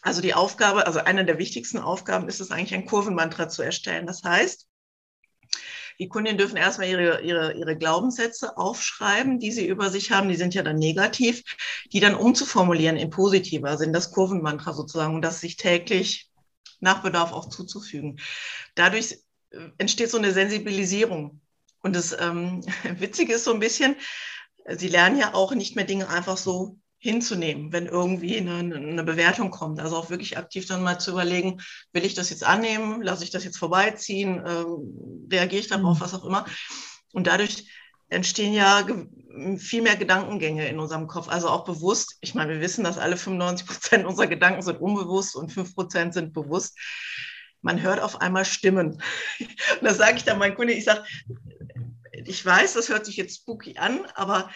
also 0.00 0.22
die 0.22 0.32
Aufgabe, 0.32 0.86
also 0.86 1.00
eine 1.00 1.26
der 1.26 1.38
wichtigsten 1.38 1.78
Aufgaben 1.78 2.28
ist 2.28 2.40
es 2.40 2.50
eigentlich, 2.50 2.74
ein 2.74 2.86
Kurvenmantra 2.86 3.50
zu 3.50 3.62
erstellen. 3.62 4.06
Das 4.06 4.24
heißt, 4.24 4.66
die 5.98 6.08
Kundinnen 6.08 6.38
dürfen 6.38 6.56
erstmal 6.56 6.88
ihre, 6.88 7.20
ihre, 7.20 7.52
ihre 7.52 7.76
Glaubenssätze 7.76 8.56
aufschreiben, 8.56 9.38
die 9.38 9.52
sie 9.52 9.66
über 9.66 9.90
sich 9.90 10.10
haben. 10.10 10.30
Die 10.30 10.36
sind 10.36 10.54
ja 10.54 10.62
dann 10.62 10.76
negativ, 10.76 11.42
die 11.92 12.00
dann 12.00 12.14
umzuformulieren 12.14 12.96
in 12.96 13.10
positiver 13.10 13.76
sind, 13.76 13.92
das 13.92 14.12
Kurvenmantra 14.12 14.72
sozusagen, 14.72 15.14
und 15.14 15.22
das 15.22 15.40
sich 15.40 15.56
täglich 15.56 16.31
nach 16.82 17.02
Bedarf 17.02 17.32
auch 17.32 17.48
zuzufügen. 17.48 18.18
Dadurch 18.74 19.18
äh, 19.50 19.68
entsteht 19.78 20.10
so 20.10 20.18
eine 20.18 20.32
Sensibilisierung. 20.32 21.40
Und 21.80 21.96
das 21.96 22.14
ähm, 22.18 22.62
Witzige 22.98 23.34
ist 23.34 23.44
so 23.44 23.52
ein 23.52 23.60
bisschen, 23.60 23.96
sie 24.68 24.88
lernen 24.88 25.18
ja 25.18 25.34
auch 25.34 25.54
nicht 25.54 25.76
mehr 25.76 25.84
Dinge 25.84 26.08
einfach 26.08 26.36
so 26.36 26.78
hinzunehmen, 26.98 27.72
wenn 27.72 27.86
irgendwie 27.86 28.36
eine, 28.36 28.58
eine, 28.58 29.02
Bewertung 29.02 29.50
kommt. 29.50 29.80
Also 29.80 29.96
auch 29.96 30.08
wirklich 30.08 30.38
aktiv 30.38 30.66
dann 30.66 30.84
mal 30.84 31.00
zu 31.00 31.10
überlegen, 31.10 31.60
will 31.92 32.04
ich 32.04 32.14
das 32.14 32.30
jetzt 32.30 32.44
annehmen, 32.44 33.02
lasse 33.02 33.24
ich 33.24 33.30
das 33.30 33.42
jetzt 33.42 33.58
vorbeiziehen, 33.58 34.40
ähm, 34.46 35.26
reagiere 35.30 35.60
ich 35.60 35.68
darauf, 35.68 35.98
mhm. 35.98 36.00
was 36.00 36.14
auch 36.14 36.24
immer. 36.24 36.46
Und 37.12 37.26
dadurch 37.26 37.66
entstehen 38.12 38.52
ja 38.54 38.86
viel 39.56 39.82
mehr 39.82 39.96
Gedankengänge 39.96 40.68
in 40.68 40.78
unserem 40.78 41.06
Kopf, 41.06 41.28
also 41.28 41.48
auch 41.48 41.64
bewusst. 41.64 42.18
Ich 42.20 42.34
meine, 42.34 42.52
wir 42.52 42.60
wissen, 42.60 42.84
dass 42.84 42.98
alle 42.98 43.16
95 43.16 43.66
Prozent 43.66 44.06
unserer 44.06 44.26
Gedanken 44.26 44.62
sind 44.62 44.80
unbewusst 44.80 45.34
und 45.34 45.50
5 45.50 45.74
Prozent 45.74 46.14
sind 46.14 46.32
bewusst. 46.32 46.78
Man 47.62 47.80
hört 47.80 48.00
auf 48.00 48.20
einmal 48.20 48.44
Stimmen. 48.44 49.00
Und 49.38 49.82
da 49.82 49.94
sage 49.94 50.16
ich 50.16 50.24
dann 50.24 50.40
meinen 50.40 50.56
Kunden, 50.56 50.72
ich 50.72 50.84
sage, 50.84 51.04
ich 52.24 52.44
weiß, 52.44 52.74
das 52.74 52.88
hört 52.88 53.06
sich 53.06 53.16
jetzt 53.16 53.36
spooky 53.36 53.78
an, 53.78 54.04
aber 54.16 54.50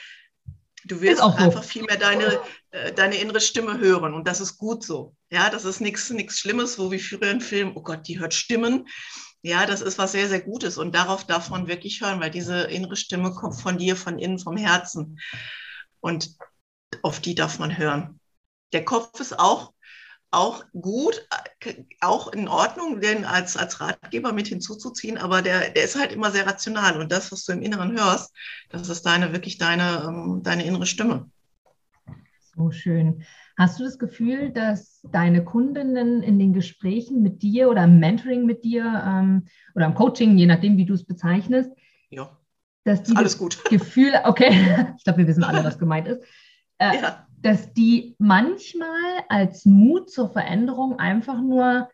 du 0.84 1.00
wirst 1.00 1.22
auch 1.22 1.36
einfach 1.36 1.64
viel 1.64 1.84
mehr 1.84 1.96
deine, 1.98 2.40
äh, 2.70 2.92
deine 2.92 3.16
innere 3.16 3.40
Stimme 3.40 3.78
hören 3.78 4.12
und 4.12 4.26
das 4.26 4.40
ist 4.40 4.58
gut 4.58 4.84
so. 4.84 5.14
Ja, 5.30 5.50
das 5.50 5.64
ist 5.64 5.80
nichts 5.80 6.08
Schlimmes, 6.38 6.78
wo 6.78 6.90
wie 6.90 6.98
früher 6.98 7.30
im 7.30 7.40
Film, 7.40 7.72
oh 7.76 7.82
Gott, 7.82 8.06
die 8.08 8.18
hört 8.18 8.34
Stimmen. 8.34 8.86
Ja, 9.46 9.64
das 9.64 9.80
ist 9.80 9.96
was 9.96 10.10
sehr, 10.10 10.28
sehr 10.28 10.40
Gutes 10.40 10.76
und 10.76 10.92
darauf 10.92 11.24
darf 11.24 11.50
man 11.50 11.68
wirklich 11.68 12.00
hören, 12.00 12.18
weil 12.18 12.32
diese 12.32 12.62
innere 12.62 12.96
Stimme 12.96 13.30
kommt 13.30 13.54
von 13.54 13.78
dir, 13.78 13.94
von 13.94 14.18
innen, 14.18 14.40
vom 14.40 14.56
Herzen 14.56 15.20
und 16.00 16.36
auf 17.02 17.20
die 17.20 17.36
darf 17.36 17.60
man 17.60 17.78
hören. 17.78 18.18
Der 18.72 18.84
Kopf 18.84 19.20
ist 19.20 19.38
auch, 19.38 19.72
auch 20.32 20.64
gut, 20.72 21.28
auch 22.00 22.32
in 22.32 22.48
Ordnung, 22.48 23.00
den 23.00 23.24
als, 23.24 23.56
als 23.56 23.80
Ratgeber 23.80 24.32
mit 24.32 24.48
hinzuzuziehen, 24.48 25.16
aber 25.16 25.42
der, 25.42 25.70
der 25.70 25.84
ist 25.84 25.96
halt 25.96 26.10
immer 26.10 26.32
sehr 26.32 26.44
rational 26.44 27.00
und 27.00 27.12
das, 27.12 27.30
was 27.30 27.44
du 27.44 27.52
im 27.52 27.62
Inneren 27.62 27.92
hörst, 27.92 28.34
das 28.70 28.88
ist 28.88 29.06
deine, 29.06 29.32
wirklich 29.32 29.58
deine, 29.58 30.02
ähm, 30.08 30.40
deine 30.42 30.64
innere 30.64 30.86
Stimme. 30.86 31.30
So 32.56 32.72
schön. 32.72 33.24
Hast 33.56 33.80
du 33.80 33.84
das 33.84 33.98
Gefühl, 33.98 34.50
dass 34.50 35.00
deine 35.10 35.44
Kundinnen 35.44 36.22
in 36.22 36.38
den 36.38 36.52
Gesprächen 36.52 37.22
mit 37.22 37.42
dir 37.42 37.70
oder 37.70 37.84
im 37.84 37.98
Mentoring 37.98 38.44
mit 38.44 38.64
dir 38.64 38.84
ähm, 38.84 39.46
oder 39.74 39.86
im 39.86 39.94
Coaching, 39.94 40.36
je 40.36 40.46
nachdem, 40.46 40.76
wie 40.76 40.84
du 40.84 40.94
es 40.94 41.04
bezeichnest, 41.04 41.70
ja. 42.10 42.36
dass 42.84 43.02
die 43.02 43.16
alles 43.16 43.38
gut. 43.38 43.64
Gefühl, 43.70 44.12
okay, 44.24 44.50
ich 44.98 45.04
glaube, 45.04 45.20
wir 45.20 45.26
wissen 45.26 45.44
alle, 45.44 45.64
was 45.64 45.78
gemeint 45.78 46.06
ist, 46.06 46.22
äh, 46.78 46.96
ja. 46.96 47.26
dass 47.40 47.72
die 47.72 48.14
manchmal 48.18 49.24
als 49.28 49.64
Mut 49.64 50.10
zur 50.10 50.28
Veränderung 50.28 50.98
einfach 50.98 51.40
nur 51.40 51.88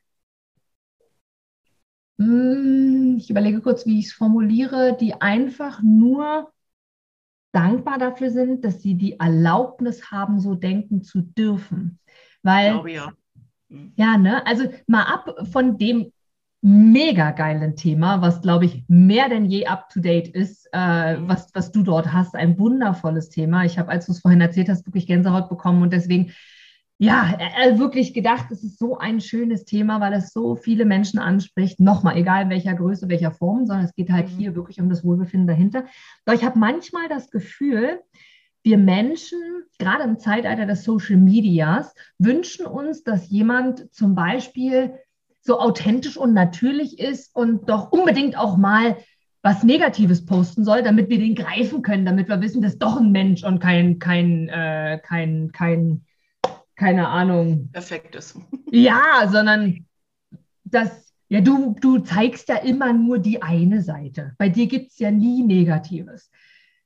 hm, 2.18 3.16
ich 3.18 3.30
überlege 3.30 3.60
kurz, 3.60 3.86
wie 3.86 3.98
ich 3.98 4.06
es 4.06 4.12
formuliere, 4.12 4.96
die 5.00 5.20
einfach 5.20 5.80
nur 5.82 6.52
dankbar 7.52 7.98
dafür 7.98 8.30
sind, 8.30 8.64
dass 8.64 8.82
sie 8.82 8.94
die 8.94 9.18
Erlaubnis 9.20 10.10
haben, 10.10 10.40
so 10.40 10.54
denken 10.54 11.02
zu 11.02 11.20
dürfen. 11.22 11.98
Weil, 12.42 12.72
glaube, 12.72 12.92
ja. 12.92 13.12
Mhm. 13.68 13.92
Ja, 13.96 14.18
ne? 14.18 14.46
Also 14.46 14.64
mal 14.86 15.04
ab 15.04 15.34
von 15.50 15.78
dem 15.78 16.12
mega 16.64 17.32
geilen 17.32 17.74
Thema, 17.74 18.22
was 18.22 18.40
glaube 18.40 18.66
ich 18.66 18.84
mehr 18.86 19.28
denn 19.28 19.46
je 19.46 19.66
up 19.66 19.88
to 19.88 20.00
date 20.00 20.28
ist, 20.28 20.68
äh, 20.72 21.16
mhm. 21.16 21.28
was, 21.28 21.48
was 21.54 21.72
du 21.72 21.82
dort 21.82 22.12
hast. 22.12 22.36
Ein 22.36 22.58
wundervolles 22.58 23.30
Thema. 23.30 23.64
Ich 23.64 23.78
habe, 23.78 23.90
als 23.90 24.06
du 24.06 24.12
es 24.12 24.20
vorhin 24.20 24.40
erzählt 24.40 24.68
hast, 24.68 24.86
wirklich 24.86 25.06
Gänsehaut 25.06 25.48
bekommen 25.48 25.82
und 25.82 25.92
deswegen, 25.92 26.32
ja, 27.02 27.36
äh, 27.36 27.80
wirklich 27.80 28.14
gedacht, 28.14 28.52
es 28.52 28.62
ist 28.62 28.78
so 28.78 28.96
ein 28.96 29.20
schönes 29.20 29.64
Thema, 29.64 30.00
weil 30.00 30.12
es 30.12 30.32
so 30.32 30.54
viele 30.54 30.84
Menschen 30.84 31.18
anspricht. 31.18 31.80
Nochmal, 31.80 32.16
egal 32.16 32.44
in 32.44 32.50
welcher 32.50 32.74
Größe, 32.74 33.08
welcher 33.08 33.32
Form, 33.32 33.66
sondern 33.66 33.86
es 33.86 33.94
geht 33.96 34.12
halt 34.12 34.28
mhm. 34.28 34.38
hier 34.38 34.54
wirklich 34.54 34.80
um 34.80 34.88
das 34.88 35.02
Wohlbefinden 35.02 35.48
dahinter. 35.48 35.84
Doch 36.26 36.34
ich 36.34 36.44
habe 36.44 36.60
manchmal 36.60 37.08
das 37.08 37.32
Gefühl, 37.32 38.00
wir 38.62 38.78
Menschen, 38.78 39.40
gerade 39.80 40.04
im 40.04 40.20
Zeitalter 40.20 40.64
des 40.64 40.84
Social 40.84 41.16
Medias, 41.16 41.92
wünschen 42.18 42.66
uns, 42.66 43.02
dass 43.02 43.28
jemand 43.28 43.92
zum 43.92 44.14
Beispiel 44.14 44.94
so 45.40 45.58
authentisch 45.58 46.16
und 46.16 46.34
natürlich 46.34 47.00
ist 47.00 47.34
und 47.34 47.68
doch 47.68 47.90
unbedingt 47.90 48.38
auch 48.38 48.56
mal 48.56 48.96
was 49.42 49.64
Negatives 49.64 50.24
posten 50.24 50.64
soll, 50.64 50.84
damit 50.84 51.08
wir 51.08 51.18
den 51.18 51.34
greifen 51.34 51.82
können, 51.82 52.06
damit 52.06 52.28
wir 52.28 52.40
wissen, 52.40 52.62
das 52.62 52.74
ist 52.74 52.82
doch 52.82 53.00
ein 53.00 53.10
Mensch 53.10 53.42
und 53.42 53.58
kein, 53.58 53.98
kein, 53.98 54.48
äh, 54.48 55.00
kein, 55.02 55.50
kein, 55.50 56.04
keine 56.76 57.08
Ahnung. 57.08 57.70
Perfektes. 57.72 58.38
Ja, 58.70 59.28
sondern 59.30 59.86
das, 60.64 61.12
ja, 61.28 61.40
du, 61.40 61.76
du 61.80 61.98
zeigst 61.98 62.48
ja 62.48 62.56
immer 62.56 62.92
nur 62.92 63.18
die 63.18 63.42
eine 63.42 63.82
Seite. 63.82 64.34
Bei 64.38 64.48
dir 64.48 64.66
gibt 64.66 64.92
es 64.92 64.98
ja 64.98 65.10
nie 65.10 65.42
Negatives. 65.42 66.30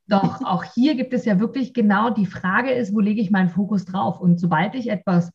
Doch 0.06 0.40
auch 0.44 0.64
hier 0.64 0.94
gibt 0.94 1.12
es 1.12 1.24
ja 1.24 1.40
wirklich 1.40 1.74
genau 1.74 2.10
die 2.10 2.26
Frage 2.26 2.70
ist, 2.70 2.94
wo 2.94 3.00
lege 3.00 3.20
ich 3.20 3.30
meinen 3.30 3.48
Fokus 3.48 3.84
drauf? 3.84 4.20
Und 4.20 4.38
sobald 4.38 4.74
ich 4.74 4.88
etwas 4.88 5.32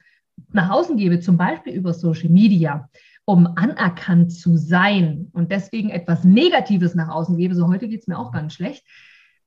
nach 0.52 0.70
außen 0.70 0.98
gebe, 0.98 1.20
zum 1.20 1.38
Beispiel 1.38 1.74
über 1.74 1.94
Social 1.94 2.30
Media, 2.30 2.90
um 3.26 3.48
anerkannt 3.56 4.34
zu 4.34 4.58
sein 4.58 5.30
und 5.34 5.52
deswegen 5.52 5.90
etwas 5.90 6.24
Negatives 6.24 6.96
nach 6.96 7.10
außen 7.10 7.38
gebe, 7.38 7.56
so 7.56 7.68
heute 7.68 7.88
geht 7.88 8.02
es 8.02 8.08
mir 8.08 8.18
auch 8.18 8.32
ganz 8.32 8.54
schlecht, 8.54 8.86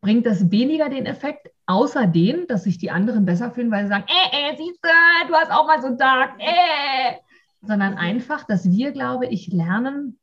bringt 0.05 0.27
das 0.27 0.51
weniger 0.51 0.91
den 0.91 1.07
Effekt, 1.07 1.51
außer 1.67 2.07
dem, 2.07 2.47
dass 2.47 2.65
sich 2.65 2.77
die 2.77 2.91
anderen 2.91 3.25
besser 3.25 3.51
fühlen, 3.51 3.71
weil 3.71 3.85
sie 3.85 3.89
sagen, 3.89 4.05
äh, 4.07 4.53
äh, 4.53 4.57
siehst 4.57 4.79
du, 4.83 4.89
du 5.29 5.35
hast 5.35 5.51
auch 5.51 5.67
mal 5.67 5.81
so 5.81 5.87
einen 5.89 5.99
Tag, 5.99 6.35
äh, 6.39 7.17
sondern 7.63 7.95
einfach, 7.95 8.45
dass 8.45 8.71
wir, 8.71 8.93
glaube 8.93 9.27
ich, 9.27 9.49
lernen, 9.49 10.19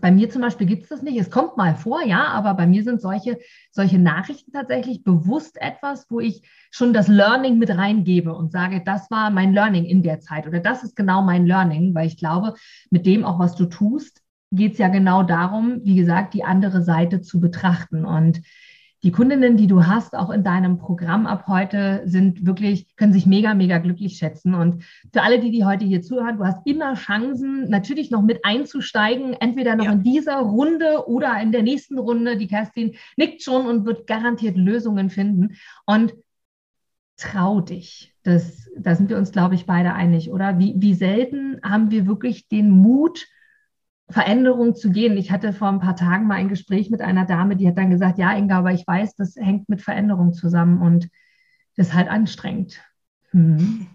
bei 0.00 0.10
mir 0.10 0.30
zum 0.30 0.42
Beispiel 0.42 0.66
gibt 0.66 0.84
es 0.84 0.88
das 0.88 1.02
nicht. 1.02 1.18
Es 1.18 1.30
kommt 1.30 1.56
mal 1.56 1.76
vor, 1.76 2.04
ja, 2.04 2.24
aber 2.26 2.54
bei 2.54 2.66
mir 2.66 2.82
sind 2.82 3.00
solche, 3.00 3.38
solche 3.70 3.98
Nachrichten 3.98 4.52
tatsächlich 4.52 5.04
bewusst 5.04 5.60
etwas, 5.60 6.06
wo 6.10 6.18
ich 6.18 6.42
schon 6.72 6.92
das 6.92 7.06
Learning 7.06 7.58
mit 7.58 7.70
reingebe 7.70 8.34
und 8.34 8.50
sage, 8.50 8.82
das 8.84 9.10
war 9.10 9.30
mein 9.30 9.52
Learning 9.52 9.84
in 9.84 10.02
der 10.02 10.20
Zeit 10.20 10.46
oder 10.46 10.58
das 10.60 10.82
ist 10.82 10.96
genau 10.96 11.22
mein 11.22 11.46
Learning, 11.46 11.94
weil 11.94 12.06
ich 12.06 12.16
glaube, 12.16 12.54
mit 12.90 13.06
dem 13.06 13.24
auch, 13.24 13.38
was 13.38 13.54
du 13.54 13.66
tust, 13.66 14.22
geht 14.52 14.72
es 14.72 14.78
ja 14.78 14.88
genau 14.88 15.22
darum, 15.22 15.80
wie 15.84 15.96
gesagt, 15.96 16.34
die 16.34 16.44
andere 16.44 16.82
Seite 16.82 17.20
zu 17.20 17.40
betrachten. 17.40 18.04
Und 18.04 18.42
die 19.02 19.12
Kundinnen, 19.12 19.56
die 19.56 19.66
du 19.66 19.86
hast, 19.86 20.14
auch 20.14 20.30
in 20.30 20.44
deinem 20.44 20.76
Programm 20.76 21.26
ab 21.26 21.44
heute, 21.46 22.02
sind 22.04 22.44
wirklich, 22.44 22.94
können 22.96 23.14
sich 23.14 23.24
mega, 23.24 23.54
mega 23.54 23.78
glücklich 23.78 24.16
schätzen. 24.16 24.54
Und 24.54 24.84
für 25.12 25.22
alle, 25.22 25.40
die, 25.40 25.50
die 25.50 25.64
heute 25.64 25.86
hier 25.86 26.02
zuhören, 26.02 26.36
du 26.36 26.44
hast 26.44 26.66
immer 26.66 26.94
Chancen, 26.94 27.70
natürlich 27.70 28.10
noch 28.10 28.22
mit 28.22 28.44
einzusteigen, 28.44 29.32
entweder 29.34 29.74
noch 29.74 29.86
ja. 29.86 29.92
in 29.92 30.02
dieser 30.02 30.38
Runde 30.40 31.08
oder 31.08 31.40
in 31.40 31.50
der 31.50 31.62
nächsten 31.62 31.98
Runde. 31.98 32.36
Die 32.36 32.48
Kerstin 32.48 32.96
nickt 33.16 33.42
schon 33.42 33.66
und 33.66 33.86
wird 33.86 34.06
garantiert 34.06 34.56
Lösungen 34.56 35.08
finden. 35.08 35.56
Und 35.86 36.14
trau 37.16 37.60
dich. 37.60 38.14
Das, 38.22 38.68
da 38.76 38.94
sind 38.94 39.08
wir 39.08 39.16
uns, 39.16 39.32
glaube 39.32 39.54
ich, 39.54 39.64
beide 39.64 39.94
einig, 39.94 40.30
oder? 40.30 40.58
Wie, 40.58 40.74
wie 40.76 40.94
selten 40.94 41.58
haben 41.62 41.90
wir 41.90 42.06
wirklich 42.06 42.48
den 42.48 42.70
Mut, 42.70 43.26
Veränderung 44.10 44.74
zu 44.74 44.90
gehen. 44.90 45.16
Ich 45.16 45.30
hatte 45.30 45.52
vor 45.52 45.68
ein 45.68 45.80
paar 45.80 45.96
Tagen 45.96 46.26
mal 46.26 46.36
ein 46.36 46.48
Gespräch 46.48 46.90
mit 46.90 47.00
einer 47.00 47.26
Dame, 47.26 47.56
die 47.56 47.68
hat 47.68 47.78
dann 47.78 47.90
gesagt, 47.90 48.18
ja, 48.18 48.36
Inga, 48.36 48.58
aber 48.58 48.72
ich 48.72 48.86
weiß, 48.86 49.14
das 49.14 49.36
hängt 49.36 49.68
mit 49.68 49.82
Veränderung 49.82 50.32
zusammen 50.32 50.82
und 50.82 51.08
das 51.76 51.88
ist 51.88 51.94
halt 51.94 52.08
anstrengend. 52.08 52.80
Hm. 53.30 53.86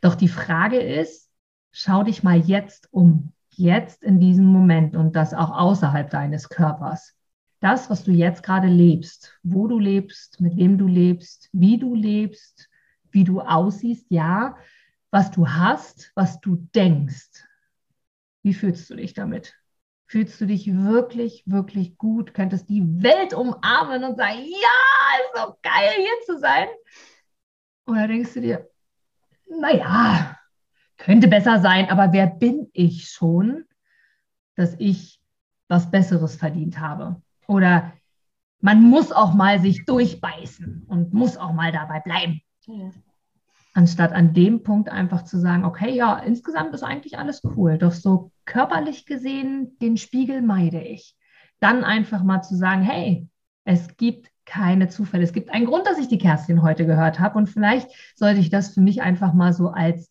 Doch 0.00 0.14
die 0.14 0.28
Frage 0.28 0.78
ist, 0.78 1.30
schau 1.70 2.02
dich 2.02 2.22
mal 2.22 2.38
jetzt 2.38 2.92
um, 2.92 3.32
jetzt 3.50 4.02
in 4.02 4.20
diesem 4.20 4.44
Moment 4.44 4.96
und 4.96 5.16
das 5.16 5.34
auch 5.34 5.50
außerhalb 5.50 6.10
deines 6.10 6.48
Körpers. 6.48 7.14
Das, 7.60 7.90
was 7.90 8.04
du 8.04 8.10
jetzt 8.10 8.42
gerade 8.42 8.68
lebst, 8.68 9.38
wo 9.42 9.68
du 9.68 9.78
lebst, 9.78 10.40
mit 10.40 10.56
wem 10.56 10.78
du 10.78 10.86
lebst, 10.86 11.48
wie 11.52 11.78
du 11.78 11.94
lebst, 11.94 12.68
wie 13.10 13.24
du 13.24 13.40
aussiehst, 13.40 14.06
ja, 14.10 14.56
was 15.10 15.30
du 15.30 15.48
hast, 15.48 16.10
was 16.14 16.40
du 16.40 16.56
denkst. 16.74 17.44
Wie 18.42 18.54
fühlst 18.54 18.90
du 18.90 18.96
dich 18.96 19.14
damit? 19.14 19.54
Fühlst 20.12 20.38
du 20.42 20.46
dich 20.46 20.70
wirklich, 20.70 21.42
wirklich 21.46 21.96
gut, 21.96 22.34
könntest 22.34 22.68
die 22.68 22.82
Welt 23.02 23.32
umarmen 23.32 24.04
und 24.04 24.18
sagen, 24.18 24.40
ja, 24.40 25.24
ist 25.24 25.42
so 25.42 25.56
geil 25.62 25.90
hier 25.96 26.26
zu 26.26 26.38
sein. 26.38 26.68
Oder 27.86 28.08
denkst 28.08 28.34
du 28.34 28.42
dir, 28.42 28.68
naja, 29.48 30.36
könnte 30.98 31.28
besser 31.28 31.60
sein, 31.60 31.88
aber 31.88 32.12
wer 32.12 32.26
bin 32.26 32.68
ich 32.74 33.08
schon, 33.08 33.64
dass 34.54 34.74
ich 34.78 35.18
was 35.68 35.90
Besseres 35.90 36.36
verdient 36.36 36.78
habe? 36.78 37.22
Oder 37.46 37.94
man 38.60 38.82
muss 38.82 39.12
auch 39.12 39.32
mal 39.32 39.60
sich 39.60 39.86
durchbeißen 39.86 40.84
und 40.88 41.14
muss 41.14 41.38
auch 41.38 41.54
mal 41.54 41.72
dabei 41.72 42.00
bleiben. 42.00 42.42
Ja. 42.66 42.90
Anstatt 43.72 44.12
an 44.12 44.34
dem 44.34 44.62
Punkt 44.62 44.90
einfach 44.90 45.24
zu 45.24 45.40
sagen, 45.40 45.64
okay, 45.64 45.94
ja, 45.94 46.18
insgesamt 46.18 46.74
ist 46.74 46.82
eigentlich 46.82 47.16
alles 47.16 47.40
cool, 47.56 47.78
doch 47.78 47.92
so 47.92 48.30
körperlich 48.44 49.06
gesehen, 49.06 49.76
den 49.80 49.96
Spiegel 49.96 50.42
meide 50.42 50.80
ich. 50.80 51.16
Dann 51.60 51.84
einfach 51.84 52.22
mal 52.22 52.42
zu 52.42 52.56
sagen, 52.56 52.82
hey, 52.82 53.28
es 53.64 53.96
gibt 53.96 54.28
keine 54.44 54.88
Zufälle. 54.88 55.22
Es 55.22 55.32
gibt 55.32 55.50
einen 55.50 55.66
Grund, 55.66 55.86
dass 55.86 55.98
ich 55.98 56.08
die 56.08 56.18
Kerstin 56.18 56.62
heute 56.62 56.86
gehört 56.86 57.20
habe 57.20 57.38
und 57.38 57.48
vielleicht 57.48 57.88
sollte 58.16 58.40
ich 58.40 58.50
das 58.50 58.74
für 58.74 58.80
mich 58.80 59.02
einfach 59.02 59.32
mal 59.32 59.52
so 59.52 59.68
als 59.68 60.10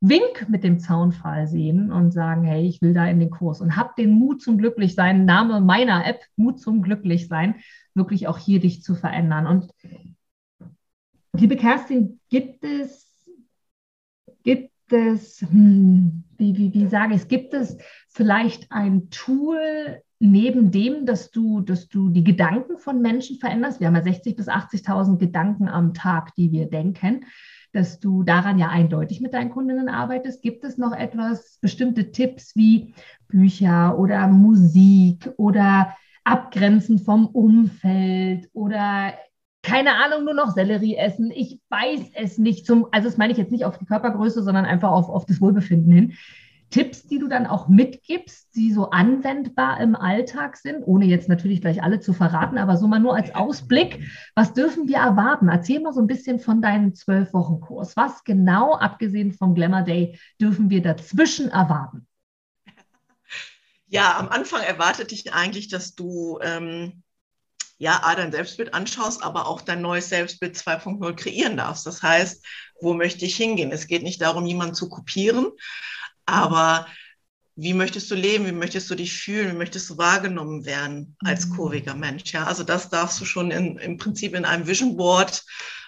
Wink 0.00 0.48
mit 0.48 0.62
dem 0.62 0.78
Zaunpfahl 0.78 1.48
sehen 1.48 1.90
und 1.90 2.12
sagen, 2.12 2.44
hey, 2.44 2.66
ich 2.66 2.80
will 2.82 2.94
da 2.94 3.06
in 3.06 3.18
den 3.18 3.30
Kurs 3.30 3.60
und 3.60 3.76
hab 3.76 3.96
den 3.96 4.12
Mut 4.12 4.42
zum 4.42 4.58
Glücklichsein, 4.58 5.24
Name 5.24 5.60
meiner 5.60 6.06
App, 6.06 6.20
Mut 6.36 6.60
zum 6.60 6.82
Glücklichsein, 6.82 7.56
wirklich 7.94 8.28
auch 8.28 8.38
hier 8.38 8.60
dich 8.60 8.82
zu 8.82 8.94
verändern. 8.94 9.46
Und 9.46 9.70
liebe 11.32 11.56
Kerstin, 11.56 12.20
gibt 12.28 12.64
es, 12.64 13.07
es, 14.92 15.40
hm, 15.40 16.24
wie, 16.36 16.56
wie, 16.56 16.74
wie 16.74 16.86
sage 16.86 17.14
ich 17.14 17.28
gibt 17.28 17.54
es 17.54 17.76
vielleicht 18.08 18.70
ein 18.70 19.10
Tool 19.10 20.02
neben 20.20 20.70
dem, 20.70 21.06
dass 21.06 21.30
du, 21.30 21.60
dass 21.60 21.88
du 21.88 22.08
die 22.08 22.24
Gedanken 22.24 22.78
von 22.78 23.00
Menschen 23.00 23.38
veränderst? 23.38 23.80
Wir 23.80 23.86
haben 23.86 23.94
ja 23.94 24.02
60.000 24.02 24.36
bis 24.36 24.48
80.000 24.48 25.18
Gedanken 25.18 25.68
am 25.68 25.94
Tag, 25.94 26.34
die 26.34 26.52
wir 26.52 26.68
denken, 26.68 27.24
dass 27.72 28.00
du 28.00 28.22
daran 28.22 28.58
ja 28.58 28.68
eindeutig 28.68 29.20
mit 29.20 29.34
deinen 29.34 29.50
Kundinnen 29.50 29.88
arbeitest. 29.88 30.42
Gibt 30.42 30.64
es 30.64 30.78
noch 30.78 30.92
etwas, 30.92 31.58
bestimmte 31.60 32.10
Tipps 32.10 32.56
wie 32.56 32.94
Bücher 33.28 33.98
oder 33.98 34.26
Musik 34.26 35.30
oder 35.36 35.94
Abgrenzen 36.24 36.98
vom 36.98 37.26
Umfeld 37.26 38.48
oder 38.52 39.14
keine 39.68 39.94
Ahnung, 39.96 40.24
nur 40.24 40.34
noch 40.34 40.52
Sellerie 40.54 40.96
essen. 40.96 41.30
Ich 41.30 41.60
weiß 41.68 42.00
es 42.14 42.38
nicht. 42.38 42.66
Zum, 42.66 42.86
also 42.90 43.08
das 43.08 43.18
meine 43.18 43.32
ich 43.32 43.38
jetzt 43.38 43.52
nicht 43.52 43.64
auf 43.64 43.78
die 43.78 43.84
Körpergröße, 43.84 44.42
sondern 44.42 44.64
einfach 44.64 44.90
auf, 44.90 45.08
auf 45.08 45.26
das 45.26 45.40
Wohlbefinden 45.40 45.92
hin. 45.92 46.14
Tipps, 46.70 47.06
die 47.06 47.18
du 47.18 47.28
dann 47.28 47.46
auch 47.46 47.68
mitgibst, 47.68 48.54
die 48.54 48.72
so 48.72 48.90
anwendbar 48.90 49.80
im 49.80 49.96
Alltag 49.96 50.56
sind, 50.56 50.82
ohne 50.82 51.06
jetzt 51.06 51.28
natürlich 51.28 51.60
gleich 51.62 51.82
alle 51.82 52.00
zu 52.00 52.12
verraten, 52.12 52.58
aber 52.58 52.76
so 52.76 52.86
mal 52.86 52.98
nur 52.98 53.16
als 53.16 53.34
Ausblick, 53.34 54.00
was 54.34 54.52
dürfen 54.52 54.86
wir 54.86 54.98
erwarten? 54.98 55.48
Erzähl 55.48 55.80
mal 55.80 55.94
so 55.94 56.00
ein 56.00 56.06
bisschen 56.06 56.40
von 56.40 56.60
deinem 56.60 56.94
Zwölf-Wochen-Kurs. 56.94 57.96
Was 57.96 58.22
genau, 58.24 58.74
abgesehen 58.74 59.32
vom 59.32 59.54
Glamour 59.54 59.82
Day, 59.82 60.18
dürfen 60.40 60.68
wir 60.68 60.82
dazwischen 60.82 61.48
erwarten? 61.48 62.06
Ja, 63.86 64.18
am 64.18 64.28
Anfang 64.28 64.62
erwartete 64.62 65.14
ich 65.14 65.32
eigentlich, 65.32 65.68
dass 65.68 65.94
du 65.94 66.38
ähm, 66.42 67.02
ja, 67.78 68.02
A, 68.02 68.14
dein 68.16 68.32
Selbstbild 68.32 68.74
anschaust, 68.74 69.22
aber 69.22 69.46
auch 69.46 69.60
dein 69.60 69.80
neues 69.80 70.08
Selbstbild 70.08 70.56
2.0 70.56 71.14
kreieren 71.14 71.56
darfst. 71.56 71.86
Das 71.86 72.02
heißt, 72.02 72.44
wo 72.80 72.92
möchte 72.92 73.24
ich 73.24 73.36
hingehen? 73.36 73.72
Es 73.72 73.86
geht 73.86 74.02
nicht 74.02 74.20
darum, 74.20 74.46
jemanden 74.46 74.74
zu 74.74 74.88
kopieren, 74.88 75.46
aber 76.26 76.86
wie 77.60 77.74
möchtest 77.74 78.08
du 78.10 78.14
leben? 78.14 78.46
Wie 78.46 78.52
möchtest 78.52 78.88
du 78.88 78.94
dich 78.94 79.12
fühlen? 79.12 79.52
Wie 79.52 79.56
möchtest 79.56 79.90
du 79.90 79.98
wahrgenommen 79.98 80.64
werden 80.64 81.16
als 81.24 81.46
mhm. 81.46 81.56
kurviger 81.56 81.94
Mensch? 81.94 82.32
Ja, 82.32 82.44
also 82.44 82.62
das 82.62 82.88
darfst 82.88 83.20
du 83.20 83.24
schon 83.24 83.50
in, 83.50 83.78
im 83.78 83.96
Prinzip 83.96 84.34
in 84.34 84.44
einem 84.44 84.68
Vision 84.68 84.96
Board 84.96 85.44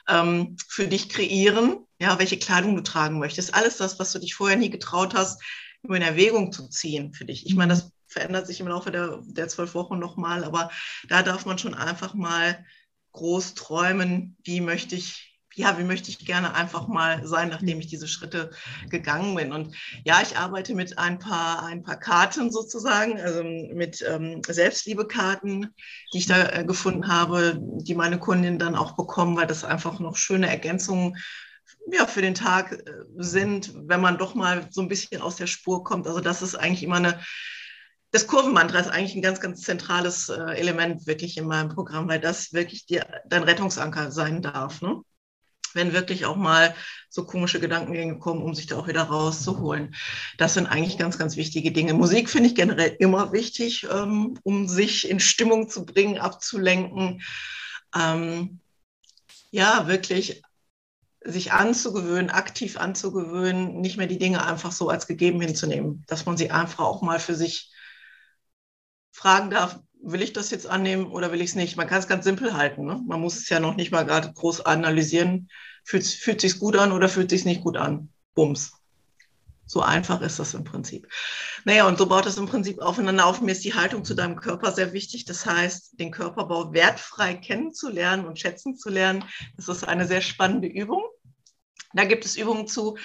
ähm, 0.09 0.57
für 0.67 0.89
dich 0.89 1.09
kreieren. 1.09 1.87
Ja, 2.01 2.19
welche 2.19 2.39
Kleidung 2.39 2.75
du 2.75 2.83
tragen 2.83 3.21
möchtest. 3.21 3.55
Alles 3.55 3.77
das, 3.77 4.01
was 4.01 4.13
du 4.13 4.19
dich 4.19 4.35
vorher 4.35 4.57
nie 4.57 4.71
getraut 4.71 5.15
hast, 5.15 5.41
nur 5.83 5.97
in 5.97 6.03
Erwägung 6.03 6.51
zu 6.51 6.69
ziehen 6.69 7.13
für 7.13 7.25
dich. 7.25 7.47
Ich 7.47 7.55
meine, 7.55 7.75
das 7.75 7.93
verändert 8.11 8.47
sich 8.47 8.61
im 8.61 8.69
Laufe 8.69 8.91
der, 8.91 9.21
der 9.25 9.49
zwölf 9.49 9.75
Wochen 9.75 9.99
nochmal, 9.99 10.45
aber 10.45 10.71
da 11.09 11.23
darf 11.23 11.47
man 11.47 11.59
schon 11.59 11.75
einfach 11.75 12.15
mal 12.15 12.65
groß 13.13 13.55
träumen, 13.55 14.37
wie 14.45 14.61
möchte 14.61 14.95
ich 14.95 15.31
ja, 15.55 15.77
wie 15.79 15.85
möchte 15.85 16.11
ich 16.11 16.25
gerne 16.25 16.55
einfach 16.55 16.87
mal 16.87 17.27
sein, 17.27 17.49
nachdem 17.49 17.81
ich 17.81 17.89
diese 17.89 18.07
Schritte 18.07 18.51
gegangen 18.89 19.35
bin. 19.35 19.53
Und 19.53 19.75
ja, 20.05 20.21
ich 20.23 20.37
arbeite 20.37 20.75
mit 20.75 20.99
ein 20.99 21.19
paar, 21.19 21.65
ein 21.65 21.83
paar 21.83 21.99
Karten 21.99 22.53
sozusagen, 22.53 23.21
also 23.21 23.43
mit 23.43 24.05
ähm, 24.09 24.43
Selbstliebekarten, 24.47 25.75
die 26.15 26.19
ich 26.19 26.27
da 26.27 26.51
äh, 26.51 26.65
gefunden 26.65 27.09
habe, 27.09 27.59
die 27.61 27.97
meine 27.97 28.19
Kundinnen 28.19 28.61
dann 28.61 28.77
auch 28.77 28.93
bekommen, 28.97 29.37
weil 29.37 29.49
das 29.49 29.65
einfach 29.65 29.99
noch 29.99 30.17
schöne 30.17 30.49
Ergänzungen 30.49 31.17
ja, 31.93 32.07
für 32.07 32.23
den 32.23 32.35
Tag 32.35 32.73
äh, 32.73 32.93
sind, 33.17 33.73
wenn 33.75 34.01
man 34.01 34.19
doch 34.19 34.35
mal 34.35 34.67
so 34.71 34.81
ein 34.83 34.89
bisschen 34.89 35.21
aus 35.21 35.37
der 35.37 35.47
Spur 35.47 35.85
kommt. 35.85 36.07
Also 36.07 36.21
das 36.21 36.43
ist 36.43 36.55
eigentlich 36.55 36.83
immer 36.83 36.97
eine, 36.97 37.21
das 38.13 38.27
Kurvenmantra 38.27 38.79
ist 38.81 38.89
eigentlich 38.89 39.15
ein 39.15 39.23
ganz, 39.23 39.41
ganz 39.41 39.63
zentrales 39.63 40.29
äh, 40.29 40.41
Element 40.55 41.07
wirklich 41.07 41.37
in 41.37 41.47
meinem 41.47 41.69
Programm, 41.69 42.09
weil 42.09 42.21
das 42.21 42.53
wirklich 42.53 42.87
die, 42.87 43.01
dein 43.27 43.45
Rettungsanker 43.45 44.11
sein 44.11 44.43
darf. 44.43 44.83
Ne? 44.83 45.03
wenn 45.75 45.93
wirklich 45.93 46.27
auch 46.27 46.37
mal 46.37 46.75
so 47.09 47.25
komische 47.25 47.61
Gedankengänge 47.61 48.19
kommen, 48.19 48.43
um 48.43 48.55
sich 48.55 48.67
da 48.67 48.79
auch 48.79 48.89
wieder 48.89 49.03
rauszuholen. 49.03 49.95
Das 50.39 50.55
sind 50.55 50.67
eigentlich 50.67 50.99
ganz, 50.99 51.19
ganz 51.19 51.37
wichtige 51.37 51.73
Dinge. 51.73 51.95
Musik 51.95 52.29
finde 52.29 52.49
ich 52.49 52.55
generell 52.55 52.97
immer 52.99 53.33
wichtig, 53.33 53.87
ähm, 53.91 54.39
um 54.43 54.69
sich 54.69 55.09
in 55.09 55.21
Stimmung 55.21 55.69
zu 55.69 55.85
bringen, 55.85 56.19
abzulenken. 56.19 57.23
Ähm, 57.95 58.61
ja, 59.51 59.89
wirklich 59.89 60.43
sich 61.23 61.53
anzugewöhnen, 61.53 62.31
aktiv 62.31 62.79
anzugewöhnen, 62.79 63.81
nicht 63.81 63.99
mehr 63.99 64.07
die 64.07 64.19
Dinge 64.19 64.45
einfach 64.45 64.73
so 64.73 64.89
als 64.89 65.07
gegeben 65.07 65.41
hinzunehmen, 65.41 66.03
dass 66.07 66.25
man 66.25 66.37
sie 66.37 66.51
einfach 66.51 66.85
auch 66.85 67.03
mal 67.03 67.21
für 67.21 67.35
sich 67.35 67.70
fragen 69.13 69.51
darf, 69.51 69.81
will 70.03 70.23
ich 70.23 70.33
das 70.33 70.51
jetzt 70.51 70.67
annehmen 70.67 71.07
oder 71.07 71.33
will 71.33 71.41
ich 71.41 71.51
es 71.51 71.57
nicht? 71.57 71.77
Man 71.77 71.87
kann 71.87 71.99
es 71.99 72.09
ganz 72.09 72.25
simpel 72.25 72.57
halten. 72.57 72.85
Ne? 72.85 73.03
Man 73.07 73.21
muss 73.21 73.37
es 73.37 73.49
ja 73.49 73.61
noch 73.61 73.77
nicht 73.77 73.93
mal 73.93 74.05
gerade 74.05 74.33
groß 74.33 74.63
analysieren. 74.63 75.49
Fühlt, 75.85 76.07
fühlt 76.07 76.41
sich 76.41 76.59
gut 76.59 76.77
an 76.77 76.93
oder 76.93 77.09
fühlt 77.09 77.31
sich 77.31 77.45
nicht 77.45 77.63
gut 77.63 77.77
an? 77.77 78.11
Bums. 78.35 78.73
So 79.67 79.83
einfach 79.83 80.21
ist 80.21 80.41
das 80.41 80.55
im 80.55 80.65
Prinzip. 80.65 81.07
Naja, 81.65 81.87
und 81.87 81.97
so 81.97 82.07
baut 82.07 82.27
es 82.27 82.39
im 82.39 82.47
Prinzip 82.47 82.81
aufeinander 82.81 83.27
auf. 83.27 83.41
Mir 83.41 83.53
ist 83.53 83.65
die 83.65 83.75
Haltung 83.75 84.05
zu 84.05 84.15
deinem 84.15 84.35
Körper 84.35 84.73
sehr 84.73 84.93
wichtig. 84.93 85.27
Das 85.27 85.47
heißt, 85.47 86.01
den 86.01 86.11
Körperbau 86.11 86.73
wertfrei 86.73 87.35
kennenzulernen 87.35 88.27
und 88.27 88.41
schätzen 88.41 88.77
zu 88.77 88.89
lernen. 88.89 89.25
Das 89.57 89.69
ist 89.69 89.87
eine 89.87 90.09
sehr 90.09 90.23
spannende 90.23 90.67
Übung. 90.67 91.05
Da 91.93 92.05
gibt 92.05 92.25
es 92.25 92.37
Übungen 92.37 92.67
zu, 92.67 92.99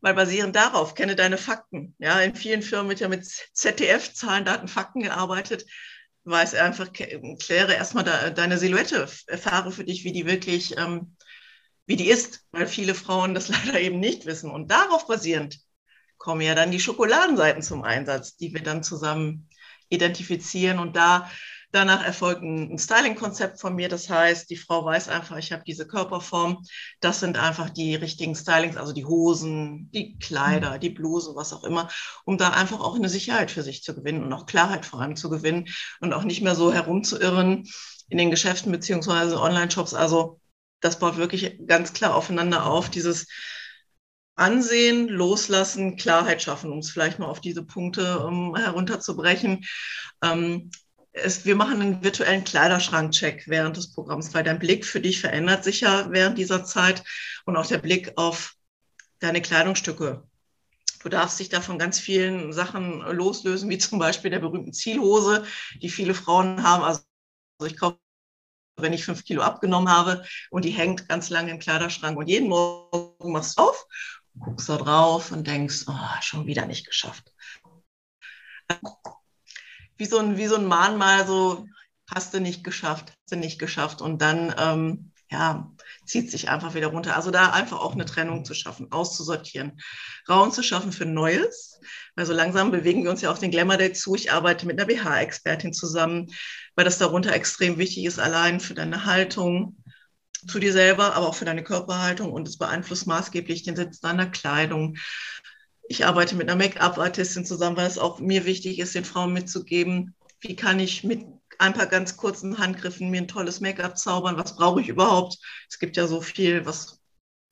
weil 0.00 0.14
basierend 0.14 0.54
darauf, 0.54 0.94
kenne 0.94 1.16
deine 1.16 1.38
Fakten. 1.38 1.94
Ja, 1.98 2.20
in 2.20 2.34
vielen 2.34 2.62
Firmen 2.62 2.90
wird 2.90 3.00
ja 3.00 3.08
mit 3.08 3.24
ZDF, 3.52 4.12
Zahlen, 4.12 4.44
Daten, 4.44 4.68
Fakten 4.68 5.02
gearbeitet 5.02 5.64
weiß 6.24 6.54
einfach, 6.54 6.92
kläre 6.92 7.74
erstmal 7.74 8.04
da, 8.04 8.30
deine 8.30 8.58
Silhouette, 8.58 9.08
erfahre 9.26 9.72
für 9.72 9.84
dich, 9.84 10.04
wie 10.04 10.12
die 10.12 10.26
wirklich, 10.26 10.76
ähm, 10.78 11.16
wie 11.86 11.96
die 11.96 12.08
ist, 12.08 12.44
weil 12.52 12.66
viele 12.66 12.94
Frauen 12.94 13.34
das 13.34 13.48
leider 13.66 13.80
eben 13.80 13.98
nicht 13.98 14.26
wissen. 14.26 14.50
Und 14.50 14.70
darauf 14.70 15.06
basierend 15.06 15.58
kommen 16.18 16.42
ja 16.42 16.54
dann 16.54 16.70
die 16.70 16.80
Schokoladenseiten 16.80 17.62
zum 17.62 17.82
Einsatz, 17.82 18.36
die 18.36 18.54
wir 18.54 18.62
dann 18.62 18.82
zusammen 18.82 19.48
identifizieren 19.88 20.78
und 20.78 20.96
da 20.96 21.30
Danach 21.72 22.04
erfolgt 22.04 22.42
ein 22.42 22.78
Styling-Konzept 22.78 23.58
von 23.58 23.74
mir. 23.74 23.88
Das 23.88 24.10
heißt, 24.10 24.50
die 24.50 24.56
Frau 24.56 24.84
weiß 24.84 25.08
einfach, 25.08 25.38
ich 25.38 25.52
habe 25.52 25.64
diese 25.66 25.86
Körperform. 25.86 26.64
Das 27.00 27.20
sind 27.20 27.38
einfach 27.38 27.70
die 27.70 27.94
richtigen 27.94 28.34
Stylings, 28.34 28.76
also 28.76 28.92
die 28.92 29.06
Hosen, 29.06 29.90
die 29.92 30.18
Kleider, 30.18 30.78
die 30.78 30.90
Bluse, 30.90 31.34
was 31.34 31.54
auch 31.54 31.64
immer, 31.64 31.88
um 32.26 32.36
da 32.36 32.50
einfach 32.50 32.80
auch 32.80 32.94
eine 32.94 33.08
Sicherheit 33.08 33.50
für 33.50 33.62
sich 33.62 33.82
zu 33.82 33.94
gewinnen 33.94 34.22
und 34.22 34.32
auch 34.34 34.44
Klarheit 34.44 34.84
vor 34.84 35.00
allem 35.00 35.16
zu 35.16 35.30
gewinnen 35.30 35.66
und 36.00 36.12
auch 36.12 36.24
nicht 36.24 36.42
mehr 36.42 36.54
so 36.54 36.74
herumzuirren 36.74 37.64
in 38.10 38.18
den 38.18 38.30
Geschäften 38.30 38.70
beziehungsweise 38.70 39.40
Online-Shops. 39.40 39.94
Also 39.94 40.40
das 40.80 40.98
baut 40.98 41.16
wirklich 41.16 41.58
ganz 41.66 41.94
klar 41.94 42.14
aufeinander 42.14 42.66
auf, 42.66 42.90
dieses 42.90 43.26
Ansehen, 44.34 45.08
Loslassen, 45.08 45.96
Klarheit 45.96 46.42
schaffen, 46.42 46.70
um 46.70 46.78
es 46.78 46.90
vielleicht 46.90 47.18
mal 47.18 47.26
auf 47.26 47.40
diese 47.40 47.64
Punkte 47.64 48.26
um, 48.26 48.56
herunterzubrechen. 48.56 49.64
Ähm, 50.22 50.70
es, 51.12 51.44
wir 51.44 51.56
machen 51.56 51.80
einen 51.80 52.02
virtuellen 52.02 52.44
Kleiderschrankcheck 52.44 53.44
während 53.46 53.76
des 53.76 53.92
Programms, 53.92 54.32
weil 54.34 54.44
dein 54.44 54.58
Blick 54.58 54.86
für 54.86 55.00
dich 55.00 55.20
verändert 55.20 55.64
sich 55.64 55.82
ja 55.82 56.10
während 56.10 56.38
dieser 56.38 56.64
Zeit 56.64 57.04
und 57.44 57.56
auch 57.56 57.66
der 57.66 57.78
Blick 57.78 58.12
auf 58.16 58.54
deine 59.18 59.42
Kleidungsstücke. 59.42 60.26
Du 61.00 61.08
darfst 61.08 61.38
dich 61.40 61.48
da 61.48 61.60
von 61.60 61.78
ganz 61.78 61.98
vielen 61.98 62.52
Sachen 62.52 63.00
loslösen, 63.00 63.68
wie 63.68 63.78
zum 63.78 63.98
Beispiel 63.98 64.30
der 64.30 64.38
berühmten 64.38 64.72
Zielhose, 64.72 65.44
die 65.80 65.88
viele 65.88 66.14
Frauen 66.14 66.62
haben. 66.62 66.84
Also 66.84 67.02
ich 67.66 67.76
kaufe, 67.76 67.98
wenn 68.76 68.92
ich 68.92 69.04
fünf 69.04 69.24
Kilo 69.24 69.42
abgenommen 69.42 69.90
habe 69.90 70.24
und 70.50 70.64
die 70.64 70.70
hängt 70.70 71.08
ganz 71.08 71.28
lange 71.28 71.50
im 71.50 71.58
Kleiderschrank 71.58 72.16
und 72.16 72.28
jeden 72.28 72.48
Morgen 72.48 73.32
machst 73.32 73.58
du 73.58 73.64
auf, 73.64 73.86
guckst 74.38 74.68
da 74.68 74.76
drauf 74.76 75.32
und 75.32 75.46
denkst, 75.46 75.84
oh, 75.88 76.20
schon 76.20 76.46
wieder 76.46 76.66
nicht 76.66 76.86
geschafft 76.86 77.32
wie 80.02 80.06
so 80.06 80.18
ein, 80.18 80.36
wie 80.36 80.46
so 80.46 80.56
ein 80.56 80.66
Mahnmal, 80.66 81.24
so 81.28 81.64
hast 82.12 82.34
du 82.34 82.40
nicht 82.40 82.64
geschafft, 82.64 83.10
hast 83.10 83.30
du 83.30 83.36
nicht 83.36 83.60
geschafft. 83.60 84.02
Und 84.02 84.20
dann, 84.20 84.52
ähm, 84.58 85.12
ja, 85.30 85.70
zieht 86.04 86.28
sich 86.28 86.48
einfach 86.50 86.74
wieder 86.74 86.88
runter. 86.88 87.14
Also 87.14 87.30
da 87.30 87.50
einfach 87.50 87.78
auch 87.78 87.92
eine 87.92 88.04
Trennung 88.04 88.44
zu 88.44 88.52
schaffen, 88.52 88.90
auszusortieren, 88.90 89.80
Raum 90.28 90.50
zu 90.50 90.64
schaffen 90.64 90.90
für 90.90 91.06
Neues. 91.06 91.78
Also 92.16 92.32
langsam 92.32 92.72
bewegen 92.72 93.04
wir 93.04 93.12
uns 93.12 93.22
ja 93.22 93.30
auf 93.30 93.38
den 93.38 93.52
Glamour 93.52 93.76
Day 93.76 93.92
zu. 93.92 94.16
Ich 94.16 94.32
arbeite 94.32 94.66
mit 94.66 94.76
einer 94.80 94.92
BH-Expertin 94.92 95.72
zusammen, 95.72 96.26
weil 96.74 96.84
das 96.84 96.98
darunter 96.98 97.32
extrem 97.32 97.78
wichtig 97.78 98.04
ist, 98.04 98.18
allein 98.18 98.58
für 98.58 98.74
deine 98.74 99.04
Haltung 99.06 99.76
zu 100.48 100.58
dir 100.58 100.72
selber, 100.72 101.14
aber 101.14 101.28
auch 101.28 101.36
für 101.36 101.44
deine 101.44 101.62
Körperhaltung 101.62 102.32
und 102.32 102.48
es 102.48 102.58
beeinflusst 102.58 103.06
maßgeblich 103.06 103.62
den 103.62 103.76
Sitz 103.76 104.00
deiner 104.00 104.26
Kleidung, 104.26 104.96
ich 105.88 106.06
arbeite 106.06 106.36
mit 106.36 106.48
einer 106.48 106.56
Make-up-Artistin 106.56 107.44
zusammen, 107.44 107.76
weil 107.76 107.86
es 107.86 107.98
auch 107.98 108.18
mir 108.18 108.44
wichtig 108.44 108.78
ist, 108.78 108.94
den 108.94 109.04
Frauen 109.04 109.32
mitzugeben, 109.32 110.14
wie 110.40 110.56
kann 110.56 110.80
ich 110.80 111.04
mit 111.04 111.24
ein 111.58 111.74
paar 111.74 111.86
ganz 111.86 112.16
kurzen 112.16 112.58
Handgriffen 112.58 113.10
mir 113.10 113.22
ein 113.22 113.28
tolles 113.28 113.60
Make-up 113.60 113.96
zaubern, 113.96 114.36
was 114.36 114.56
brauche 114.56 114.80
ich 114.80 114.88
überhaupt? 114.88 115.38
Es 115.68 115.78
gibt 115.78 115.96
ja 115.96 116.06
so 116.06 116.20
viel, 116.20 116.66
was, 116.66 117.00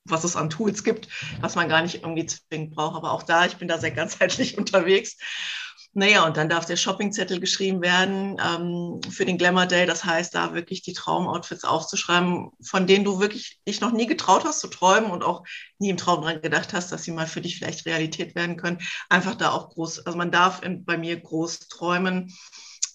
was 0.05 0.23
es 0.23 0.35
an 0.35 0.49
Tools 0.49 0.83
gibt, 0.83 1.07
was 1.39 1.55
man 1.55 1.69
gar 1.69 1.81
nicht 1.81 2.03
irgendwie 2.03 2.25
zwingend 2.25 2.75
braucht. 2.75 2.95
Aber 2.95 3.11
auch 3.11 3.23
da, 3.23 3.45
ich 3.45 3.57
bin 3.57 3.67
da 3.67 3.77
sehr 3.77 3.91
ganzheitlich 3.91 4.57
unterwegs 4.57 5.17
naja, 5.93 6.25
und 6.25 6.37
dann 6.37 6.47
darf 6.47 6.65
der 6.65 6.77
Shoppingzettel 6.77 7.41
geschrieben 7.41 7.81
werden 7.81 8.37
ähm, 8.41 9.01
für 9.11 9.25
den 9.25 9.37
Glamour 9.37 9.65
Day. 9.65 9.85
Das 9.85 10.05
heißt, 10.05 10.33
da 10.33 10.53
wirklich 10.53 10.81
die 10.83 10.93
Traumoutfits 10.93 11.65
aufzuschreiben, 11.65 12.51
von 12.61 12.87
denen 12.87 13.03
du 13.03 13.19
wirklich 13.19 13.59
dich 13.67 13.81
noch 13.81 13.91
nie 13.91 14.07
getraut 14.07 14.45
hast 14.45 14.61
zu 14.61 14.69
träumen 14.69 15.11
und 15.11 15.21
auch 15.21 15.43
nie 15.79 15.89
im 15.89 15.97
Traum 15.97 16.21
dran 16.21 16.41
gedacht 16.41 16.71
hast, 16.71 16.93
dass 16.93 17.03
sie 17.03 17.11
mal 17.11 17.27
für 17.27 17.41
dich 17.41 17.57
vielleicht 17.57 17.85
Realität 17.85 18.35
werden 18.35 18.55
können. 18.55 18.79
Einfach 19.09 19.35
da 19.35 19.51
auch 19.51 19.69
groß, 19.69 20.05
also 20.05 20.17
man 20.17 20.31
darf 20.31 20.63
in, 20.63 20.85
bei 20.85 20.97
mir 20.97 21.19
groß 21.19 21.67
träumen 21.67 22.33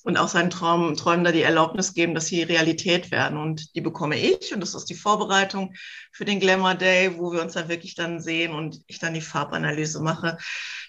und 0.06 0.16
auch 0.16 0.28
seinen 0.28 0.50
Traum, 0.50 0.96
Träumen 0.96 1.24
da 1.24 1.32
die 1.32 1.42
Erlaubnis 1.42 1.92
geben, 1.92 2.14
dass 2.14 2.28
sie 2.28 2.44
Realität 2.44 3.10
werden. 3.10 3.36
Und 3.36 3.74
die 3.74 3.80
bekomme 3.80 4.16
ich. 4.16 4.54
Und 4.54 4.60
das 4.60 4.74
ist 4.74 4.84
die 4.84 4.94
Vorbereitung 4.94 5.74
für 6.12 6.24
den 6.24 6.38
Glamour 6.38 6.76
Day, 6.76 7.18
wo 7.18 7.32
wir 7.32 7.42
uns 7.42 7.54
dann 7.54 7.68
wirklich 7.68 7.96
dann 7.96 8.20
sehen 8.20 8.52
und 8.52 8.80
ich 8.86 9.00
dann 9.00 9.14
die 9.14 9.20
Farbanalyse 9.20 10.00
mache. 10.00 10.38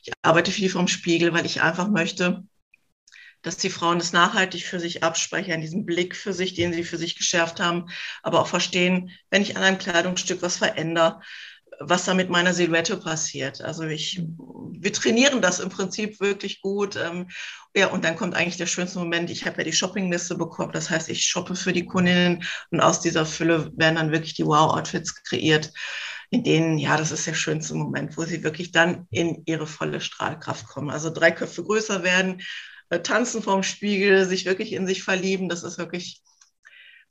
Ich 0.04 0.14
arbeite 0.22 0.52
viel 0.52 0.70
vom 0.70 0.88
Spiegel, 0.88 1.34
weil 1.34 1.48
ich 1.48 1.64
einfach 1.64 1.90
möchte, 1.90 2.44
dass 3.42 3.58
die 3.58 3.72
Frauen 3.72 3.98
es 3.98 4.14
nachhaltig 4.14 4.66
für 4.66 4.80
sich 4.80 5.04
abspeichern, 5.04 5.62
diesen 5.62 5.88
Blick 5.88 6.16
für 6.16 6.34
sich, 6.34 6.54
den 6.54 6.72
sie 6.72 6.84
für 6.84 6.98
sich 6.98 7.18
geschärft 7.18 7.60
haben, 7.60 7.90
aber 8.22 8.40
auch 8.40 8.48
verstehen, 8.48 9.10
wenn 9.32 9.42
ich 9.42 9.58
an 9.58 9.64
einem 9.64 9.80
Kleidungsstück 9.80 10.44
was 10.44 10.58
verändere, 10.58 11.22
was 11.80 12.06
da 12.06 12.14
mit 12.14 12.30
meiner 12.30 12.54
Silhouette 12.54 12.98
passiert. 12.98 13.62
Also 13.62 13.84
ich, 13.84 14.22
wir 14.72 14.94
trainieren 14.94 15.42
das 15.42 15.60
im 15.60 15.70
Prinzip 15.70 16.20
wirklich 16.20 16.62
gut. 16.62 16.96
Ähm, 16.96 17.28
ja, 17.76 17.88
und 17.88 18.04
dann 18.04 18.16
kommt 18.16 18.36
eigentlich 18.36 18.58
der 18.58 18.66
schönste 18.66 19.00
Moment. 19.00 19.30
Ich 19.30 19.46
habe 19.46 19.58
ja 19.60 19.64
die 19.64 19.74
Shoppingliste 19.74 20.36
bekommen. 20.36 20.72
Das 20.72 20.90
heißt, 20.90 21.10
ich 21.10 21.26
shoppe 21.26 21.56
für 21.56 21.74
die 21.74 21.86
Kundinnen 21.86 22.44
und 22.72 22.80
aus 22.80 23.02
dieser 23.02 23.26
Fülle 23.26 23.72
werden 23.76 23.96
dann 23.96 24.12
wirklich 24.12 24.34
die 24.34 24.46
Wow-Outfits 24.46 25.24
kreiert, 25.24 25.72
in 26.30 26.44
denen, 26.44 26.78
ja, 26.78 26.98
das 26.98 27.12
ist 27.12 27.28
der 27.28 27.36
schönste 27.36 27.76
Moment, 27.76 28.18
wo 28.18 28.24
sie 28.24 28.44
wirklich 28.44 28.72
dann 28.72 29.08
in 29.12 29.44
ihre 29.46 29.68
volle 29.68 30.02
Strahlkraft 30.02 30.68
kommen. 30.68 30.90
Also 30.90 31.10
drei 31.10 31.32
Köpfe 31.32 31.64
größer 31.64 32.04
werden, 32.04 32.42
äh, 32.90 33.00
tanzen 33.02 33.42
vorm 33.42 33.64
Spiegel, 33.64 34.26
sich 34.26 34.46
wirklich 34.46 34.74
in 34.74 34.88
sich 34.88 35.04
verlieben. 35.04 35.48
Das 35.48 35.64
ist 35.64 35.78
wirklich 35.78 36.22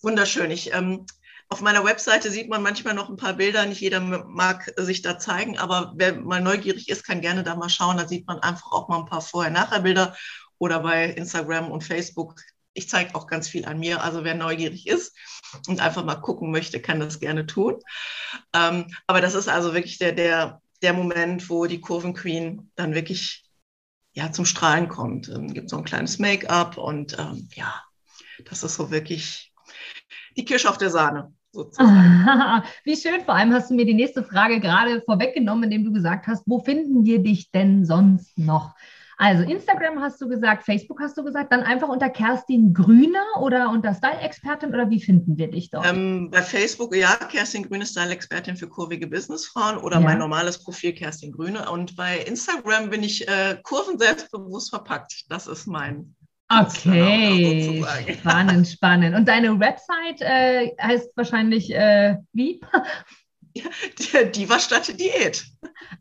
wunderschön. 0.02 0.50
Ich 0.50 0.74
ähm, 0.74 1.06
auf 1.48 1.60
meiner 1.60 1.84
Webseite 1.84 2.30
sieht 2.30 2.48
man 2.48 2.62
manchmal 2.62 2.94
noch 2.94 3.08
ein 3.08 3.16
paar 3.16 3.34
Bilder. 3.34 3.64
Nicht 3.66 3.80
jeder 3.80 4.00
mag 4.00 4.72
sich 4.76 5.02
da 5.02 5.18
zeigen, 5.18 5.58
aber 5.58 5.92
wer 5.96 6.16
mal 6.16 6.40
neugierig 6.40 6.88
ist, 6.88 7.04
kann 7.04 7.20
gerne 7.20 7.44
da 7.44 7.54
mal 7.54 7.68
schauen. 7.68 7.98
Da 7.98 8.08
sieht 8.08 8.26
man 8.26 8.40
einfach 8.40 8.72
auch 8.72 8.88
mal 8.88 8.98
ein 8.98 9.06
paar 9.06 9.20
Vorher-Nachher-Bilder 9.20 10.16
oder 10.58 10.80
bei 10.80 11.06
Instagram 11.10 11.70
und 11.70 11.84
Facebook. 11.84 12.34
Ich 12.72 12.88
zeige 12.88 13.14
auch 13.14 13.26
ganz 13.26 13.48
viel 13.48 13.64
an 13.64 13.78
mir. 13.78 14.02
Also 14.02 14.24
wer 14.24 14.34
neugierig 14.34 14.86
ist 14.86 15.16
und 15.68 15.80
einfach 15.80 16.04
mal 16.04 16.16
gucken 16.16 16.50
möchte, 16.50 16.80
kann 16.80 17.00
das 17.00 17.20
gerne 17.20 17.46
tun. 17.46 17.76
Ähm, 18.52 18.92
aber 19.06 19.20
das 19.20 19.34
ist 19.34 19.48
also 19.48 19.72
wirklich 19.72 19.98
der, 19.98 20.12
der, 20.12 20.60
der 20.82 20.92
Moment, 20.94 21.48
wo 21.48 21.66
die 21.66 21.80
Kurvenqueen 21.80 22.70
dann 22.74 22.94
wirklich 22.94 23.44
ja, 24.12 24.32
zum 24.32 24.46
Strahlen 24.46 24.88
kommt. 24.88 25.28
Ähm, 25.28 25.54
gibt 25.54 25.70
so 25.70 25.76
ein 25.76 25.84
kleines 25.84 26.18
Make-up 26.18 26.76
und 26.76 27.16
ähm, 27.18 27.48
ja, 27.54 27.82
das 28.44 28.62
ist 28.62 28.74
so 28.74 28.90
wirklich 28.90 29.52
die 30.36 30.44
Kirsche 30.44 30.68
auf 30.68 30.78
der 30.78 30.90
Sahne 30.90 31.32
sozusagen. 31.52 32.62
Wie 32.84 32.96
schön, 32.96 33.22
vor 33.24 33.34
allem 33.34 33.52
hast 33.52 33.70
du 33.70 33.74
mir 33.74 33.86
die 33.86 33.94
nächste 33.94 34.22
Frage 34.22 34.60
gerade 34.60 35.02
vorweggenommen, 35.02 35.64
indem 35.64 35.84
du 35.84 35.92
gesagt 35.92 36.26
hast, 36.26 36.44
wo 36.46 36.60
finden 36.60 37.04
wir 37.04 37.20
dich 37.20 37.50
denn 37.50 37.84
sonst 37.84 38.38
noch? 38.38 38.74
Also 39.18 39.44
Instagram 39.44 40.02
hast 40.02 40.20
du 40.20 40.28
gesagt, 40.28 40.64
Facebook 40.64 41.00
hast 41.00 41.16
du 41.16 41.24
gesagt, 41.24 41.50
dann 41.50 41.62
einfach 41.62 41.88
unter 41.88 42.10
Kerstin 42.10 42.74
Grüne 42.74 43.18
oder 43.40 43.70
unter 43.70 43.94
Style-Expertin 43.94 44.68
oder 44.68 44.90
wie 44.90 45.00
finden 45.00 45.38
wir 45.38 45.50
dich 45.50 45.70
dort? 45.70 45.86
Ähm, 45.86 46.30
bei 46.30 46.42
Facebook, 46.42 46.94
ja, 46.94 47.14
Kerstin 47.14 47.66
Grüne, 47.66 47.86
Style-Expertin 47.86 48.58
für 48.58 48.68
kurvige 48.68 49.06
Businessfrauen 49.06 49.78
oder 49.78 49.96
ja. 49.96 50.02
mein 50.02 50.18
normales 50.18 50.62
Profil 50.62 50.92
Kerstin 50.92 51.32
Grüne. 51.32 51.70
Und 51.70 51.96
bei 51.96 52.18
Instagram 52.18 52.90
bin 52.90 53.02
ich 53.02 53.26
äh, 53.26 53.56
Kurven 53.62 53.98
selbstbewusst 53.98 54.68
verpackt. 54.68 55.24
Das 55.30 55.46
ist 55.46 55.66
mein 55.66 56.14
Okay, 56.48 57.84
spannend, 58.18 58.68
spannend. 58.68 59.16
Und 59.16 59.26
deine 59.26 59.58
Website 59.58 60.20
äh, 60.20 60.70
heißt 60.80 61.10
wahrscheinlich 61.16 61.74
äh, 61.74 62.16
wie? 62.32 62.60
Ja, 64.12 64.22
Diva 64.24 64.58
statt 64.58 64.98
Diät. 65.00 65.44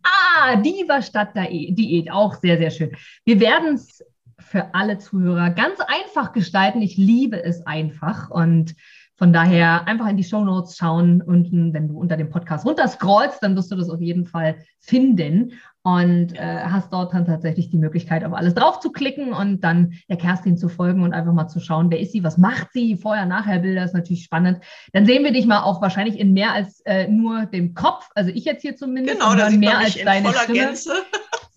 Ah, 0.03 0.57
Diva 0.57 1.01
statt 1.01 1.29
Diät, 1.35 2.11
auch 2.11 2.35
sehr, 2.35 2.57
sehr 2.57 2.69
schön. 2.69 2.91
Wir 3.23 3.39
werden 3.39 3.75
es 3.75 4.03
für 4.39 4.73
alle 4.73 4.97
Zuhörer 4.97 5.51
ganz 5.51 5.79
einfach 5.79 6.33
gestalten. 6.33 6.81
Ich 6.81 6.97
liebe 6.97 7.41
es 7.41 7.65
einfach 7.65 8.29
und 8.29 8.75
von 9.17 9.31
daher 9.31 9.87
einfach 9.87 10.07
in 10.07 10.17
die 10.17 10.23
Show 10.23 10.43
Notes 10.43 10.77
schauen. 10.77 11.21
Unten, 11.21 11.73
wenn 11.73 11.87
du 11.87 11.97
unter 11.97 12.17
dem 12.17 12.29
Podcast 12.29 12.65
runterscrollst, 12.65 13.41
dann 13.41 13.55
wirst 13.55 13.71
du 13.71 13.75
das 13.75 13.89
auf 13.89 14.01
jeden 14.01 14.25
Fall 14.25 14.57
finden 14.79 15.53
und 15.85 16.33
äh, 16.33 16.63
hast 16.63 16.91
dort 16.91 17.13
dann 17.13 17.25
tatsächlich 17.25 17.69
die 17.69 17.77
Möglichkeit, 17.77 18.23
auf 18.25 18.33
alles 18.33 18.55
drauf 18.55 18.79
zu 18.79 18.91
klicken 18.91 19.33
und 19.33 19.63
dann 19.63 19.93
der 20.09 20.17
Kerstin 20.17 20.57
zu 20.57 20.67
folgen 20.67 21.03
und 21.03 21.13
einfach 21.13 21.31
mal 21.31 21.47
zu 21.47 21.59
schauen, 21.59 21.91
wer 21.91 21.99
ist 21.99 22.11
sie, 22.11 22.23
was 22.23 22.39
macht 22.39 22.69
sie, 22.73 22.97
vorher, 22.97 23.27
nachher 23.27 23.59
Bilder 23.59 23.83
ist 23.83 23.93
natürlich 23.93 24.23
spannend. 24.23 24.61
Dann 24.93 25.05
sehen 25.05 25.23
wir 25.23 25.31
dich 25.31 25.45
mal 25.45 25.61
auch 25.61 25.83
wahrscheinlich 25.83 26.19
in 26.19 26.33
mehr 26.33 26.53
als 26.53 26.81
äh, 26.85 27.07
nur 27.07 27.45
dem 27.45 27.75
Kopf, 27.75 28.09
also 28.15 28.31
ich 28.31 28.45
jetzt 28.45 28.63
hier 28.63 28.75
zumindest, 28.75 29.19
genau, 29.19 29.35
das 29.35 29.55
mehr 29.55 29.77
als 29.77 29.95
deine 29.95 30.33
Stimme. 30.33 30.57
Gänze. 30.57 30.91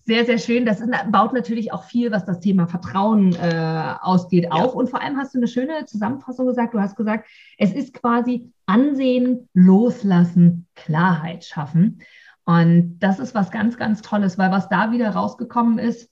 Sehr, 0.09 0.25
sehr 0.25 0.39
schön. 0.39 0.65
Das 0.65 0.81
ist, 0.81 0.91
baut 1.13 1.35
natürlich 1.35 1.71
auch 1.71 1.85
viel, 1.85 2.11
was 2.11 2.25
das 2.25 2.41
Thema 2.41 2.67
Vertrauen 2.67 3.35
äh, 3.35 3.95
ausgeht, 4.01 4.45
ja. 4.45 4.53
auf. 4.53 4.75
Und 4.75 4.89
vor 4.89 5.03
allem 5.03 5.19
hast 5.19 5.35
du 5.35 5.39
eine 5.39 5.49
schöne 5.49 5.85
Zusammenfassung 5.85 6.47
gesagt. 6.47 6.73
Du 6.73 6.81
hast 6.81 6.97
gesagt, 6.97 7.29
es 7.59 7.75
ist 7.75 7.93
quasi 7.93 8.51
Ansehen, 8.65 9.51
Loslassen, 9.53 10.67
Klarheit 10.77 11.45
schaffen. 11.45 12.01
Und 12.47 12.99
das 13.01 13.19
ist 13.19 13.35
was 13.35 13.51
ganz, 13.51 13.77
ganz 13.77 14.01
Tolles, 14.01 14.39
weil 14.39 14.51
was 14.51 14.71
da 14.71 14.93
wieder 14.93 15.11
rausgekommen 15.11 15.79
ist, 15.79 16.11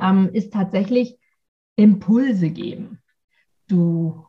ähm, 0.00 0.30
ist 0.32 0.52
tatsächlich 0.52 1.18
Impulse 1.74 2.50
geben. 2.50 3.00
Du 3.66 4.24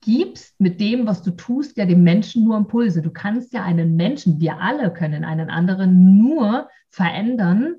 gibst 0.00 0.58
mit 0.58 0.80
dem, 0.80 1.06
was 1.06 1.20
du 1.20 1.32
tust, 1.32 1.76
ja 1.76 1.84
dem 1.84 2.02
Menschen 2.02 2.44
nur 2.44 2.56
Impulse. 2.56 3.02
Du 3.02 3.10
kannst 3.10 3.52
ja 3.52 3.62
einen 3.62 3.96
Menschen, 3.96 4.40
wir 4.40 4.58
alle 4.58 4.90
können 4.90 5.22
einen 5.22 5.50
anderen 5.50 6.16
nur 6.16 6.70
verändern, 6.88 7.74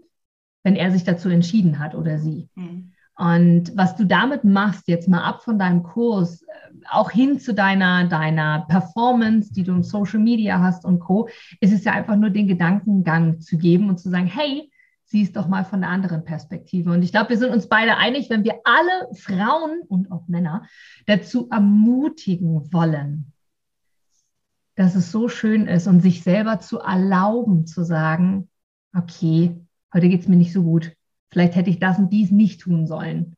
wenn 0.64 0.76
er 0.76 0.92
sich 0.92 1.04
dazu 1.04 1.30
entschieden 1.30 1.80
hat 1.80 1.96
oder 1.96 2.20
sie. 2.20 2.50
Mhm. 2.56 2.92
Und 3.20 3.76
was 3.76 3.98
du 3.98 4.06
damit 4.06 4.46
machst, 4.46 4.88
jetzt 4.88 5.10
mal 5.10 5.24
ab 5.24 5.44
von 5.44 5.60
deinem 5.60 5.84
Kurs, 5.84 6.42
äh, 6.42 6.46
auch 6.90 7.12
hin 7.12 7.38
zu 7.38 7.54
deiner, 7.54 8.08
deiner 8.08 8.66
Performance, 8.70 9.54
die 9.54 9.64
du 9.64 9.74
im 9.74 9.84
Social 9.84 10.20
Media 10.20 10.60
hast 10.60 10.86
und 10.86 11.00
Co., 11.00 11.28
ist 11.60 11.74
es 11.74 11.84
ja 11.84 11.92
einfach 11.92 12.16
nur 12.16 12.30
den 12.30 12.48
Gedankengang 12.48 13.42
zu 13.42 13.58
geben 13.58 13.90
und 13.90 14.00
zu 14.00 14.10
sagen, 14.10 14.26
hey, 14.26 14.72
sieh 15.04 15.24
es 15.24 15.34
doch 15.34 15.48
mal 15.48 15.66
von 15.66 15.82
der 15.82 15.90
anderen 15.90 16.24
Perspektive. 16.24 16.92
Und 16.92 17.04
ich 17.04 17.12
glaube, 17.12 17.32
wir 17.32 17.38
sind 17.38 17.52
uns 17.52 17.68
beide 17.68 17.98
einig, 17.98 18.30
wenn 18.30 18.46
wir 18.46 18.62
alle 18.64 19.14
Frauen 19.16 19.82
und 19.88 20.12
auch 20.12 20.28
Männer 20.28 20.64
dazu 21.06 21.50
ermutigen 21.50 22.72
wollen, 22.72 23.34
dass 24.76 24.96
es 24.96 25.12
so 25.12 25.28
schön 25.28 25.68
ist 25.68 25.88
und 25.88 26.00
sich 26.00 26.24
selber 26.24 26.60
zu 26.60 26.80
erlauben, 26.80 27.66
zu 27.66 27.84
sagen, 27.84 28.50
okay, 28.96 29.60
heute 29.94 30.10
geht 30.10 30.22
es 30.22 30.28
mir 30.28 30.36
nicht 30.36 30.54
so 30.54 30.64
gut 30.64 30.96
Vielleicht 31.32 31.56
hätte 31.56 31.70
ich 31.70 31.80
das 31.80 32.00
und 32.00 32.12
dies 32.12 32.32
nicht 32.32 32.62
tun 32.62 32.88
sollen. 32.88 33.36